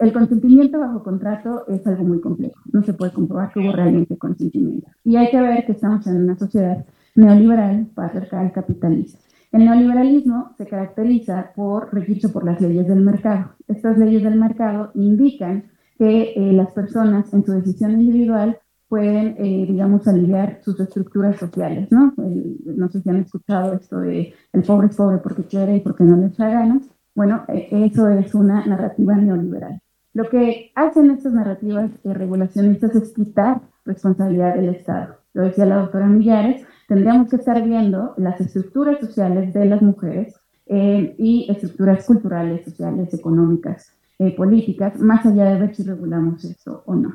[0.03, 2.59] El consentimiento bajo contrato es algo muy complejo.
[2.73, 4.91] No se puede comprobar que hubo realmente consentimiento.
[5.05, 6.85] Y hay que ver que estamos en una sociedad
[7.15, 9.17] neoliberal, patriarcal, capitalista.
[9.53, 13.51] El neoliberalismo se caracteriza por regirse por las leyes del mercado.
[13.69, 18.59] Estas leyes del mercado indican que eh, las personas en su decisión individual
[18.89, 22.13] pueden, eh, digamos, aliviar sus estructuras sociales, ¿no?
[22.17, 26.03] no sé si han escuchado esto de el pobre es pobre porque quiere y porque
[26.03, 26.89] no le echa ganas.
[27.15, 29.79] Bueno, e, eso es una narrativa neoliberal.
[30.13, 35.17] Lo que hacen estas narrativas regulacionistas es quitar responsabilidad del Estado.
[35.33, 40.39] Lo decía la doctora Millares, tendríamos que estar viendo las estructuras sociales de las mujeres
[40.67, 46.83] eh, y estructuras culturales, sociales, económicas, eh, políticas, más allá de ver si regulamos eso
[46.85, 47.13] o no.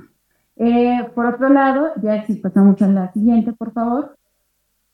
[0.56, 4.16] Eh, por otro lado, ya si pasamos a la siguiente, por favor,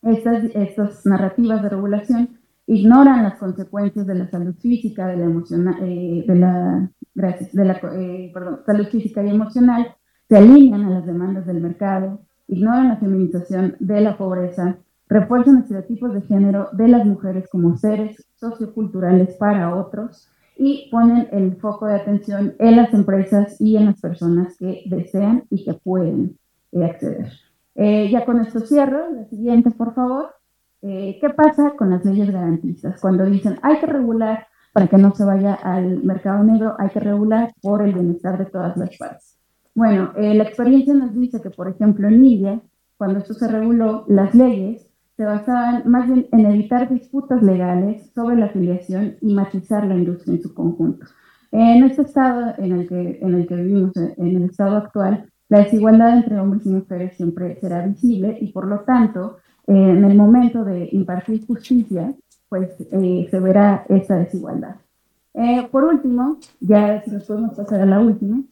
[0.03, 5.75] estas, estas narrativas de regulación ignoran las consecuencias de la salud física, de la emocional,
[5.81, 9.95] eh, de la, gracias, de la eh, perdón, salud física y emocional,
[10.27, 14.77] se alinean a las demandas del mercado, ignoran la feminización de la pobreza,
[15.07, 21.57] refuerzan estereotipos de género de las mujeres como seres socioculturales para otros y ponen el
[21.57, 26.39] foco de atención en las empresas y en las personas que desean y que pueden
[26.71, 27.31] eh, acceder.
[27.75, 29.11] ya con esto cierro.
[29.11, 30.29] La siguiente, por favor.
[30.81, 32.99] Eh, ¿Qué pasa con las leyes garantistas?
[33.01, 36.99] Cuando dicen hay que regular para que no se vaya al mercado negro, hay que
[36.99, 39.37] regular por el bienestar de todas las partes.
[39.73, 42.61] Bueno, eh, la experiencia nos dice que, por ejemplo, en Libia,
[42.97, 44.87] cuando esto se reguló, las leyes
[45.17, 50.35] se basaban más bien en evitar disputas legales sobre la afiliación y matizar la industria
[50.35, 51.05] en su conjunto.
[51.51, 55.59] En este estado en el que, en el que vivimos, en el estado actual, la
[55.59, 59.37] desigualdad entre hombres y mujeres siempre será visible y por lo tanto
[59.67, 62.13] en el momento de impartir justicia,
[62.49, 64.75] pues eh, se verá esta desigualdad.
[65.33, 68.43] Eh, por último, ya si nos podemos pasar a la última,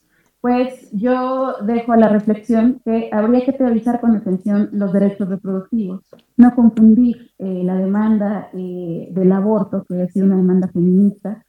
[0.42, 6.02] pues yo dejo a la reflexión que habría que teorizar con atención los derechos reproductivos,
[6.36, 11.46] no confundir eh, la demanda del aborto, que es una demanda feminista,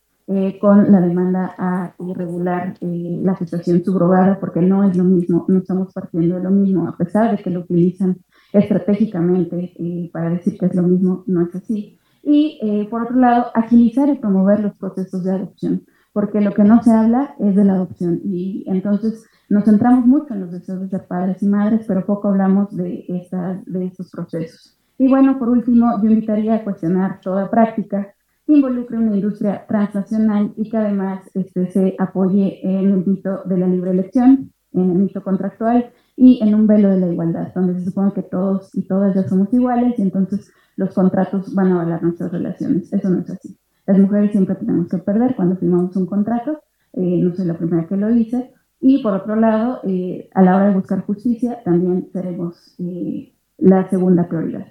[0.59, 5.93] con la demanda a regular la situación subrogada, porque no es lo mismo, no estamos
[5.93, 8.17] partiendo de lo mismo, a pesar de que lo utilizan
[8.55, 11.99] estratégicamente eh, para decir que es lo mismo, no es así.
[12.23, 15.83] Y eh, por otro lado, agilizar y promover los procesos de adopción,
[16.13, 20.33] porque lo que no se habla es de la adopción y entonces nos centramos mucho
[20.33, 24.11] en los deseos de ser padres y madres, pero poco hablamos de, estas, de estos
[24.11, 24.79] procesos.
[24.97, 28.15] Y bueno, por último, yo invitaría a cuestionar toda práctica
[28.47, 33.59] que involucre una industria transnacional y que además este, se apoye en el mito de
[33.59, 37.79] la libre elección, en el mito contractual y en un velo de la igualdad, donde
[37.79, 41.75] se supone que todos y todas ya somos iguales y entonces los contratos van a
[41.81, 42.93] avalar nuestras relaciones.
[42.93, 43.57] Eso no es así.
[43.87, 46.63] Las mujeres siempre tenemos que perder cuando firmamos un contrato,
[46.93, 50.57] eh, no soy la primera que lo hice, y por otro lado, eh, a la
[50.57, 54.67] hora de buscar justicia, también seremos eh, la segunda prioridad.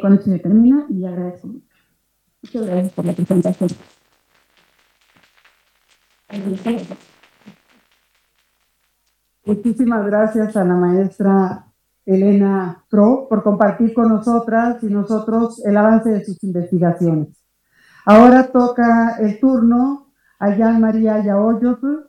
[0.00, 1.66] con esto ya termino y agradezco mucho.
[2.42, 3.70] Muchas gracias por la presentación.
[9.44, 11.66] Muchísimas gracias a la maestra
[12.04, 17.28] Elena Pro por compartir con nosotras y nosotros el avance de sus investigaciones.
[18.04, 22.08] Ahora toca el turno a Jean María Yaoyotl,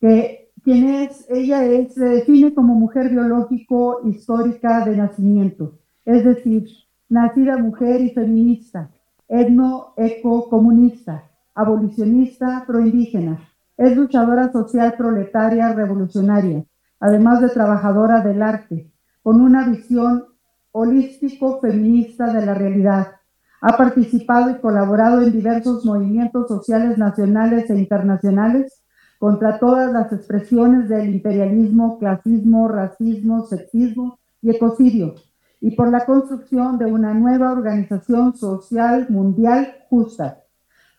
[0.00, 6.66] que quien es, ella es, se define como mujer biológico histórica de nacimiento es decir,
[7.08, 8.90] nacida mujer y feminista,
[9.28, 13.46] etno-eco-comunista, abolicionista proindígena,
[13.76, 16.64] es luchadora social proletaria revolucionaria,
[17.00, 18.90] además de trabajadora del arte,
[19.22, 20.24] con una visión
[20.72, 23.12] holístico feminista de la realidad.
[23.60, 28.82] Ha participado y colaborado en diversos movimientos sociales nacionales e internacionales
[29.18, 35.14] contra todas las expresiones del imperialismo, clasismo, racismo, sexismo y ecocidio,
[35.60, 40.45] y por la construcción de una nueva organización social mundial justa.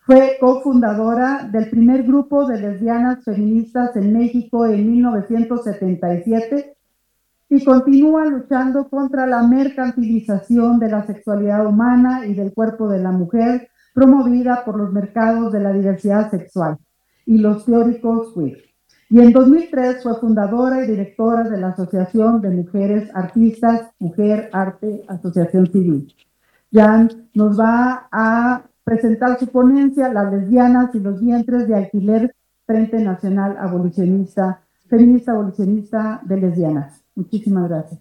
[0.08, 6.76] Fue cofundadora del primer grupo de lesbianas feministas en México en 1977
[7.50, 13.12] y continúa luchando contra la mercantilización de la sexualidad humana y del cuerpo de la
[13.12, 16.78] mujer promovida por los mercados de la diversidad sexual
[17.26, 18.64] y los teóricos queer.
[19.10, 25.04] Y en 2003 fue fundadora y directora de la Asociación de Mujeres Artistas, Mujer Arte,
[25.06, 26.14] Asociación Civil.
[26.72, 32.34] Jan nos va a presentar su ponencia, Las lesbianas y los vientres de alquiler,
[32.66, 37.04] Frente Nacional Abolicionista, Feminista Abolicionista de Lesbianas.
[37.14, 38.00] Muchísimas gracias.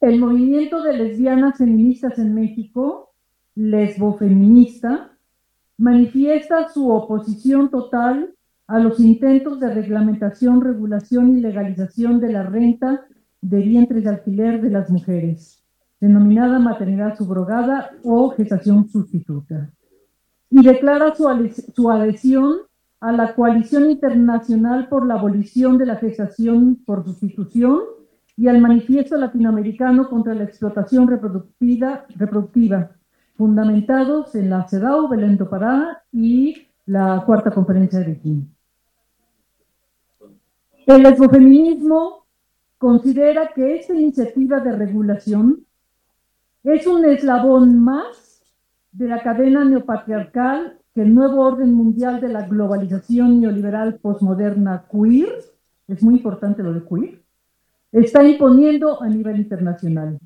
[0.00, 3.10] El movimiento de lesbianas feministas en México,
[3.56, 5.10] lesbofeminista,
[5.76, 8.32] manifiesta su oposición total
[8.68, 13.06] a los intentos de reglamentación, regulación y legalización de la renta
[13.40, 15.64] de vientres de alquiler de las mujeres,
[16.00, 19.72] denominada maternidad subrogada o gestación sustituta,
[20.48, 21.24] y declara su,
[21.74, 22.58] su adhesión
[23.00, 27.80] a la Coalición Internacional por la Abolición de la Gestación por Sustitución
[28.38, 32.92] y al Manifiesto Latinoamericano contra la Explotación Reproductiva,
[33.36, 38.48] fundamentados en la CEDAW, Belén do Pará y la Cuarta Conferencia de Beijing.
[40.86, 42.26] El lesbofeminismo
[42.78, 45.66] considera que esta iniciativa de regulación
[46.62, 48.40] es un eslabón más
[48.92, 55.42] de la cadena neopatriarcal que el nuevo orden mundial de la globalización neoliberal postmoderna queer,
[55.88, 57.27] es muy importante lo de queer,
[57.92, 60.18] está imponiendo a nivel internacional.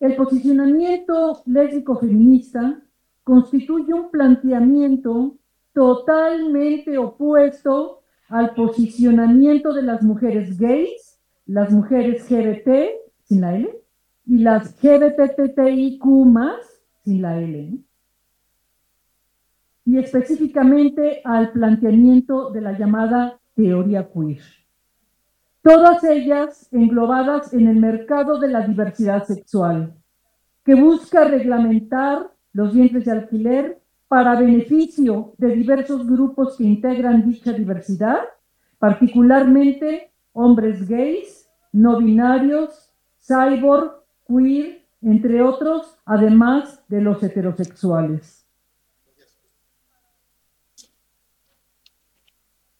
[0.00, 2.82] El posicionamiento lésbico feminista
[3.22, 5.36] constituye un planteamiento
[5.72, 13.70] totalmente opuesto al posicionamiento de las mujeres gays, las mujeres GBT, sin la L,
[14.26, 16.04] y las GBTTIQ
[17.04, 17.78] sin la L.
[19.84, 24.61] Y específicamente al planteamiento de la llamada teoría queer.
[25.62, 29.94] Todas ellas englobadas en el mercado de la diversidad sexual,
[30.64, 37.52] que busca reglamentar los vientres de alquiler para beneficio de diversos grupos que integran dicha
[37.52, 38.18] diversidad,
[38.80, 48.41] particularmente hombres gays, no binarios, cyborg, queer, entre otros, además de los heterosexuales.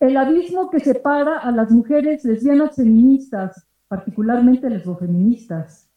[0.03, 5.89] El abismo que separa a las mujeres lesbianas feministas, particularmente lesbofeministas,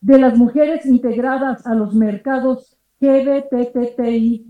[0.00, 4.46] de las mujeres integradas a los mercados GBTTI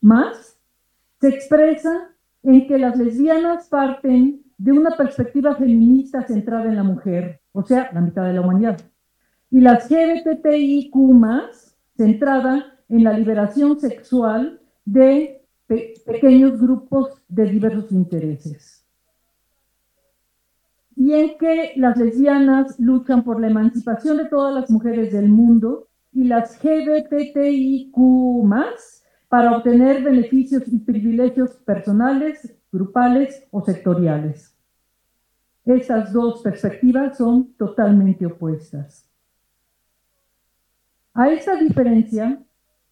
[0.00, 0.58] más
[1.20, 2.10] se expresa
[2.42, 7.88] en que las lesbianas parten de una perspectiva feminista centrada en la mujer, o sea,
[7.92, 8.80] la mitad de la humanidad,
[9.48, 18.84] y las LGBTIQ más centrada en la liberación sexual de pequeños grupos de diversos intereses.
[20.96, 25.88] Y en que las lesbianas luchan por la emancipación de todas las mujeres del mundo
[26.12, 27.96] y las LGBTIQ
[28.44, 34.56] más para obtener beneficios y privilegios personales, grupales o sectoriales.
[35.64, 39.06] Esas dos perspectivas son totalmente opuestas.
[41.12, 42.42] A esta diferencia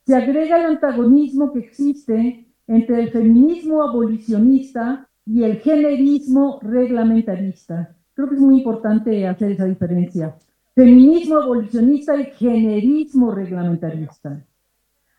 [0.04, 7.94] se agrega el antagonismo que existe entre el feminismo abolicionista y el generismo reglamentarista.
[8.14, 10.36] Creo que es muy importante hacer esa diferencia.
[10.74, 14.44] Feminismo abolicionista y generismo reglamentarista.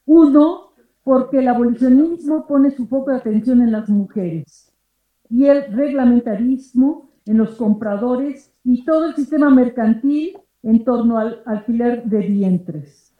[0.05, 0.71] Uno
[1.03, 4.73] porque el abolicionismo pone su foco de atención en las mujeres
[5.29, 12.03] y el reglamentarismo en los compradores y todo el sistema mercantil en torno al alquiler
[12.03, 13.13] de vientres.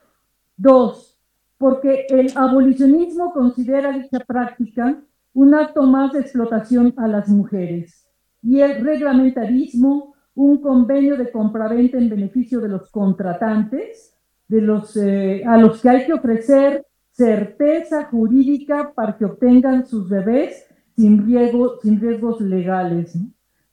[0.56, 1.17] Dos,
[1.58, 5.02] porque el abolicionismo considera dicha práctica
[5.34, 8.08] un acto más de explotación a las mujeres
[8.42, 14.14] y el reglamentarismo un convenio de compraventa en beneficio de los contratantes,
[14.48, 20.08] de los, eh, a los que hay que ofrecer certeza jurídica para que obtengan sus
[20.08, 23.18] bebés sin, riesgo, sin riesgos legales,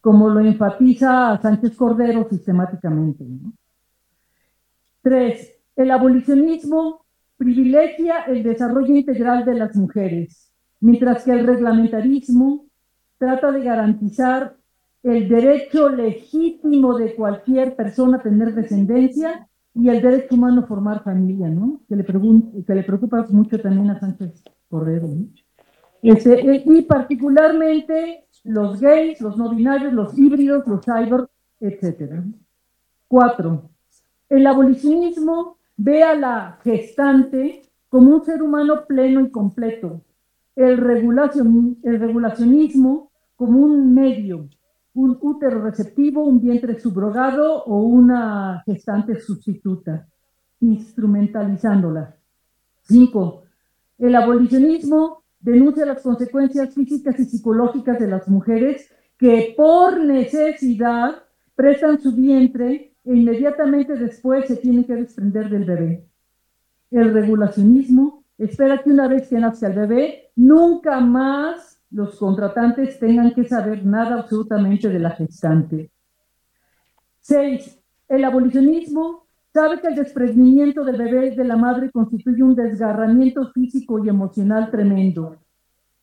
[0.00, 3.26] como lo enfatiza Sánchez Cordero sistemáticamente.
[5.02, 7.03] Tres, el abolicionismo
[7.36, 12.66] privilegia el desarrollo integral de las mujeres, mientras que el reglamentarismo
[13.18, 14.56] trata de garantizar
[15.02, 21.02] el derecho legítimo de cualquier persona a tener descendencia y el derecho humano a formar
[21.02, 21.80] familia, ¿no?
[21.88, 25.08] Que le, que le preocupa mucho también a Sánchez Cordero.
[26.02, 31.28] Este, eh, y particularmente los gays, los no binarios, los híbridos, los cyber,
[31.60, 32.22] etc.
[33.08, 33.70] Cuatro,
[34.28, 40.02] el abolicionismo ve a la gestante como un ser humano pleno y completo.
[40.56, 44.48] El, regulacion, el regulacionismo como un medio
[44.94, 50.06] un útero receptivo, un vientre subrogado o una gestante sustituta,
[50.60, 52.16] instrumentalizándola.
[52.82, 53.42] Cinco,
[53.98, 58.88] el abolicionismo denuncia las consecuencias físicas y psicológicas de las mujeres
[59.18, 61.24] que por necesidad
[61.56, 66.06] prestan su vientre inmediatamente después se tienen que desprender del bebé.
[66.90, 73.32] El regulacionismo espera que una vez que nazca el bebé, nunca más los contratantes tengan
[73.34, 75.90] que saber nada absolutamente de la gestante.
[77.20, 83.50] Seis, el abolicionismo sabe que el desprendimiento del bebé de la madre constituye un desgarramiento
[83.52, 85.36] físico y emocional tremendo.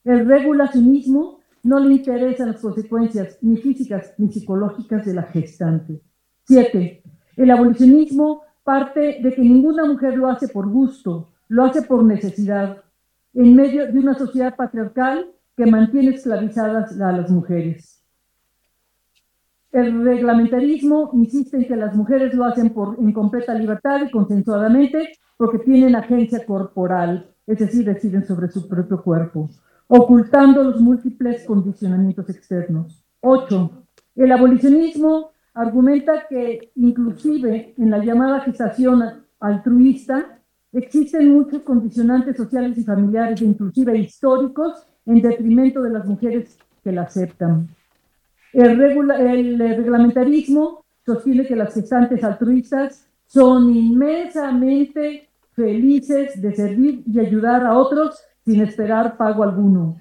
[0.03, 6.01] El regulacionismo no le interesa las consecuencias ni físicas ni psicológicas de la gestante.
[6.51, 7.01] Siete,
[7.37, 12.83] el abolicionismo parte de que ninguna mujer lo hace por gusto, lo hace por necesidad.
[13.33, 18.03] En medio de una sociedad patriarcal que mantiene esclavizadas a las mujeres.
[19.71, 25.07] El reglamentarismo insiste en que las mujeres lo hacen por, en completa libertad y consensuadamente
[25.37, 29.49] porque tienen agencia corporal, es decir, deciden sobre su propio cuerpo,
[29.87, 33.05] ocultando los múltiples condicionamientos externos.
[33.21, 33.85] Ocho,
[34.17, 40.39] el abolicionismo argumenta que inclusive en la llamada gestación altruista
[40.71, 47.03] existen muchos condicionantes sociales y familiares, inclusive históricos, en detrimento de las mujeres que la
[47.03, 47.67] aceptan.
[48.53, 57.77] El, reglamentarismo sostiene que las gestantes altruistas son inmensamente felices de servir y ayudar a
[57.77, 59.97] otros sin esperar pago alguno.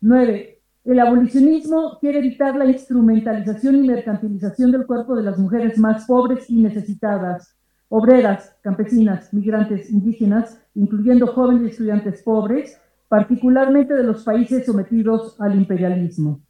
[0.00, 0.53] 9.
[0.84, 6.50] El abolicionismo quiere evitar la instrumentalización y mercantilización del cuerpo de las mujeres más pobres
[6.50, 7.56] y necesitadas,
[7.88, 12.78] obreras, campesinas, migrantes, indígenas, incluyendo jóvenes y estudiantes pobres,
[13.08, 16.40] particularmente de los países sometidos al imperialismo.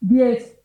[0.00, 0.58] 10.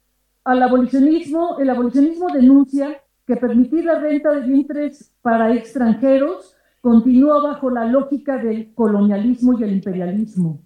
[0.44, 6.55] Al abolicionismo, el abolicionismo denuncia que permitir la renta de vientres para extranjeros
[6.86, 10.62] continúa bajo la lógica del colonialismo y el imperialismo.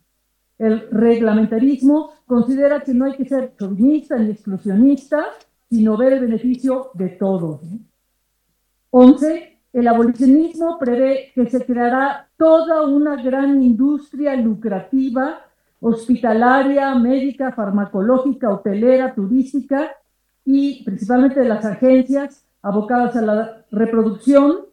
[0.57, 5.27] El reglamentarismo considera que no hay que ser chauvinista ni exclusionista,
[5.69, 7.61] sino ver el beneficio de todos.
[8.89, 9.59] 11.
[9.71, 15.39] El abolicionismo prevé que se creará toda una gran industria lucrativa,
[15.79, 19.91] hospitalaria, médica, farmacológica, hotelera, turística
[20.43, 24.68] y principalmente de las agencias abocadas a la reproducción,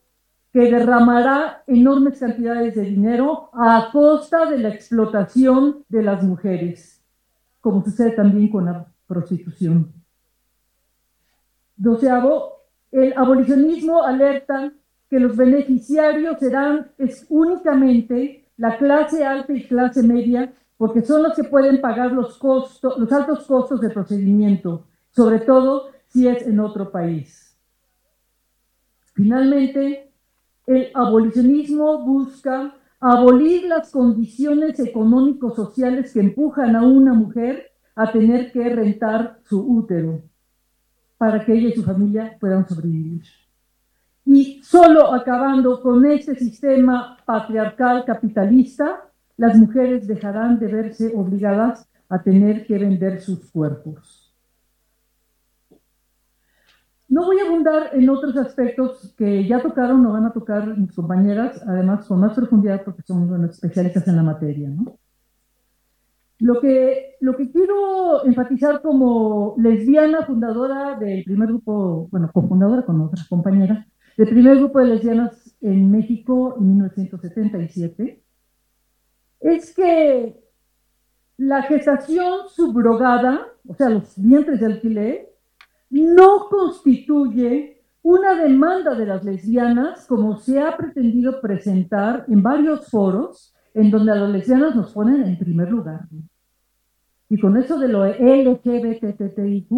[0.53, 7.03] que derramará enormes cantidades de dinero a costa de la explotación de las mujeres,
[7.61, 9.93] como sucede también con la prostitución.
[11.77, 14.73] Doceavo, el abolicionismo alerta
[15.11, 16.91] que los beneficiarios serán
[17.29, 22.41] únicamente la clase alta y clase media, porque son los que pueden pagar los
[23.13, 27.57] altos costos de procedimiento, sobre todo si es en otro país.
[29.15, 30.06] Finalmente,
[30.67, 38.69] el abolicionismo busca abolir las condiciones económico-sociales que empujan a una mujer a tener que
[38.69, 40.23] rentar su útero
[41.17, 43.23] para que ella y su familia puedan sobrevivir.
[44.25, 52.23] Y solo acabando con este sistema patriarcal capitalista, las mujeres dejarán de verse obligadas a
[52.23, 54.16] tener que vender sus cuerpos.
[57.09, 60.93] No voy a abundar en otros aspectos que ya tocaron o van a tocar mis
[60.93, 64.69] compañeras, además con más profundidad porque son especialistas en la materia.
[66.39, 73.01] Lo que, lo que quiero enfatizar como lesbiana fundadora del primer grupo, bueno, cofundadora con
[73.01, 78.23] otra compañera, del primer grupo de lesbianas en México en 1977,
[79.41, 80.41] es que
[81.37, 85.36] la gestación subrogada, o sea, los vientres de alquiler,
[85.91, 93.55] no constituye una demanda de las lesbianas como se ha pretendido presentar en varios foros
[93.75, 96.07] en donde a las lesbianas nos ponen en primer lugar.
[97.29, 99.71] Y con eso de lo LGBTTIQ,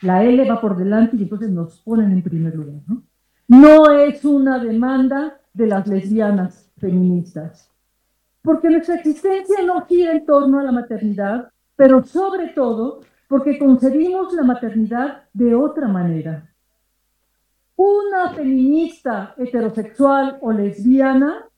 [0.00, 2.80] la L va por delante y entonces nos ponen en primer lugar.
[2.86, 3.02] ¿no?
[3.48, 7.70] no es una demanda de las lesbianas feministas,
[8.42, 14.32] porque nuestra existencia no gira en torno a la maternidad, pero sobre todo porque concebimos
[14.34, 16.50] la maternidad de otra manera.
[17.76, 21.48] Una feminista heterosexual o lesbiana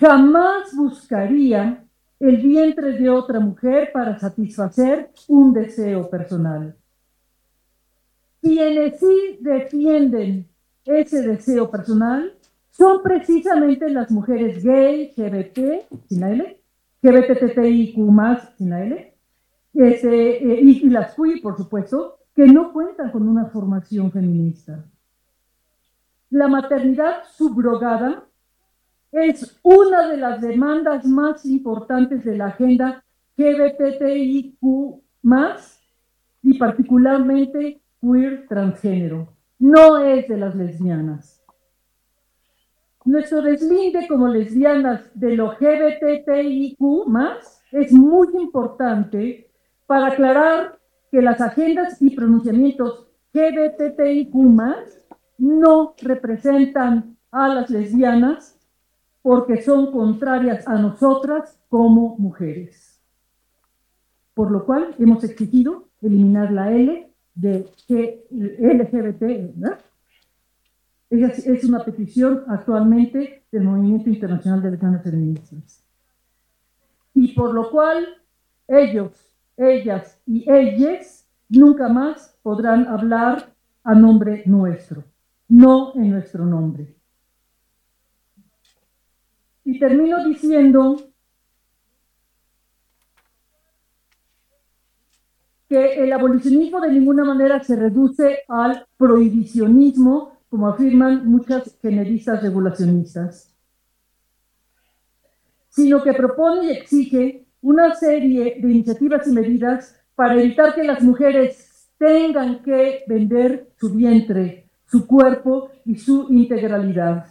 [0.00, 1.84] jamás buscaría
[2.18, 6.76] el vientre de otra mujer para satisfacer un deseo personal.
[8.40, 10.48] Quienes sí defienden
[10.84, 12.34] ese deseo personal
[12.70, 16.60] son precisamente las mujeres gay, GBT, sin la L,
[18.58, 19.13] sin L,
[19.74, 24.84] este, eh, y, y las fui, por supuesto, que no cuentan con una formación feminista.
[26.30, 28.24] La maternidad subrogada
[29.12, 33.04] es una de las demandas más importantes de la agenda
[33.36, 35.02] LGBTIQ
[36.42, 39.28] y particularmente queer transgénero.
[39.58, 41.42] No es de las lesbianas.
[43.04, 46.78] Nuestro deslinde como lesbianas de lo LGBTIQ
[47.72, 49.43] es muy importante
[49.86, 50.78] para aclarar
[51.10, 54.34] que las agendas y pronunciamientos LGBTIQ
[55.38, 58.58] no representan a las lesbianas
[59.22, 63.00] porque son contrarias a nosotras como mujeres.
[64.34, 67.68] Por lo cual hemos exigido eliminar la L de
[68.30, 69.80] LGBT, ¿verdad?
[71.10, 75.84] Es una petición actualmente del Movimiento Internacional de Lesbianas Feministas.
[77.14, 78.04] Y por lo cual
[78.66, 85.04] ellos, ellas y ellas nunca más podrán hablar a nombre nuestro,
[85.48, 86.94] no en nuestro nombre.
[89.64, 90.96] Y termino diciendo
[95.68, 103.52] que el abolicionismo de ninguna manera se reduce al prohibicionismo, como afirman muchas generistas regulacionistas,
[105.68, 111.02] sino que propone y exige una serie de iniciativas y medidas para evitar que las
[111.02, 117.26] mujeres tengan que vender su vientre, su cuerpo y su integralidad.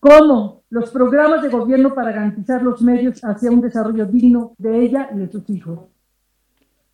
[0.00, 0.62] ¿Cómo?
[0.72, 5.18] los programas de gobierno para garantizar los medios hacia un desarrollo digno de ella y
[5.18, 5.80] de sus hijos.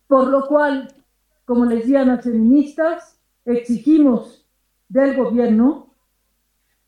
[0.05, 0.89] Por lo cual,
[1.45, 4.45] como lesbianas feministas, exigimos
[4.89, 5.93] del gobierno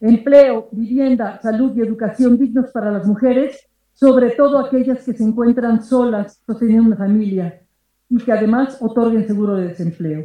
[0.01, 5.83] empleo, vivienda, salud y educación dignos para las mujeres, sobre todo aquellas que se encuentran
[5.83, 7.61] solas sosteniendo una familia
[8.09, 10.23] y que además otorguen seguro de desempleo.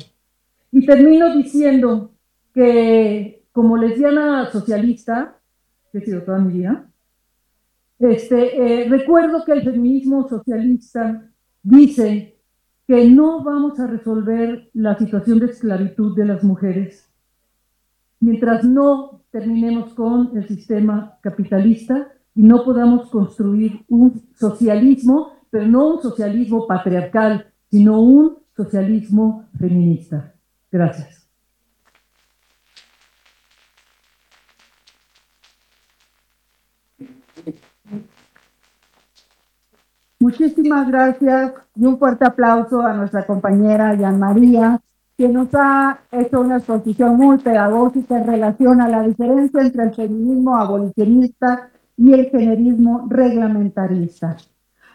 [0.73, 2.13] Y termino diciendo
[2.53, 5.39] que como lesbiana socialista,
[5.93, 6.89] que he sido toda mi vida,
[7.99, 11.31] este, eh, recuerdo que el feminismo socialista
[11.63, 12.39] dice
[12.87, 17.07] que no vamos a resolver la situación de esclavitud de las mujeres
[18.21, 26.03] mientras no terminemos con el sistema capitalista no podamos construir un socialismo, pero no un
[26.03, 30.35] socialismo patriarcal, sino un socialismo feminista.
[30.71, 31.27] Gracias.
[40.19, 44.81] Muchísimas gracias y un fuerte aplauso a nuestra compañera Jan María,
[45.17, 49.95] que nos ha hecho una exposición muy pedagógica en relación a la diferencia entre el
[49.95, 54.37] feminismo abolicionista y el generismo reglamentarista.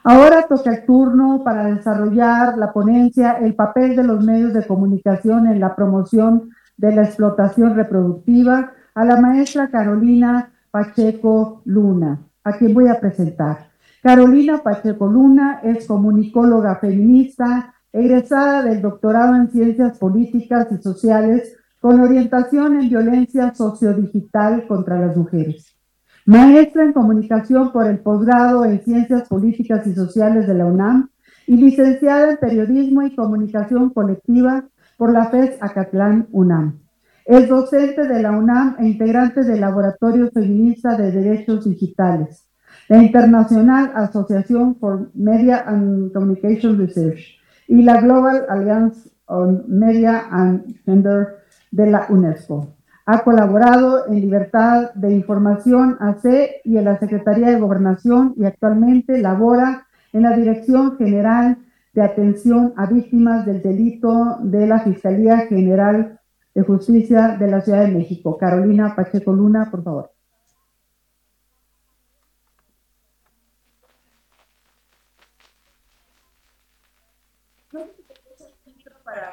[0.03, 5.48] Ahora toca el turno para desarrollar la ponencia El papel de los medios de comunicación
[5.48, 12.73] en la promoción de la explotación reproductiva a la maestra Carolina Pacheco Luna, a quien
[12.73, 13.69] voy a presentar.
[14.02, 21.99] Carolina Pacheco Luna es comunicóloga feminista, egresada del doctorado en Ciencias Políticas y Sociales con
[21.99, 25.81] orientación en violencia sociodigital contra las mujeres.
[26.26, 31.10] Maestra en comunicación por el posgrado en Ciencias Políticas y Sociales de la UNAM
[31.48, 34.65] y licenciada en Periodismo y Comunicación Colectiva
[34.98, 36.80] por la FES Acatlán UNAM.
[37.26, 42.48] Es docente de la UNAM e integrante del Laboratorio Feminista de Derechos Digitales
[42.91, 50.76] la International Association for Media and Communication Research y la Global Alliance on Media and
[50.84, 51.38] Gender
[51.72, 52.76] de la UNESCO.
[53.06, 59.18] Ha colaborado en Libertad de Información AC y en la Secretaría de Gobernación y actualmente
[59.18, 61.57] labora en la Dirección General
[61.94, 66.19] de Atención a Víctimas del Delito de la Fiscalía General
[66.53, 68.38] de Justicia de la Ciudad de México.
[68.38, 70.11] Carolina Pacheco Luna, por favor.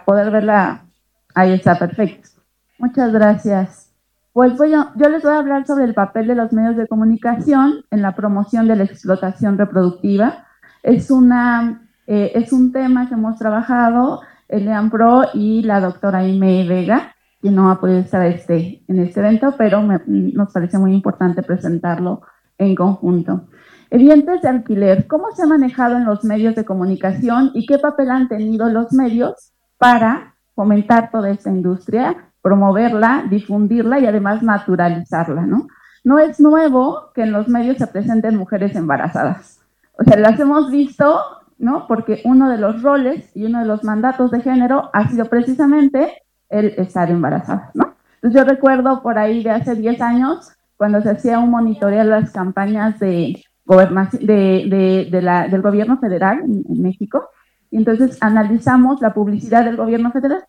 [0.06, 0.86] Poder verla,
[1.34, 2.37] ahí está, perfecto.
[2.78, 3.92] Muchas gracias.
[4.32, 7.84] Pues bueno, yo les voy a hablar sobre el papel de los medios de comunicación
[7.90, 10.46] en la promoción de la explotación reproductiva.
[10.84, 16.68] Es, una, eh, es un tema que hemos trabajado Elian Pro y la doctora Ime
[16.68, 21.42] Vega, que no ha podido estar este, en este evento, pero nos parece muy importante
[21.42, 22.22] presentarlo
[22.58, 23.48] en conjunto.
[23.90, 28.12] Evidentes de alquiler, ¿cómo se ha manejado en los medios de comunicación y qué papel
[28.12, 35.68] han tenido los medios para fomentar toda esta industria promoverla, difundirla y además naturalizarla, ¿no?
[36.04, 39.60] No es nuevo que en los medios se presenten mujeres embarazadas.
[39.98, 41.20] O sea, las hemos visto,
[41.58, 41.86] ¿no?
[41.86, 46.22] Porque uno de los roles y uno de los mandatos de género ha sido precisamente
[46.48, 47.94] el estar embarazada, ¿no?
[48.14, 52.10] Entonces yo recuerdo por ahí de hace 10 años, cuando se hacía un monitoreo de
[52.10, 57.28] las campañas de, de, de, la, del gobierno federal en, en México,
[57.70, 60.44] y entonces analizamos la publicidad del gobierno federal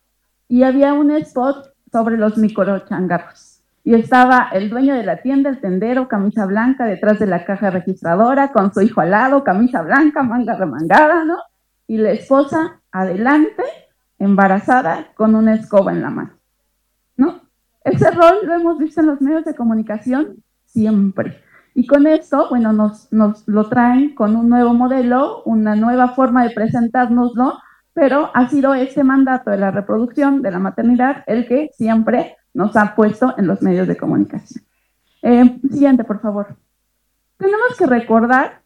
[0.48, 3.60] y había un spot sobre los microchangarros.
[3.82, 7.70] Y estaba el dueño de la tienda, el tendero, camisa blanca, detrás de la caja
[7.70, 11.38] registradora, con su hijo al lado, camisa blanca, manga remangada, ¿no?
[11.86, 13.64] Y la esposa adelante,
[14.18, 16.32] embarazada, con una escoba en la mano,
[17.16, 17.40] ¿no?
[17.82, 21.42] Ese rol lo hemos visto en los medios de comunicación siempre.
[21.74, 26.44] Y con esto, bueno, nos, nos lo traen con un nuevo modelo, una nueva forma
[26.44, 27.58] de presentárnoslo,
[27.92, 32.76] pero ha sido este mandato de la reproducción, de la maternidad, el que siempre nos
[32.76, 34.64] ha puesto en los medios de comunicación.
[35.22, 36.56] Eh, siguiente, por favor.
[37.36, 38.62] Tenemos que recordar,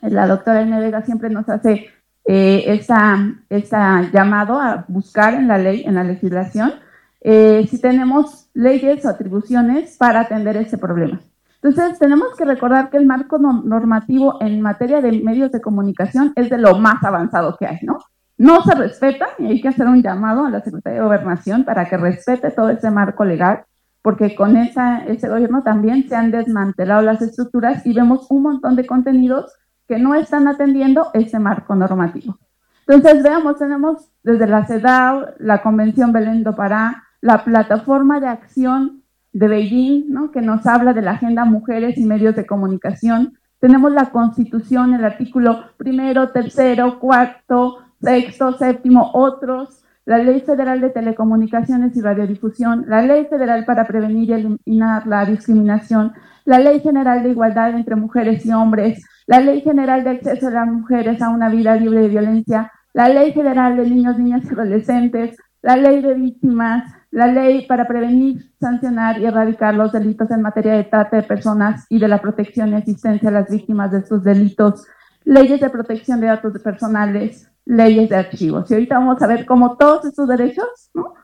[0.00, 1.88] la doctora Ine Vega siempre nos hace
[2.26, 6.74] eh, esa, llamado a buscar en la ley, en la legislación,
[7.20, 11.20] eh, si tenemos leyes o atribuciones para atender ese problema.
[11.62, 16.50] Entonces, tenemos que recordar que el marco normativo en materia de medios de comunicación es
[16.50, 17.98] de lo más avanzado que hay, ¿no?
[18.36, 21.88] No se respeta y hay que hacer un llamado a la Secretaría de Gobernación para
[21.88, 23.64] que respete todo ese marco legal,
[24.02, 28.86] porque con ese gobierno también se han desmantelado las estructuras y vemos un montón de
[28.86, 29.52] contenidos
[29.88, 32.38] que no están atendiendo ese marco normativo.
[32.86, 39.02] Entonces, veamos, tenemos desde la CEDAW, la Convención Belén do Pará, la plataforma de acción
[39.32, 40.30] de Beijing, ¿no?
[40.30, 43.38] que nos habla de la agenda mujeres y medios de comunicación.
[43.58, 50.90] Tenemos la Constitución, el artículo primero, tercero, cuarto, sexto, séptimo, otros, la Ley Federal de
[50.90, 56.12] Telecomunicaciones y Radiodifusión, la Ley Federal para Prevenir y Eliminar la Discriminación,
[56.44, 60.54] la Ley General de Igualdad entre Mujeres y Hombres, la Ley General de Acceso de
[60.54, 64.52] las Mujeres a una Vida Libre de Violencia, la Ley Federal de Niños, Niñas y
[64.52, 70.42] Adolescentes, la Ley de Víctimas, la Ley para Prevenir, Sancionar y Erradicar los Delitos en
[70.42, 73.98] materia de trata de personas y de la protección y asistencia a las víctimas de
[73.98, 74.86] estos delitos,
[75.24, 78.70] leyes de protección de datos personales, leyes de archivos.
[78.70, 81.14] Y ahorita vamos a ver cómo todos estos derechos, ¿no?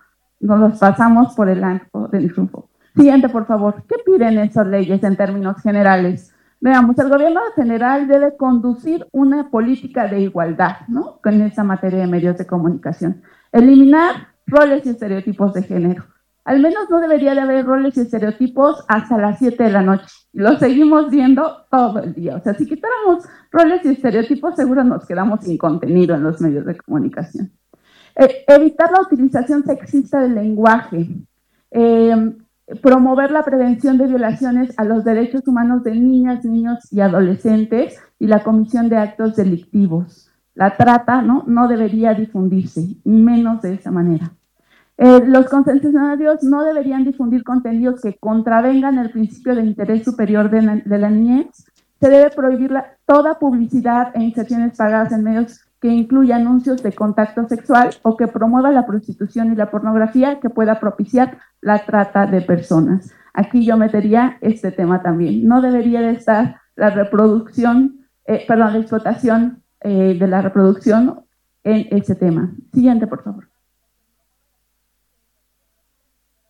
[0.41, 2.71] Nos los pasamos por el arco del triunfo.
[2.97, 3.85] Siguiente, por favor.
[3.87, 6.35] ¿Qué piden esas leyes en términos generales?
[6.61, 11.21] Veamos, el gobierno general debe conducir una política de igualdad, ¿no?
[11.23, 13.23] Con esa materia de medios de comunicación.
[13.53, 16.05] Eliminar roles y estereotipos de género
[16.51, 20.09] al menos no debería de haber roles y estereotipos hasta las 7 de la noche.
[20.33, 22.35] Lo seguimos viendo todo el día.
[22.35, 26.67] O sea, si quitáramos roles y estereotipos, seguro nos quedamos sin contenido en los medios
[26.67, 27.53] de comunicación.
[28.17, 31.09] Eh, evitar la utilización sexista del lenguaje.
[31.71, 32.37] Eh,
[32.83, 38.27] promover la prevención de violaciones a los derechos humanos de niñas, niños y adolescentes y
[38.27, 40.33] la comisión de actos delictivos.
[40.55, 41.45] La trata ¿no?
[41.47, 44.33] no debería difundirse, menos de esa manera.
[45.03, 50.61] Eh, los concesionarios no deberían difundir contenidos que contravengan el principio de interés superior de
[50.99, 51.65] la, niñez.
[51.99, 52.71] Se debe prohibir
[53.07, 58.29] toda publicidad e inserciones pagadas en medios que incluya anuncios de contacto sexual o que
[58.29, 63.11] promueva la prostitución y la pornografía que pueda propiciar la trata de personas.
[63.33, 65.49] Aquí yo metería este tema también.
[65.49, 71.25] No debería de estar la reproducción, eh, perdón, la explotación eh, de la reproducción
[71.65, 72.53] en ese tema.
[72.75, 73.50] Siguiente, por favor.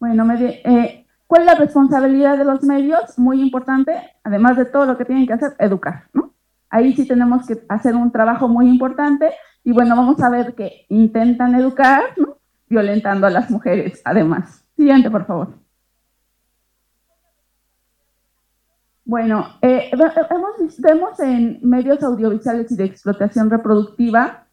[0.01, 3.17] Bueno, eh, ¿Cuál es la responsabilidad de los medios?
[3.19, 3.93] Muy importante,
[4.25, 6.35] además de todo lo que tienen que hacer, educar, ¿no?
[6.69, 9.31] Ahí sí tenemos que hacer un trabajo muy importante
[9.63, 12.39] y bueno, vamos a ver que intentan educar, ¿no?
[12.69, 14.65] Violentando a las mujeres, además.
[14.75, 15.55] Siguiente, por favor.
[19.05, 19.91] Bueno, eh,
[20.79, 24.47] vemos en medios audiovisuales y de explotación reproductiva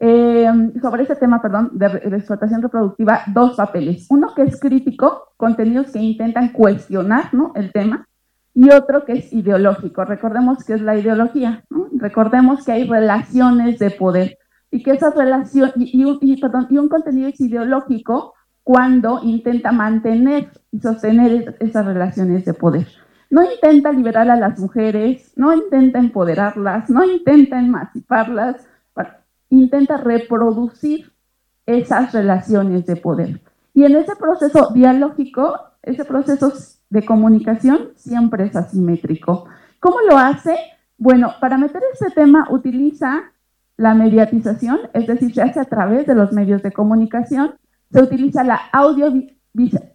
[0.00, 0.48] eh,
[0.80, 4.06] sobre este tema, perdón, de, explotación reproductiva, dos papeles.
[4.10, 7.52] Uno que es crítico, contenidos que intentan cuestionar ¿no?
[7.56, 8.06] el tema,
[8.54, 10.04] y otro que es ideológico.
[10.04, 11.64] Recordemos que es la ideología,
[11.96, 14.38] recordemos que hay relaciones de poder
[14.70, 20.80] y que esas relaciones, y, y, y un contenido es ideológico cuando intenta mantener y
[20.80, 22.86] sostener esas relaciones de poder.
[23.30, 28.67] No intenta liberar a las mujeres, no intenta empoderarlas, no intenta emanciparlas,
[29.50, 31.12] intenta reproducir
[31.66, 33.42] esas relaciones de poder.
[33.74, 36.52] Y en ese proceso dialógico, ese proceso
[36.90, 39.44] de comunicación siempre es asimétrico.
[39.80, 40.56] ¿Cómo lo hace?
[40.96, 43.32] Bueno, para meter este tema utiliza
[43.76, 47.54] la mediatización, es decir, se hace a través de los medios de comunicación,
[47.92, 48.60] se utiliza la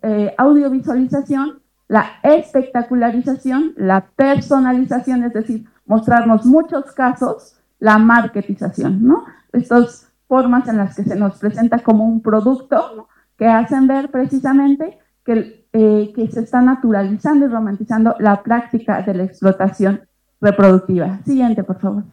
[0.01, 1.59] eh, audiovisualización,
[1.89, 9.25] la espectacularización, la personalización, es decir, mostrarnos muchos casos, la marketización, ¿no?
[9.51, 14.97] estas formas en las que se nos presenta como un producto que hacen ver precisamente
[15.25, 19.99] que, eh, que se está naturalizando y romantizando la práctica de la explotación
[20.39, 21.19] reproductiva.
[21.25, 22.05] Siguiente, por favor.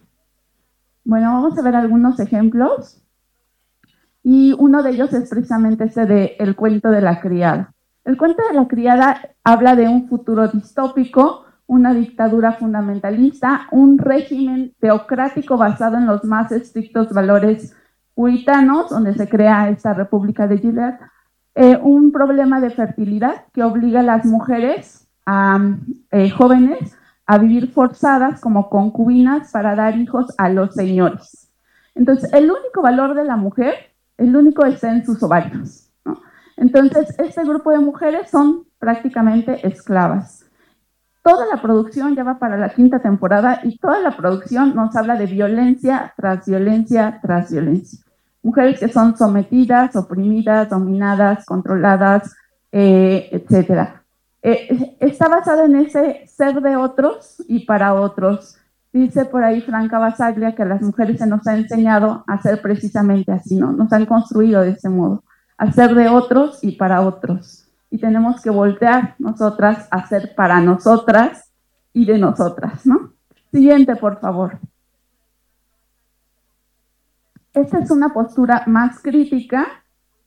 [1.05, 3.01] Bueno, vamos a ver algunos ejemplos.
[4.24, 7.74] Y uno de ellos es precisamente ese de El cuento de la criada.
[8.05, 14.74] El cuento de la criada habla de un futuro distópico una dictadura fundamentalista, un régimen
[14.80, 17.76] teocrático basado en los más estrictos valores
[18.12, 20.98] puritanos, donde se crea esta República de Gilead,
[21.55, 25.06] eh, un problema de fertilidad que obliga a las mujeres
[26.10, 31.52] eh, jóvenes a vivir forzadas como concubinas para dar hijos a los señores.
[31.94, 33.74] Entonces, el único valor de la mujer,
[34.18, 35.88] el único está en sus ovarios.
[36.56, 40.49] Entonces, este grupo de mujeres son prácticamente esclavas.
[41.22, 45.16] Toda la producción ya va para la quinta temporada y toda la producción nos habla
[45.16, 47.98] de violencia tras violencia tras violencia.
[48.42, 52.34] Mujeres que son sometidas, oprimidas, dominadas, controladas,
[52.72, 53.90] eh, etc.
[54.42, 58.56] Eh, está basada en ese ser de otros y para otros.
[58.90, 62.62] Dice por ahí Franca Basaglia que a las mujeres se nos ha enseñado a ser
[62.62, 63.72] precisamente así, ¿no?
[63.72, 65.22] Nos han construido de ese modo,
[65.59, 67.59] a ser de otros y para otros
[67.90, 71.50] y tenemos que voltear nosotras a ser para nosotras
[71.92, 73.12] y de nosotras, ¿no?
[73.50, 74.58] Siguiente, por favor.
[77.52, 79.66] Esta es una postura más crítica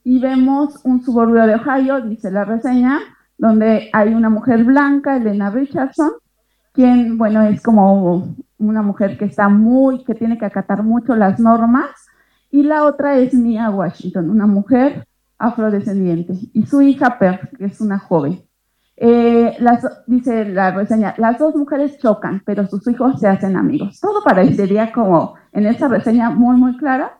[0.04, 3.00] y vemos un suburbio de Ohio, dice la reseña,
[3.38, 6.12] donde hay una mujer blanca, Elena Richardson,
[6.72, 11.40] quien, bueno, es como una mujer que está muy, que tiene que acatar mucho las
[11.40, 11.90] normas,
[12.50, 15.06] y la otra es Mia Washington, una mujer
[15.44, 18.42] afrodescendiente, y su hija Per, que es una joven.
[18.96, 23.98] Eh, las, dice la reseña, las dos mujeres chocan, pero sus hijos se hacen amigos.
[24.00, 27.18] Todo parecería como en esa reseña muy, muy clara.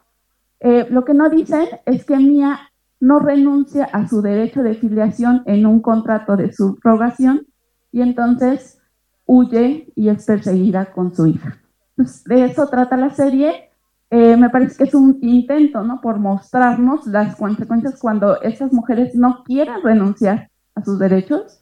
[0.61, 2.61] Eh, lo que no dicen es que Mia
[3.01, 7.47] no renuncia a su derecho de filiación en un contrato de subrogación
[7.93, 8.81] y entonces
[9.27, 11.59] huye y es perseguida con su hija.
[11.97, 13.71] de eso trata la serie
[14.11, 16.01] eh, me parece que es un intento, ¿no?
[16.01, 21.61] Por mostrarnos las consecuencias cuando esas mujeres no quieren renunciar a sus derechos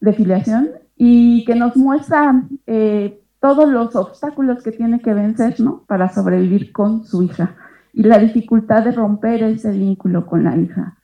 [0.00, 5.84] de filiación y que nos muestra eh, todos los obstáculos que tiene que vencer, ¿no?
[5.86, 7.56] Para sobrevivir con su hija
[7.92, 10.98] y la dificultad de romper ese vínculo con la hija.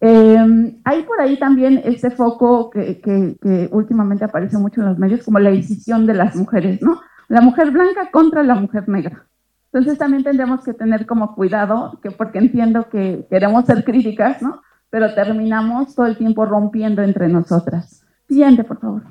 [0.00, 4.98] Eh, hay por ahí también ese foco que, que, que, últimamente aparece mucho en los
[4.98, 7.00] medios, como la decisión de las mujeres, ¿no?
[7.28, 9.26] La mujer blanca contra la mujer negra.
[9.74, 14.62] Entonces también tendremos que tener como cuidado, que porque entiendo que queremos ser críticas, ¿no?
[14.88, 18.06] Pero terminamos todo el tiempo rompiendo entre nosotras.
[18.28, 19.02] Siguiente, por favor.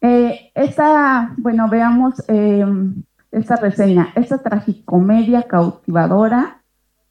[0.00, 2.64] Eh, esta, bueno, veamos eh,
[3.32, 4.08] esta reseña.
[4.14, 6.62] Esta tragicomedia cautivadora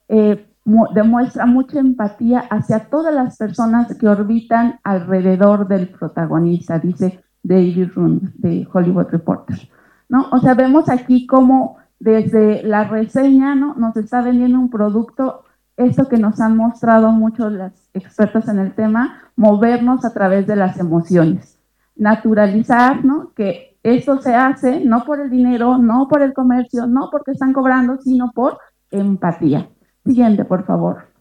[0.07, 0.47] eh,
[0.95, 6.80] demuestra mucha empatía hacia todas las personas que orbitan alrededor del protagonista.
[6.80, 9.69] Dice, David Run de Hollywood Reporter.
[10.09, 10.27] ¿no?
[10.31, 13.76] O sea, vemos aquí cómo desde la reseña ¿no?
[13.76, 15.43] nos está vendiendo un producto,
[15.77, 20.55] esto que nos han mostrado muchos las expertos en el tema, movernos a través de
[20.55, 21.59] las emociones,
[21.95, 23.31] naturalizar ¿no?
[23.35, 27.53] que esto se hace no por el dinero, no por el comercio, no porque están
[27.53, 28.57] cobrando, sino por
[28.89, 29.69] empatía.
[30.03, 31.14] Siguiente, por favor.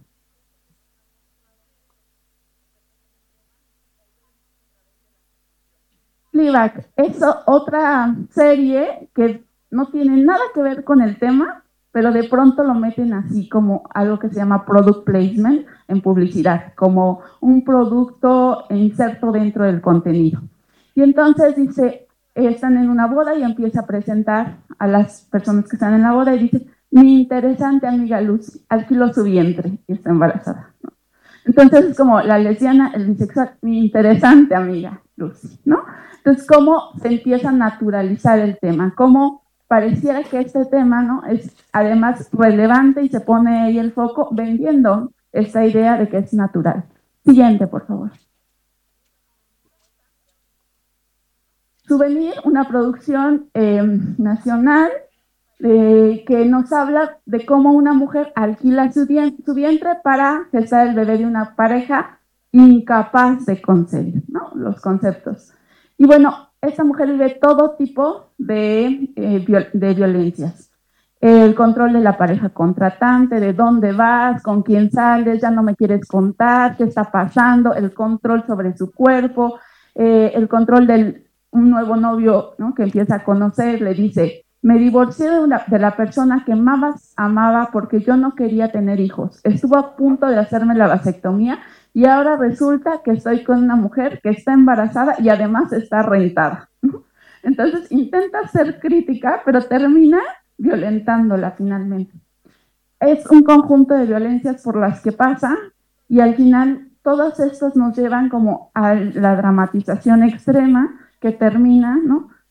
[6.35, 11.63] Fleabag es otra serie que no tiene nada que ver con el tema,
[11.93, 16.75] pero de pronto lo meten así como algo que se llama product placement en publicidad,
[16.75, 20.41] como un producto inserto dentro del contenido.
[20.97, 25.77] Y entonces dice, están en una boda y empieza a presentar a las personas que
[25.77, 30.11] están en la boda y dice, mi interesante amiga Lucy alquiló su vientre y está
[30.11, 30.73] embarazada.
[31.45, 35.85] Entonces es como la lesbiana, el bisexual, mi interesante amiga Lucy, ¿no?
[36.25, 38.95] Entonces, ¿cómo se empieza a naturalizar el tema?
[38.97, 41.23] ¿Cómo pareciera que este tema, ¿no?
[41.27, 46.33] Es además relevante y se pone ahí el foco vendiendo esta idea de que es
[46.33, 46.85] natural.
[47.27, 48.11] Siguiente, por favor.
[51.87, 53.83] Souvenir, una producción eh,
[54.17, 54.91] nacional
[55.59, 61.19] eh, que nos habla de cómo una mujer alquila su, vientre para gestar el bebé
[61.19, 62.19] de una pareja
[62.53, 64.53] incapaz de concebir, ¿no?
[64.55, 65.53] Los conceptos.
[65.99, 70.71] Y bueno, esta mujer vive todo tipo de, eh, de violencias.
[71.21, 75.75] El control de la pareja contratante, de dónde vas, con quién sales, ya no me
[75.75, 79.59] quieres contar, qué está pasando, el control sobre su cuerpo,
[79.95, 82.75] el control del un nuevo novio ¿no?
[82.75, 87.13] que empieza a conocer, le dice, me divorcié de, una, de la persona que más
[87.17, 89.41] amaba porque yo no quería tener hijos.
[89.45, 91.61] Estuvo a punto de hacerme la vasectomía
[91.95, 96.69] y ahora resulta que estoy con una mujer que está embarazada y además está rentada.
[97.45, 100.19] Entonces intenta ser crítica, pero termina
[100.59, 102.15] violentándola finalmente.
[102.99, 105.57] Es un conjunto de violencias por las que pasa
[106.09, 112.01] y al final todos estos nos llevan como a la dramatización extrema que termina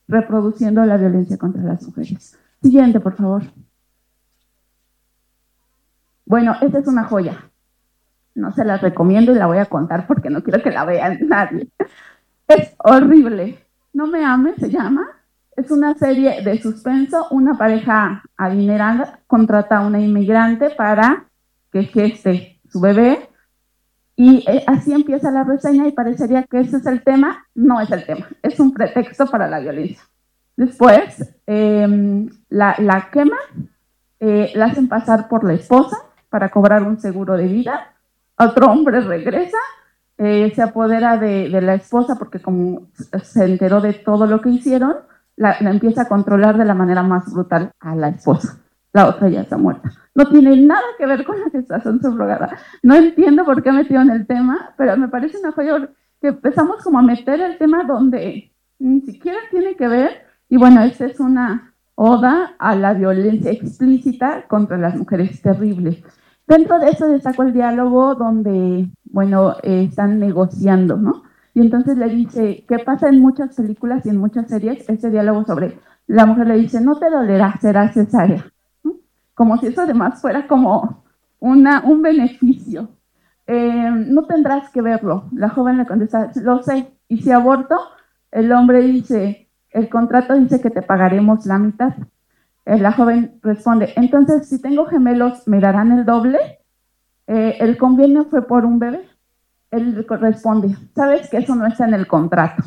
[0.07, 2.39] reproduciendo la violencia contra las mujeres.
[2.61, 3.43] Siguiente, por favor.
[6.25, 7.51] Bueno, esta es una joya.
[8.35, 11.17] No se la recomiendo y la voy a contar porque no quiero que la vea
[11.21, 11.69] nadie.
[12.47, 13.59] Es horrible.
[13.93, 15.07] No me ames, se llama.
[15.55, 17.27] Es una serie de suspenso.
[17.29, 21.25] Una pareja adinerada contrata a una inmigrante para
[21.71, 23.29] que geste su bebé
[24.15, 27.47] y eh, así empieza la reseña y parecería que ese es el tema.
[27.55, 30.03] No es el tema, es un pretexto para la violencia.
[30.55, 33.37] Después, em, la, la quema,
[34.19, 35.97] eh, la hacen pasar por la esposa
[36.29, 37.92] para cobrar un seguro de vida.
[38.45, 39.57] Otro hombre regresa,
[40.17, 42.87] eh, se apodera de, de, la esposa porque como
[43.23, 44.95] se enteró de todo lo que hicieron,
[45.35, 48.59] la, la empieza a controlar de la manera más brutal a la esposa.
[48.91, 52.57] La otra ya está muerta no tiene nada que ver con la gestación subrogada.
[52.81, 55.89] No entiendo por qué metió en el tema, pero me parece una joya
[56.21, 60.25] que empezamos como a meter el tema donde ni siquiera tiene que ver.
[60.49, 66.03] Y bueno, esta es una oda a la violencia explícita contra las mujeres terribles.
[66.47, 71.23] Dentro de eso destaco el diálogo donde, bueno, eh, están negociando, ¿no?
[71.53, 74.87] Y entonces le dice, ¿qué pasa en muchas películas y en muchas series?
[74.89, 78.45] Este diálogo sobre, la mujer le dice, no te dolerá, será cesárea
[79.33, 81.03] como si eso además fuera como
[81.39, 82.89] una, un beneficio.
[83.47, 85.29] Eh, no tendrás que verlo.
[85.33, 87.75] La joven le contesta, lo sé, y si aborto,
[88.31, 91.93] el hombre dice, el contrato dice que te pagaremos la mitad.
[92.65, 96.39] Eh, la joven responde, entonces si tengo gemelos, ¿me darán el doble?
[97.27, 99.07] Eh, el convenio fue por un bebé.
[99.71, 102.63] Él responde, sabes que eso no está en el contrato.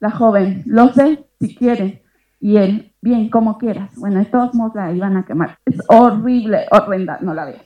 [0.00, 2.04] La joven, lo sé, si quiere.
[2.38, 3.94] Y él, bien, como quieras.
[3.96, 5.58] Bueno, de todos modos la iban a quemar.
[5.64, 7.62] Es horrible, horrenda, no la vean.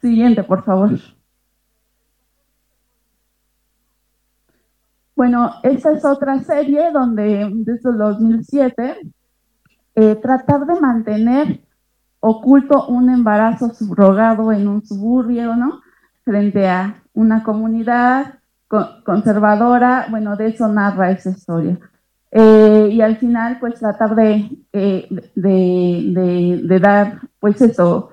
[0.00, 0.98] Siguiente, por favor.
[5.14, 8.96] Bueno, esta es otra serie donde desde el 2007
[9.94, 11.60] eh, tratar de mantener
[12.20, 15.82] oculto un embarazo subrogado en un suburbio, ¿no?
[16.24, 18.38] Frente a una comunidad
[19.04, 21.78] conservadora, bueno, de eso narra esa historia.
[22.30, 25.06] Eh, y al final pues tratar de, eh,
[25.36, 28.10] de, de, dar pues eso,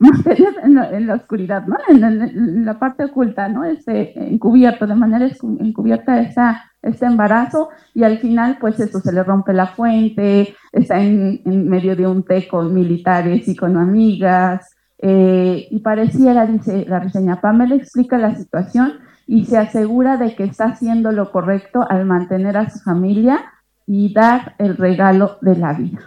[0.00, 1.76] la, en la oscuridad, ¿no?
[1.88, 3.64] En, la parte oculta, ¿no?
[3.64, 5.28] Este, encubierto, de manera
[5.60, 11.00] encubierta esa, este embarazo y al final pues eso, se le rompe la fuente, está
[11.00, 17.00] en, medio de un té con militares y con amigas eh, y pareciera, dice la
[17.00, 18.94] reseña, Pamela explica la situación
[19.26, 23.44] y se asegura de que está haciendo lo correcto al mantener a su familia
[23.86, 26.00] y dar el regalo de la vida.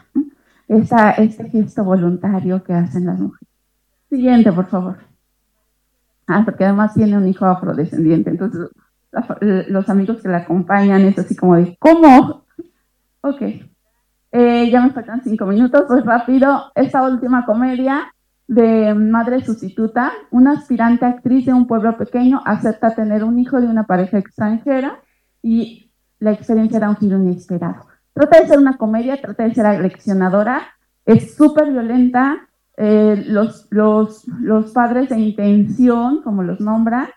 [0.68, 3.53] Este gesto voluntario que hacen las mujeres.
[4.14, 4.98] Siguiente, por favor.
[6.28, 8.70] Ah, porque además tiene un hijo afrodescendiente, entonces
[9.70, 12.46] los amigos que la acompañan es así como de, ¿cómo?
[13.22, 13.42] Ok.
[14.32, 16.72] Eh, ya me faltan cinco minutos, pues rápido.
[16.76, 18.14] Esta última comedia
[18.48, 23.66] de madre sustituta, una aspirante actriz de un pueblo pequeño acepta tener un hijo de
[23.66, 25.00] una pareja extranjera
[25.42, 27.88] y la experiencia era un giro inesperado.
[28.14, 30.68] Trata de ser una comedia, trata de ser aleccionadora,
[31.04, 32.48] es súper violenta,
[32.78, 37.10] eh, los, los, los padres de intención, como los nombra,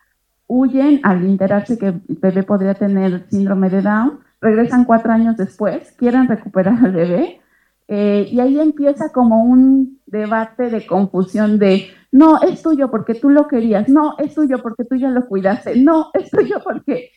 [0.47, 5.93] huyen al enterarse que el bebé podría tener síndrome de Down, regresan cuatro años después,
[5.93, 7.41] quieren recuperar al bebé,
[7.89, 13.31] eh, y ahí empieza como un debate de confusión de, no, es tuyo porque tú
[13.31, 17.11] lo querías, no, es tuyo porque tú ya lo cuidaste, no, es tuyo porque...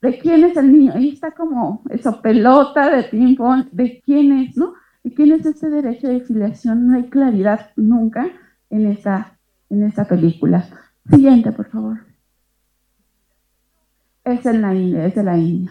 [0.00, 0.92] ¿de quién es el niño?
[0.94, 4.74] Ahí está como eso, pelota de ping-pong, ¿de quién es, no?
[5.06, 6.88] ¿De quién es este derecho de filiación?
[6.88, 8.26] No hay claridad nunca
[8.70, 9.38] en esa,
[9.70, 10.66] en esa película.
[11.08, 11.98] Siguiente, por favor.
[14.24, 15.70] Es en la India, es de la India.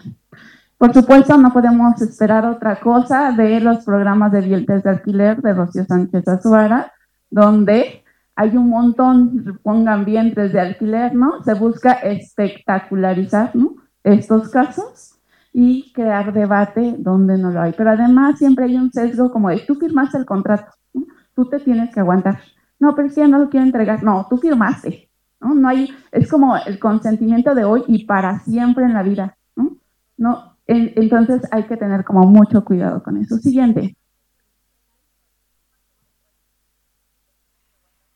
[0.78, 5.52] Por supuesto, no podemos esperar otra cosa de los programas de vientres de alquiler de
[5.52, 6.94] Rocío Sánchez Azuara,
[7.28, 8.04] donde
[8.36, 11.44] hay un montón, pongan vientres de alquiler, ¿no?
[11.44, 13.74] Se busca espectacularizar, ¿no?
[14.02, 15.15] Estos casos
[15.58, 17.72] y crear debate donde no lo hay.
[17.74, 20.70] Pero además siempre hay un sesgo como de, tú firmaste el contrato,
[21.34, 22.40] tú te tienes que aguantar.
[22.78, 24.02] No, pero si ya no lo quiero entregar.
[24.02, 25.08] No, tú firmaste.
[25.40, 25.54] ¿no?
[25.54, 29.38] no hay, es como el consentimiento de hoy y para siempre en la vida.
[29.56, 29.78] ¿no?
[30.18, 33.38] no entonces hay que tener como mucho cuidado con eso.
[33.38, 33.96] Siguiente.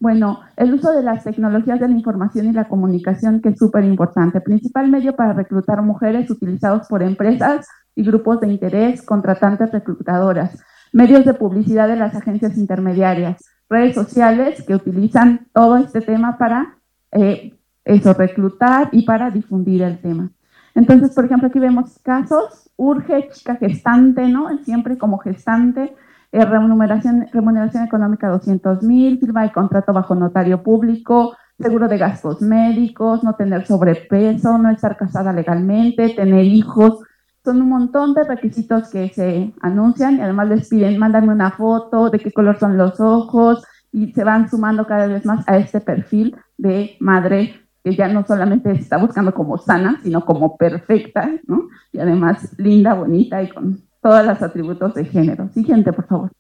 [0.01, 3.85] Bueno, el uso de las tecnologías de la información y la comunicación, que es súper
[3.85, 4.41] importante.
[4.41, 10.59] Principal medio para reclutar mujeres utilizados por empresas y grupos de interés, contratantes reclutadoras.
[10.95, 13.45] Medios de publicidad de las agencias intermediarias.
[13.69, 16.79] Redes sociales que utilizan todo este tema para
[17.13, 20.31] eh, eso, reclutar y para difundir el tema.
[20.75, 24.49] Entonces, por ejemplo, aquí vemos casos, urge chica gestante, ¿no?
[24.65, 25.95] Siempre como gestante,
[26.33, 32.41] eh, remuneración, remuneración económica 200 mil, firma de contrato bajo notario público, seguro de gastos
[32.41, 37.01] médicos, no tener sobrepeso, no estar casada legalmente, tener hijos.
[37.45, 42.11] Son un montón de requisitos que se anuncian y además les piden, mándame una foto
[42.11, 45.81] de qué color son los ojos y se van sumando cada vez más a este
[45.81, 51.69] perfil de madre que ya no solamente está buscando como sana, sino como perfecta, ¿no?
[51.93, 55.49] Y además linda, bonita y con todos los atributos de género.
[55.49, 56.31] Siguiente, por favor.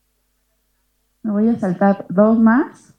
[1.23, 2.95] Me voy a saltar dos más.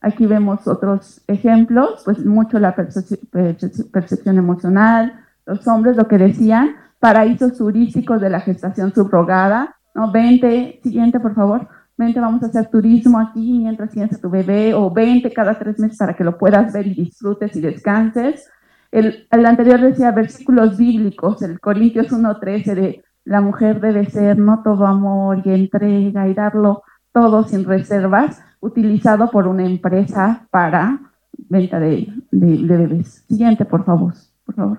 [0.00, 7.56] Aquí vemos otros ejemplos, pues mucho la percepción emocional, los hombres, lo que decían, paraísos
[7.56, 10.12] turísticos de la gestación subrogada, ¿no?
[10.12, 14.74] 20, siguiente, por favor vente, vamos a hacer turismo aquí mientras tienes a tu bebé,
[14.74, 18.48] o vente cada tres meses para que lo puedas ver y disfrutes y descanses.
[18.90, 24.62] El, el anterior decía versículos bíblicos, el Corintios 1.13 de la mujer debe ser no
[24.62, 26.82] todo amor y entrega y darlo
[27.12, 31.00] todo sin reservas, utilizado por una empresa para
[31.48, 33.24] venta de, bebés.
[33.28, 34.14] Siguiente, por favor,
[34.44, 34.78] por favor.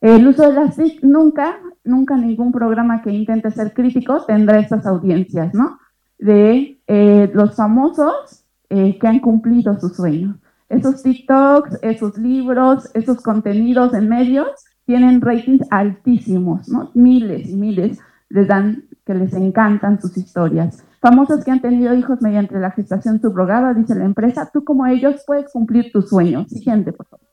[0.00, 4.86] El uso de las TIC nunca, nunca ningún programa que intente ser crítico tendrá estas
[4.86, 5.78] audiencias, ¿no?
[6.18, 10.38] de eh, los famosos eh, que han cumplido su sueño.
[10.68, 14.48] Esos TikToks, esos libros, esos contenidos en medios
[14.86, 16.90] tienen ratings altísimos, ¿no?
[16.94, 17.98] Miles y miles
[18.28, 20.84] les dan que les encantan sus historias.
[21.00, 25.22] Famosos que han tenido hijos mediante la gestación subrogada, dice la empresa, tú como ellos
[25.26, 26.46] puedes cumplir tu sueño.
[26.48, 27.28] Siguiente, por favor.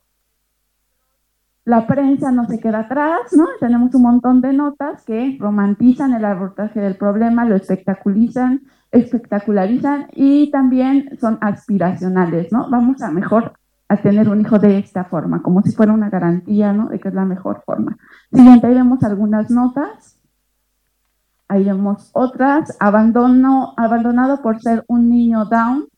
[1.64, 3.46] La prensa no se queda atrás, ¿no?
[3.60, 10.50] Tenemos un montón de notas que romantizan el abordaje del problema, lo espectaculizan, espectacularizan y
[10.52, 12.70] también son aspiracionales, ¿no?
[12.70, 13.54] Vamos a mejor
[13.92, 16.88] a tener un hijo de esta forma, como si fuera una garantía, ¿no?
[16.88, 17.98] De que es la mejor forma.
[18.32, 20.18] Siguiente, ahí vemos algunas notas.
[21.50, 22.78] Ahí vemos otras.
[22.80, 25.90] Abandono, abandonado por ser un niño down.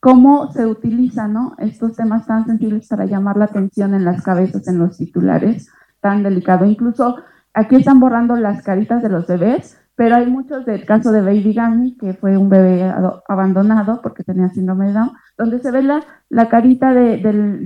[0.00, 1.54] Cómo se utilizan, ¿no?
[1.58, 5.70] Estos temas tan sensibles para llamar la atención en las cabezas, en los titulares,
[6.00, 6.64] tan delicado.
[6.64, 7.16] Incluso
[7.52, 11.54] aquí están borrando las caritas de los bebés pero hay muchos del caso de Baby
[11.54, 12.92] Gami, que fue un bebé
[13.28, 17.64] abandonado porque tenía síndrome de Down, donde se ve la, la carita del,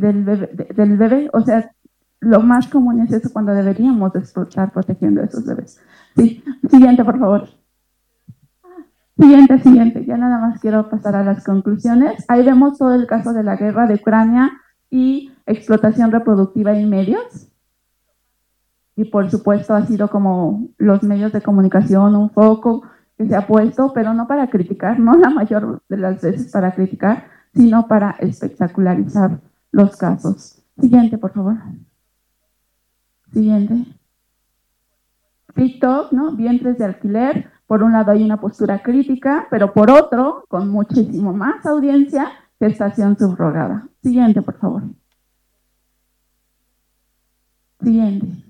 [0.99, 1.73] bebé, o sea,
[2.21, 5.81] lo más común es eso cuando deberíamos estar protegiendo a esos bebés.
[6.15, 7.49] Sí, siguiente, por favor.
[9.19, 10.05] Siguiente, siguiente.
[10.05, 12.23] Ya nada más quiero pasar a las conclusiones.
[12.29, 14.53] Ahí vemos todo el caso de la guerra de Ucrania
[14.91, 17.51] y explotación reproductiva en medios
[18.97, 22.83] y por supuesto ha sido como los medios de comunicación un foco
[23.17, 26.75] que se ha puesto, pero no para criticar, no la mayor de las veces para
[26.75, 29.39] criticar, sino para espectacularizar
[29.71, 30.63] los casos.
[30.79, 31.57] Siguiente, por favor.
[33.33, 33.87] Siguiente.
[35.55, 36.33] TikTok, ¿no?
[36.33, 41.33] Vientres de alquiler, Por un lado hay una postura crítica, pero por otro, con muchísimo
[41.33, 43.89] más audiencia, gestación subrogada.
[44.03, 44.85] Siguiente, por favor.
[47.83, 48.46] Siguiente.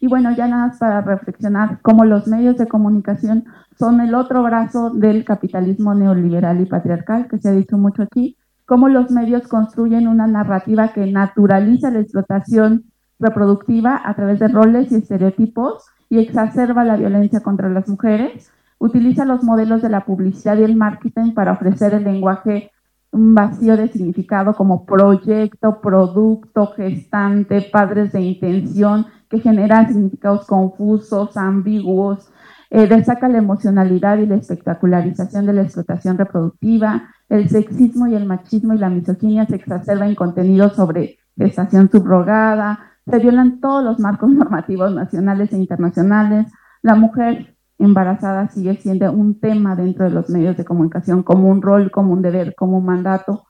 [0.00, 3.44] Y bueno, ya nada más para reflexionar cómo los medios de comunicación
[3.78, 8.36] son el otro brazo del capitalismo neoliberal y patriarcal, que se ha dicho mucho aquí,
[8.64, 12.84] cómo los medios construyen una narrativa que naturaliza la explotación
[13.18, 19.24] reproductiva a través de roles y estereotipos y exacerba la violencia contra las mujeres, utiliza
[19.24, 22.70] los modelos de la publicidad y el marketing para ofrecer el lenguaje
[23.12, 31.36] un vacío de significado como proyecto, producto, gestante, padres de intención, que generan significados confusos,
[31.36, 32.30] ambiguos,
[32.70, 38.26] eh, destaca la emocionalidad y la espectacularización de la explotación reproductiva, el sexismo y el
[38.26, 43.98] machismo y la misoginia se exacerban en contenidos sobre gestación subrogada, se violan todos los
[43.98, 46.52] marcos normativos nacionales e internacionales,
[46.82, 51.62] la mujer embarazada sigue siendo un tema dentro de los medios de comunicación como un
[51.62, 53.46] rol, como un deber, como un mandato.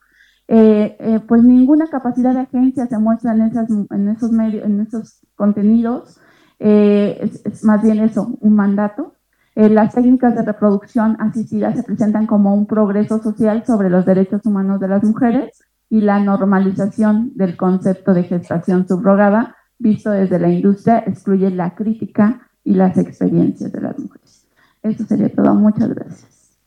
[0.48, 6.20] Eh, eh, pues ninguna capacidad de agencia se muestra en, esos medios, en esos contenidos,
[6.60, 9.14] eh, es, más bien eso, un mandato.
[9.54, 14.80] las técnicas de reproducción asistida se presentan como un progreso social sobre los derechos humanos
[14.80, 20.98] de las mujeres y la normalización del concepto de gestación subrogada, visto desde la industria,
[21.06, 24.44] excluye la crítica y las experiencias de las mujeres.
[24.82, 25.54] Eso sería todo.
[25.54, 26.58] Muchas gracias.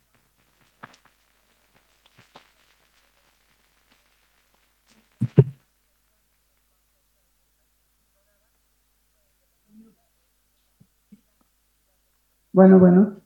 [12.52, 13.16] Bueno, bueno.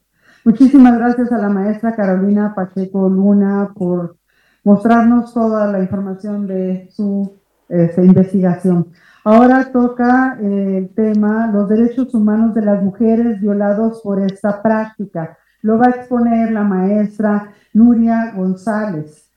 [0.44, 4.16] Muchísimas gracias a la maestra Carolina Pacheco Luna por
[4.64, 7.32] mostrarnos toda la información de su
[7.68, 8.88] este, investigación.
[9.26, 15.38] Ahora toca eh, el tema los derechos humanos de las mujeres violados por esta práctica.
[15.62, 19.30] Lo va a exponer la maestra Nuria González.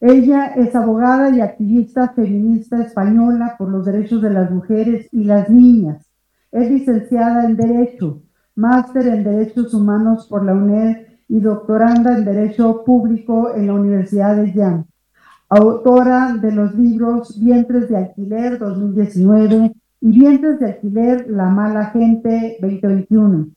[0.00, 5.48] Ella es abogada y activista feminista española por los derechos de las mujeres y las
[5.48, 6.04] niñas.
[6.50, 8.22] Es licenciada en Derecho,
[8.56, 10.96] máster en Derechos Humanos por la UNED
[11.28, 14.84] y doctoranda en Derecho Público en la Universidad de Yale
[15.54, 22.56] autora de los libros Vientres de Alquiler 2019 y Vientres de Alquiler La Mala Gente
[22.60, 23.48] 2021.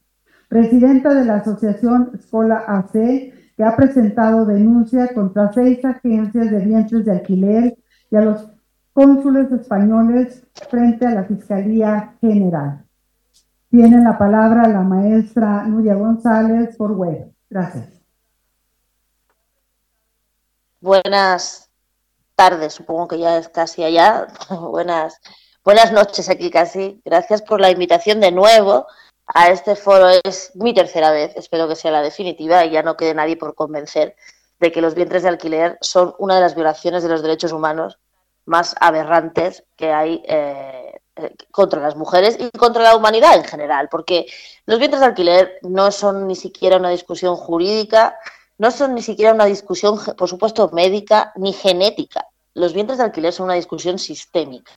[0.49, 7.05] Presidenta de la Asociación Escola AC, que ha presentado denuncia contra seis agencias de vientres
[7.05, 7.77] de alquiler
[8.11, 8.51] y a los
[8.91, 12.83] cónsules españoles frente a la Fiscalía General.
[13.69, 17.31] Tiene la palabra la maestra Nuria González por web.
[17.49, 17.87] Gracias.
[20.81, 21.64] Buenas
[22.35, 24.27] tarde, supongo que ya es casi allá.
[24.49, 25.19] buenas,
[25.63, 27.01] buenas noches aquí casi.
[27.05, 28.87] Gracias por la invitación de nuevo
[29.27, 30.09] a este foro.
[30.23, 33.55] Es mi tercera vez, espero que sea la definitiva y ya no quede nadie por
[33.55, 34.15] convencer
[34.59, 37.99] de que los vientres de alquiler son una de las violaciones de los derechos humanos
[38.45, 43.89] más aberrantes que hay eh, eh, contra las mujeres y contra la humanidad en general,
[43.89, 44.27] porque
[44.65, 48.17] los vientres de alquiler no son ni siquiera una discusión jurídica,
[48.57, 52.27] no son ni siquiera una discusión, por supuesto, médica ni genética.
[52.53, 54.71] Los vientres de alquiler son una discusión sistémica.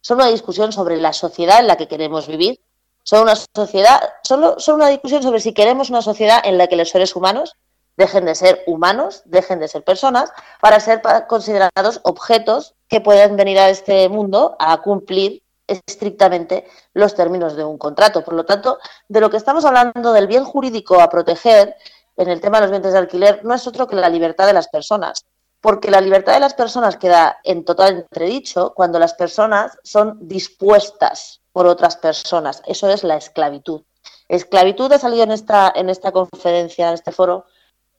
[0.00, 2.60] Son una discusión sobre la sociedad en la que queremos vivir.
[3.02, 6.76] Son una sociedad, solo son una discusión sobre si queremos una sociedad en la que
[6.76, 7.56] los seres humanos
[7.96, 10.30] dejen de ser humanos, dejen de ser personas,
[10.60, 17.56] para ser considerados objetos que pueden venir a este mundo a cumplir estrictamente los términos
[17.56, 18.24] de un contrato.
[18.24, 18.78] Por lo tanto,
[19.08, 21.74] de lo que estamos hablando del bien jurídico a proteger
[22.18, 24.52] en el tema de los bienes de alquiler no es otro que la libertad de
[24.52, 25.24] las personas,
[25.60, 31.40] porque la libertad de las personas queda en total entredicho cuando las personas son dispuestas
[31.52, 32.62] por otras personas.
[32.66, 33.82] Eso es la esclavitud.
[34.28, 37.46] Esclavitud ha salido en esta, en esta conferencia, en este foro,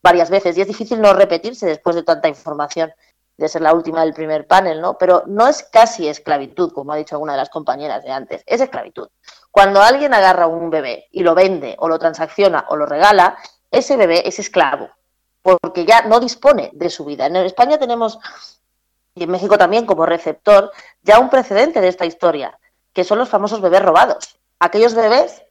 [0.04, 2.92] varias veces y es difícil no repetirse después de tanta información,
[3.38, 4.98] de ser la última del primer panel, ¿no?
[4.98, 8.60] Pero no es casi esclavitud, como ha dicho alguna de las compañeras de antes, es
[8.60, 9.08] esclavitud.
[9.50, 13.38] Cuando alguien agarra un bebé y lo vende o lo transacciona o lo regala,
[13.72, 14.90] ese bebé es esclavo,
[15.42, 17.26] porque ya no dispone de su vida.
[17.26, 18.20] En España tenemos,
[19.16, 20.72] y en México también como receptor,
[21.02, 22.58] ya un precedente de esta historia,
[22.94, 24.40] que son los famosos bebés robados.
[24.60, 25.44] Aquellos bebés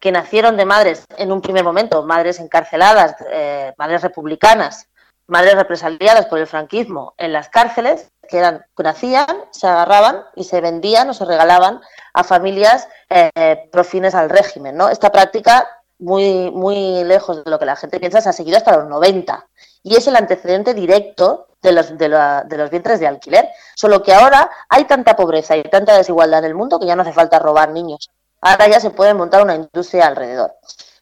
[0.00, 4.88] que nacieron de madres en un primer momento, madres encarceladas, eh, madres republicanas,
[5.26, 10.60] madres represaliadas por el franquismo en las cárceles, que eran, nacían, se agarraban y se
[10.60, 11.80] vendían o se regalaban
[12.12, 14.76] a familias eh, profines al régimen.
[14.76, 14.88] ¿no?
[14.88, 15.66] Esta práctica
[15.98, 19.46] muy, muy lejos de lo que la gente piensa, se ha seguido hasta los 90.
[19.82, 23.48] Y es el antecedente directo de los, de, de los vientres de alquiler.
[23.74, 27.02] Solo que ahora hay tanta pobreza y tanta desigualdad en el mundo que ya no
[27.02, 28.10] hace falta robar niños.
[28.40, 30.54] Ahora ya se puede montar una industria alrededor.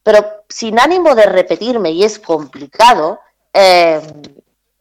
[0.03, 3.21] Pero sin ánimo de repetirme, y es complicado,
[3.53, 4.01] eh,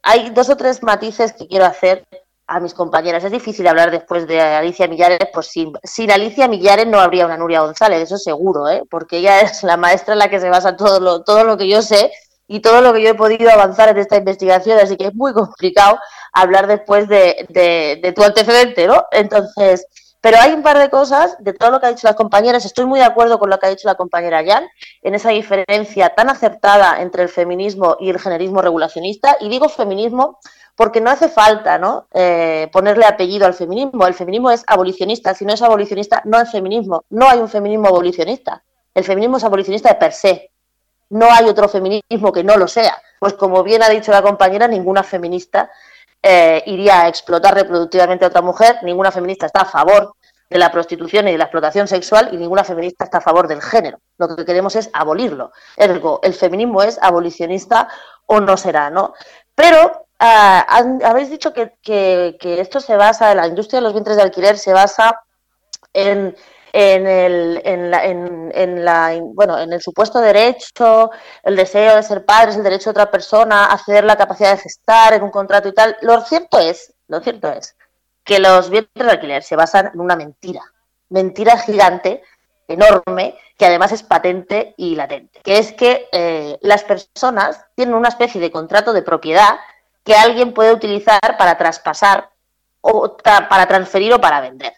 [0.02, 2.06] hay dos o tres matices que quiero hacer
[2.46, 3.24] a mis compañeras.
[3.24, 7.36] Es difícil hablar después de Alicia Millares, pues sin, sin Alicia Millares no habría una
[7.36, 8.82] Nuria González, eso seguro, ¿eh?
[8.90, 11.68] porque ella es la maestra en la que se basa todo lo, todo lo que
[11.68, 12.12] yo sé
[12.46, 15.32] y todo lo que yo he podido avanzar en esta investigación, así que es muy
[15.32, 15.98] complicado
[16.32, 19.04] hablar después de, de, tu antecedente, ¿no?
[19.10, 19.86] Entonces,
[20.20, 22.64] pero hay un par de cosas de todo lo que ha dicho las compañeras.
[22.64, 24.66] Estoy muy de acuerdo con lo que ha dicho la compañera Jan,
[25.02, 29.36] en esa diferencia tan acertada entre el feminismo y el generismo regulacionista.
[29.40, 30.38] Y digo feminismo
[30.76, 32.08] porque no hace falta ¿no?
[32.12, 34.06] Eh, ponerle apellido al feminismo.
[34.06, 35.34] El feminismo es abolicionista.
[35.34, 37.04] Si no es abolicionista, no es feminismo.
[37.10, 38.62] No hay un feminismo abolicionista.
[38.94, 40.50] El feminismo es abolicionista de per se.
[41.10, 42.96] No hay otro feminismo que no lo sea.
[43.20, 45.70] Pues como bien ha dicho la compañera, ninguna feminista
[46.22, 50.14] eh, iría a explotar reproductivamente a otra mujer, ninguna feminista está a favor
[50.48, 53.60] de la prostitución y de la explotación sexual y ninguna feminista está a favor del
[53.60, 53.98] género.
[54.18, 55.52] Lo que queremos es abolirlo.
[55.76, 57.88] Ergo, el feminismo es abolicionista
[58.26, 59.12] o no será, ¿no?
[59.54, 64.58] Pero ah, habéis dicho que, esto se basa, la industria de los vientres de alquiler
[64.58, 65.20] se basa
[65.92, 66.34] en
[66.74, 67.62] el,
[69.34, 71.10] bueno, en el supuesto derecho,
[71.42, 74.62] el deseo de ser padres, el derecho de otra persona a ceder la capacidad de
[74.62, 75.96] gestar en un contrato y tal.
[76.02, 77.76] Lo cierto es, lo cierto es
[78.24, 80.62] que los bienes de alquiler se basan en una mentira,
[81.10, 82.22] mentira gigante,
[82.66, 88.08] enorme, que además es patente y latente, que es que eh, las personas tienen una
[88.08, 89.58] especie de contrato de propiedad
[90.04, 92.30] que alguien puede utilizar para traspasar
[92.80, 94.74] o para transferir o para vender.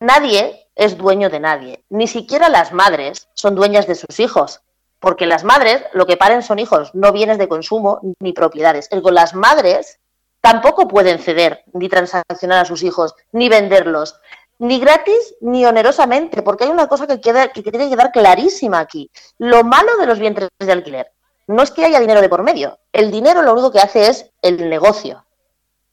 [0.00, 1.84] Nadie es dueño de nadie.
[1.90, 4.62] Ni siquiera las madres son dueñas de sus hijos,
[4.98, 8.88] porque las madres lo que paren son hijos, no bienes de consumo ni propiedades.
[8.90, 9.98] Ergo, las madres
[10.40, 14.16] tampoco pueden ceder ni transaccionar a sus hijos, ni venderlos,
[14.58, 18.78] ni gratis ni onerosamente, porque hay una cosa que, queda, que tiene que quedar clarísima
[18.78, 19.10] aquí.
[19.38, 21.12] Lo malo de los vientres de alquiler
[21.46, 22.78] no es que haya dinero de por medio.
[22.92, 25.24] El dinero lo único que hace es el negocio.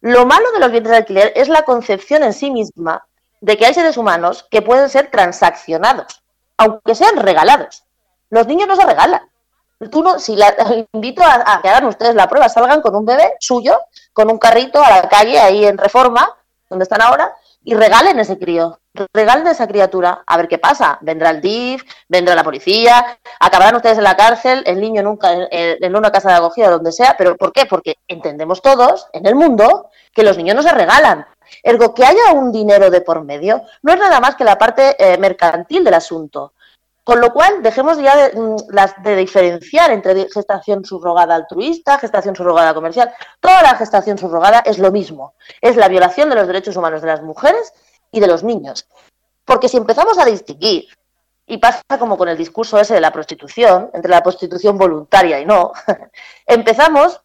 [0.01, 3.05] Lo malo de los vientres de alquiler es la concepción en sí misma
[3.41, 6.23] de que hay seres humanos que pueden ser transaccionados,
[6.57, 7.83] aunque sean regalados.
[8.29, 9.21] Los niños no se regalan.
[9.91, 10.55] Tú no, si la,
[10.93, 13.79] invito a, que hagan ustedes la prueba, salgan con un bebé suyo,
[14.13, 16.35] con un carrito a la calle ahí en Reforma,
[16.69, 18.79] donde están ahora, y regalen ese crío,
[19.13, 20.97] regalen esa criatura, a ver qué pasa.
[21.01, 25.47] Vendrá el DIF, vendrá la policía, acabarán ustedes en la cárcel, el niño nunca en,
[25.51, 27.65] en una casa de acogida, donde sea, pero ¿por qué?
[27.65, 31.25] Porque entendemos todos en el mundo que los niños no se regalan,
[31.63, 34.95] Ergo, que haya un dinero de por medio no es nada más que la parte
[34.99, 36.53] eh, mercantil del asunto.
[37.03, 43.11] Con lo cual, dejemos ya mm, de, diferenciar entre gestación subrogada altruista, gestación subrogada comercial.
[43.39, 45.33] Toda la gestación subrogada es lo mismo.
[45.59, 47.73] Es la violación de los derechos humanos de las mujeres
[48.11, 48.87] y de los niños.
[49.45, 50.87] Porque si empezamos a distinguir,
[51.49, 55.45] y pasa como con el discurso ese de la prostitución, entre la prostitución voluntaria y
[55.45, 55.73] no,
[56.45, 57.19] empezamos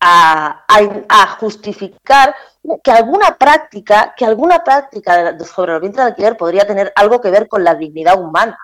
[0.00, 2.34] a, justificar
[2.82, 7.30] que alguna práctica, que alguna práctica sobre el vientre de alquiler podría tener algo que
[7.30, 8.58] ver con la dignidad humana.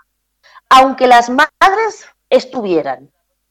[0.68, 3.10] Aunque las madres estuvieran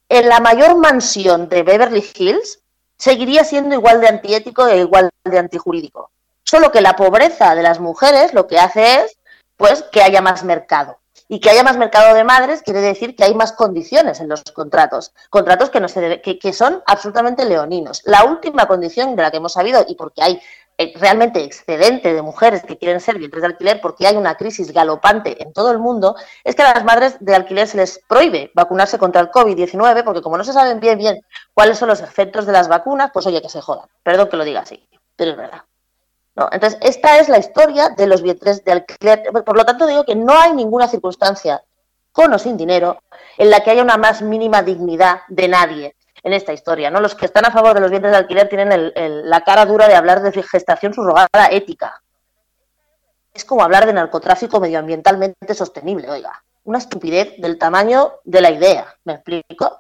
[0.10, 2.62] en la mayor mansión de Beverly Hills,
[2.98, 6.12] seguiría siendo igual de antiético e igual de antijurídico.
[6.50, 9.18] Solo que la pobreza de las mujeres lo que hace es
[9.58, 13.26] pues que haya más mercado y que haya más mercado de madres quiere decir que
[13.26, 18.02] hay más condiciones en los contratos, contratos que, no se que, son absolutamente leoninos.
[18.06, 20.42] La última condición de la que hemos sabido, y porque hay
[20.78, 24.72] eh, realmente excedente de mujeres que quieren ser vientres de alquiler porque hay una crisis
[24.72, 28.52] galopante en todo el mundo, es que a las madres de alquiler se les prohíbe
[28.54, 31.20] vacunarse contra el COVID-19 porque como no se saben bien bien
[31.54, 33.90] cuáles son los efectos de las vacunas, pues oye, que se jodan.
[34.02, 35.64] Perdón que lo diga así, pero es verdad.
[36.52, 39.24] Entonces, esta es la historia de los vientres de alquiler.
[39.44, 41.64] Por lo tanto, digo que no hay ninguna circunstancia,
[42.12, 43.02] con o sin dinero,
[43.38, 46.92] en la que haya una más mínima dignidad de nadie en esta historia.
[46.92, 47.00] ¿no?
[47.00, 49.96] Los que están a favor de los vientres de alquiler tienen la cara dura de
[49.96, 52.02] hablar de gestación subrogada ética.
[53.34, 56.44] Es como hablar de narcotráfico medioambientalmente sostenible, oiga.
[56.64, 59.80] Una estupidez del tamaño de la idea, ¿me explico?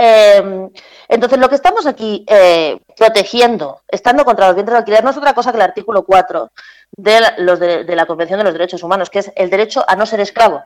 [0.00, 0.70] Em,
[1.08, 5.16] entonces, lo que estamos aquí eh, protegiendo, estando contra los vientres de alquiler, no es
[5.16, 6.52] otra cosa que el artículo 4
[6.92, 10.06] de, los de, la Convención de los Derechos Humanos, que es el derecho a no
[10.06, 10.62] ser esclavo,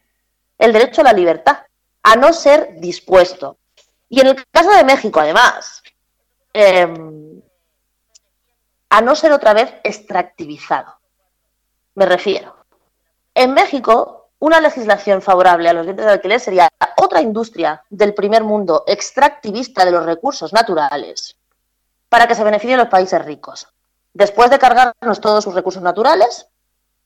[0.59, 1.61] el derecho a la libertad,
[2.03, 3.57] a no ser dispuesto.
[4.11, 5.83] Y en el caso de México, además,
[6.53, 7.41] em,
[8.91, 10.95] a no ser otra vez extractivizado.
[11.95, 12.55] Me refiero.
[13.35, 18.43] En México, una legislación favorable a los bienes de alquiler sería otra industria del primer
[18.43, 21.37] mundo extractivista de los recursos naturales
[22.09, 23.69] para que se beneficien los países ricos.
[24.13, 26.49] Después de cargarnos todos sus recursos naturales,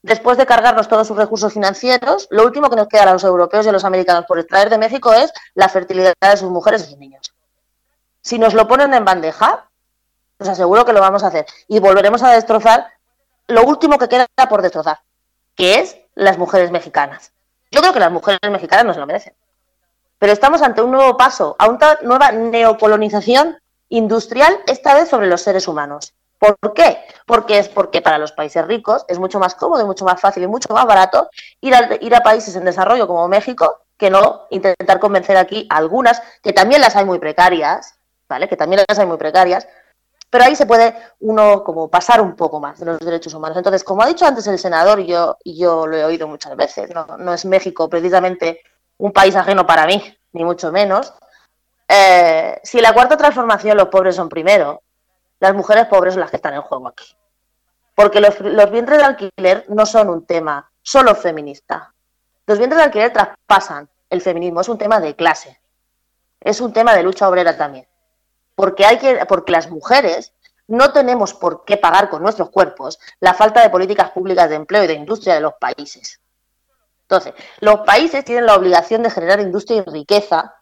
[0.00, 3.66] después de cargarnos todos sus recursos financieros, lo último que nos queda a los europeos
[3.66, 6.86] y a los americanos por extraer de México es la fertilidad de sus mujeres y
[6.86, 7.34] sus niños.
[8.22, 9.68] Si nos lo ponen en bandeja,
[10.38, 11.44] os aseguro que lo vamos a hacer.
[11.68, 12.86] Y volveremos a destrozar
[13.46, 15.00] lo último que queda por destrozar,
[15.54, 17.32] que es las mujeres mexicanas.
[17.70, 19.34] Yo creo que las mujeres mexicanas no se lo merecen.
[20.18, 23.58] Pero estamos ante un nuevo paso, a una nueva neocolonización
[23.90, 26.14] industrial, esta vez sobre los seres humanos.
[26.38, 26.98] ¿Por qué?
[27.26, 30.46] Porque es porque para los países ricos es mucho más cómodo, mucho más fácil y
[30.46, 31.30] mucho más barato
[31.60, 35.76] ir a, ir a países en desarrollo como México que no intentar convencer aquí a
[35.78, 37.94] algunas, que también las hay muy precarias,
[38.28, 38.48] ¿vale?
[38.48, 39.66] Que también las hay muy precarias,
[40.30, 43.56] pero ahí se puede uno como pasar un poco más de los derechos humanos.
[43.56, 46.90] Entonces, como ha dicho antes el senador, y yo, yo lo he oído muchas veces,
[46.94, 48.60] no, no es México precisamente
[48.98, 51.12] un país ajeno para mí, ni mucho menos,
[51.88, 54.82] eh, si la cuarta transformación los pobres son primero,
[55.38, 57.16] las mujeres pobres son las que están en juego aquí.
[57.94, 61.92] Porque los, los vientres de alquiler no son un tema solo feminista.
[62.46, 65.60] Los vientres de alquiler traspasan el feminismo, es un tema de clase,
[66.40, 67.86] es un tema de lucha obrera también.
[68.56, 70.32] Porque, hay que, porque las mujeres
[70.66, 74.82] no tenemos por qué pagar con nuestros cuerpos la falta de políticas públicas de empleo
[74.82, 76.20] y de industria de los países.
[77.02, 80.54] Entonces, los países tienen la obligación de generar industria y riqueza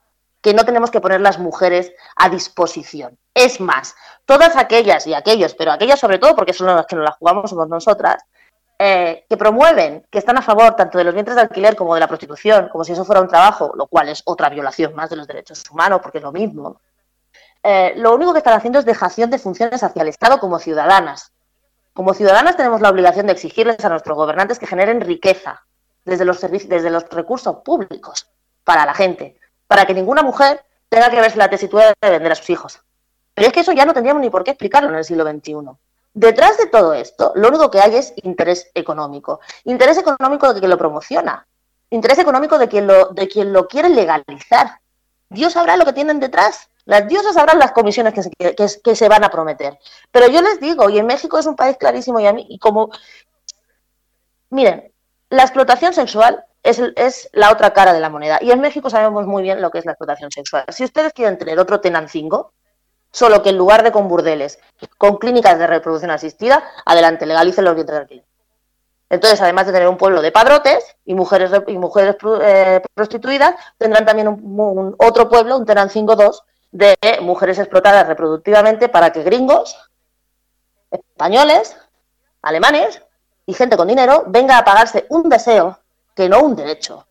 [0.43, 3.17] que no tenemos que poner las mujeres a disposición.
[3.33, 3.95] Es más,
[4.27, 7.49] todas aquellas y aquellos, pero aquellas sobre todo porque son las que nos las jugamos
[7.49, 8.23] somos nosotras,
[8.79, 12.01] eh, que promueven, que están a favor tanto de los vientres de alquiler como de
[12.01, 15.17] la prostitución, como si eso fuera un trabajo, lo cual es otra violación más de
[15.17, 16.79] los derechos humanos, porque es lo mismo,
[17.65, 21.33] eh, lo único que están haciendo es dejación de funciones hacia el Estado como ciudadanas.
[21.95, 25.65] Como ciudadanas tenemos la obligación de exigirles a nuestros gobernantes que generen riqueza
[26.05, 28.29] desde los, desde los recursos públicos
[28.65, 32.35] para la gente, para que ninguna mujer tenga que verse la tesitura de vender a
[32.35, 32.81] sus hijos.
[33.33, 35.55] Pero es que eso ya no tendríamos ni por qué explicarlo en el siglo XXI.
[36.13, 39.41] Detrás de todo esto, lo único que hay es interés económico.
[39.65, 41.47] Interés económico de quien lo promociona.
[41.91, 44.81] Interés económico de quien lo, de quien lo quiere legalizar.
[45.31, 46.69] Dios sabrá lo que tienen detrás.
[46.87, 49.79] Las diosas sabrán las comisiones que se, van a prometer.
[50.11, 52.59] Pero yo les digo, y en México es un país clarísimo, y, a mí, y
[52.59, 52.91] como.
[54.51, 54.93] Miren,
[55.31, 58.39] la explotación sexual es, la otra cara de la moneda.
[58.41, 60.65] Y en México sabemos muy bien lo que es la explotación sexual.
[60.69, 62.53] Si ustedes quieren tener otro Tenancingo,
[63.11, 64.59] solo que en lugar de con burdeles,
[64.99, 68.25] con clínicas de reproducción asistida, adelante, legalicen los vientres de alquiler.
[69.11, 74.07] Entonces, además de tener un pueblo de padrotes y mujeres y mujeres eh, prostituidas, tendrán
[74.07, 76.43] también un, otro pueblo, un Tenancingo 2,
[76.75, 79.79] de mujeres explotadas reproductivamente para que gringos,
[80.91, 81.77] españoles,
[82.43, 83.01] alemanes
[83.47, 85.79] y gente con dinero venga a pagarse un deseo
[86.17, 87.07] que no un derecho.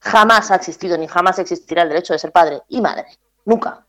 [0.00, 3.06] Jamás ha existido ni jamás existirá el derecho de ser padre y madre.
[3.44, 3.86] Nunca.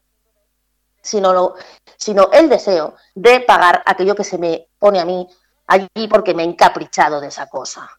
[1.02, 1.56] Sino,
[1.96, 5.28] sino el deseo de pagar aquello que se me pone a mí
[5.66, 7.90] allí porque me he encaprichado de esa cosa.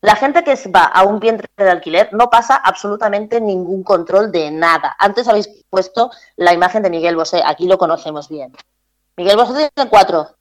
[0.00, 4.50] La gente que va a un vientre de alquiler no pasa absolutamente ningún control de
[4.50, 4.94] nada.
[4.98, 8.54] Antes habéis puesto la imagen de Miguel Bosé, aquí lo conocemos bien.
[9.16, 10.36] Miguel Bosé tiene cuatro,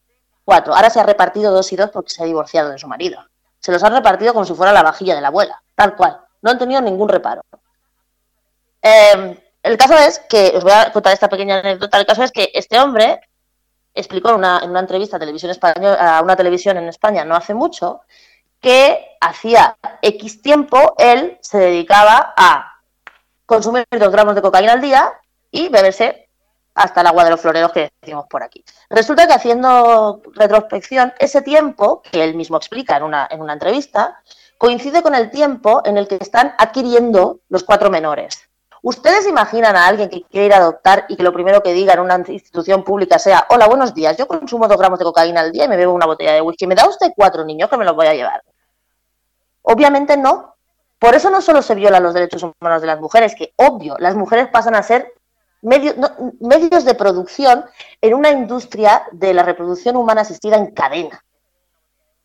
[0.45, 0.75] cuatro.
[0.75, 3.25] Ahora se ha repartido dos y dos porque se ha divorciado de su marido.
[3.59, 6.21] Se los han repartido como si fuera la vajilla de la abuela, tal cual.
[6.43, 7.41] No han tenido ningún reparo.
[8.83, 12.31] Em, el caso es que, os voy a contar esta pequeña anécdota, el caso es
[12.31, 13.19] que este hombre
[13.95, 17.35] explicó en una, en una entrevista a, televisión española, a una televisión en España no
[17.35, 18.01] hace mucho
[18.59, 22.81] que hacía X tiempo él se dedicaba a
[23.45, 25.13] consumir dos gramos de cocaína al día
[25.51, 26.27] y beberse
[26.75, 28.63] hasta el agua de los floreros que decimos por aquí.
[28.89, 34.21] Resulta que haciendo retrospección, ese tiempo, que él mismo explica en una, en una entrevista,
[34.59, 38.46] coincide con el tiempo en el que están adquiriendo los cuatro menores.
[38.81, 41.93] ¿Ustedes imaginan a alguien que quiere ir a adoptar y que lo primero que diga
[41.93, 45.51] en una institución pública sea, hola, buenos días, yo consumo dos gramos de cocaína al
[45.51, 47.85] día y me bebo una botella de whisky, ¿me da usted cuatro niños que me
[47.85, 48.43] los voy a llevar?
[49.63, 50.55] Obviamente no.
[50.99, 54.15] Por eso no solo se violan los derechos humanos de las mujeres, que obvio, las
[54.15, 55.13] mujeres pasan a ser
[55.61, 57.65] medios, de producción
[58.01, 61.23] en una industria de la reproducción humana asistida en cadena.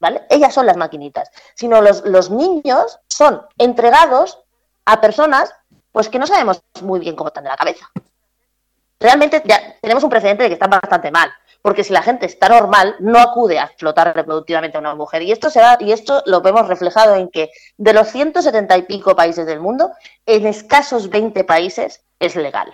[0.01, 0.27] ¿Vale?
[0.31, 1.31] Ellas son las maquinitas.
[1.55, 4.43] Sino los, los niños son entregados
[4.85, 5.55] a personas
[5.93, 7.91] pues que no sabemos muy bien cómo están de la cabeza.
[8.99, 11.31] Realmente ya tenemos un precedente de que están bastante mal,
[11.61, 15.23] porque si la gente está normal, no acude a explotar reproductivamente a una mujer.
[15.23, 19.15] Y esto, se y esto lo vemos reflejado en que de los 170 y pico
[19.15, 19.91] países del mundo,
[20.27, 22.73] en escasos 20 países es legal.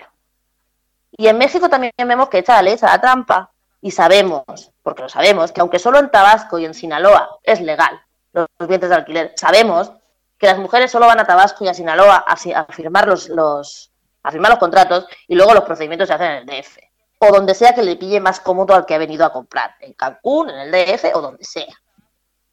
[1.12, 5.02] Y en México también vemos que echa la ley, echa la trampa, y sabemos, porque
[5.02, 8.00] lo sabemos, que aunque solo en Tabasco y en Sinaloa es legal
[8.32, 9.92] los, vientres de alquiler, sabemos
[10.38, 12.36] que las mujeres solo van a Tabasco y a Sinaloa a,
[12.72, 13.90] firmar los,
[14.22, 16.78] a firmar los contratos y luego los procedimientos se hacen en el DF.
[17.20, 19.92] O donde sea que le pille más cómodo al que ha venido a comprar, en
[19.94, 21.74] Cancún, en el DF o donde sea.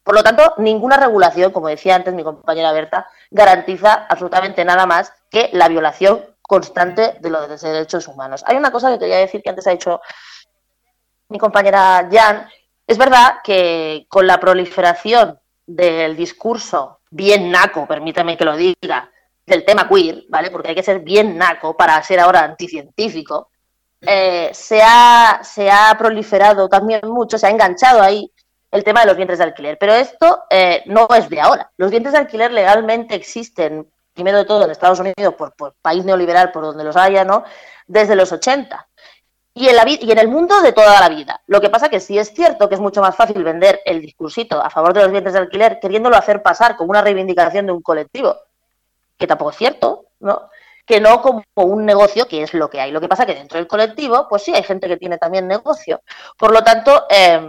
[0.02, 5.12] Por lo tanto, ninguna regulación, como decía antes mi compañera Berta, garantiza absolutamente nada más
[5.30, 8.44] que la violación constante de los derechos humanos.
[8.46, 10.00] Hay una cosa que quería decir que antes ha dicho
[11.28, 12.48] mi compañera Jan.
[12.86, 19.10] Es verdad que con la proliferación del discurso bien naco, permítame que lo diga,
[19.46, 20.50] del tema queer, ¿vale?
[20.50, 23.50] Porque hay que ser bien naco para ser ahora anticientífico.
[24.00, 28.30] Eh, se, ha, se ha proliferado también mucho, se ha enganchado ahí
[28.70, 29.78] el tema de los vientres de alquiler.
[29.78, 31.70] Pero esto eh, no es de ahora.
[31.76, 36.04] Los vientres de alquiler legalmente existen, primero de todo en Estados Unidos, por, por país
[36.04, 37.44] neoliberal, por donde los haya, ¿no?
[37.86, 38.88] Desde los 80.
[39.58, 41.40] Y en, la, y en el mundo de toda la vida.
[41.46, 44.62] Lo que pasa que sí es cierto que es mucho más fácil vender el discursito
[44.62, 47.80] a favor de los vientres de alquiler queriéndolo hacer pasar como una reivindicación de un
[47.80, 48.36] colectivo,
[49.16, 50.50] que tampoco es cierto, ¿no?
[50.84, 52.92] Que no como un negocio, que es lo que hay.
[52.92, 56.02] Lo que pasa que dentro del colectivo, pues sí, hay gente que tiene también negocio.
[56.36, 57.48] Por lo tanto, eh,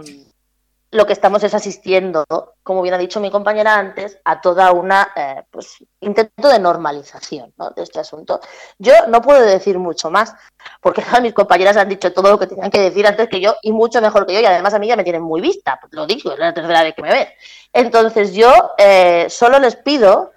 [0.90, 2.24] lo que estamos es asistiendo,
[2.62, 7.52] como bien ha dicho mi compañera antes, a toda una eh, pues, intento de normalización
[7.76, 8.40] de este asunto.
[8.78, 10.34] Yo no puedo decir mucho más,
[10.80, 13.56] porque todas mis compañeras han dicho todo lo que tenían que decir antes que yo
[13.62, 16.06] y mucho mejor que yo, y además a mí ya me tienen muy vista, lo
[16.06, 17.28] digo, es la tercera vez que me ven.
[17.72, 20.32] Entonces yo eh, solo les pido,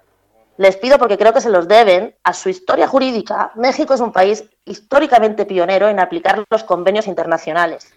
[0.58, 3.52] les pido porque creo que se los deben a su historia jurídica.
[3.54, 7.90] México es un país históricamente pionero en aplicar los convenios internacionales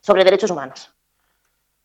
[0.00, 0.92] sobre derechos humanos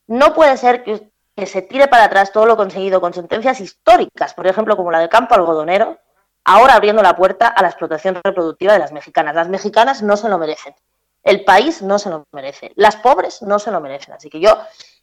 [0.07, 1.11] no puede ser que,
[1.45, 5.09] se tire para atrás todo lo conseguido con sentencias históricas, por ejemplo, como la del
[5.09, 5.99] campo algodonero,
[6.43, 9.35] ahora abriendo la puerta a la explotación reproductiva de las mexicanas.
[9.35, 10.73] Las mexicanas no se lo merecen.
[11.23, 12.71] El país no se lo merece.
[12.75, 14.15] Las pobres no se lo merecen.
[14.15, 14.57] Así que yo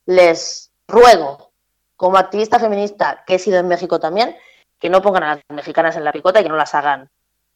[0.07, 1.53] les ruego,
[1.97, 4.37] como activista feminista que he sido en México también,
[4.81, 7.11] que no pongan a las mexicanas en la picota y que no las hagan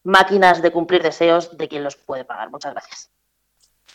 [0.04, 2.50] máquinas de cumplir deseos de quien los puede pagar.
[2.50, 3.10] Muchas gracias.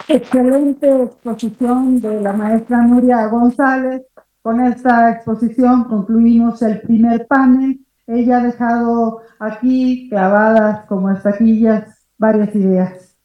[0.07, 4.01] Excelente exposición de la maestra Nuria González.
[4.41, 7.79] Con esta exposición concluimos el primer panel.
[8.05, 13.15] Ella ha dejado aquí clavadas como estaquillas varias ideas.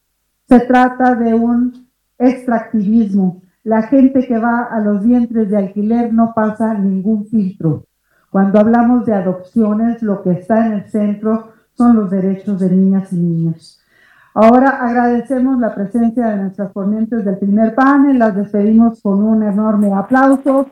[0.49, 3.43] Se trata de un extractivismo.
[3.65, 7.87] La gente que va a los vientres de alquiler no pasa ningún filtro.
[8.31, 13.13] Cuando hablamos de adopciones, lo que está en el centro son los derechos de niñas
[13.13, 13.78] y niños.
[14.35, 19.93] Ahora agradecemos la presencia de nuestras ponentes del primer panel, las despedimos con un enorme
[19.93, 20.69] aplauso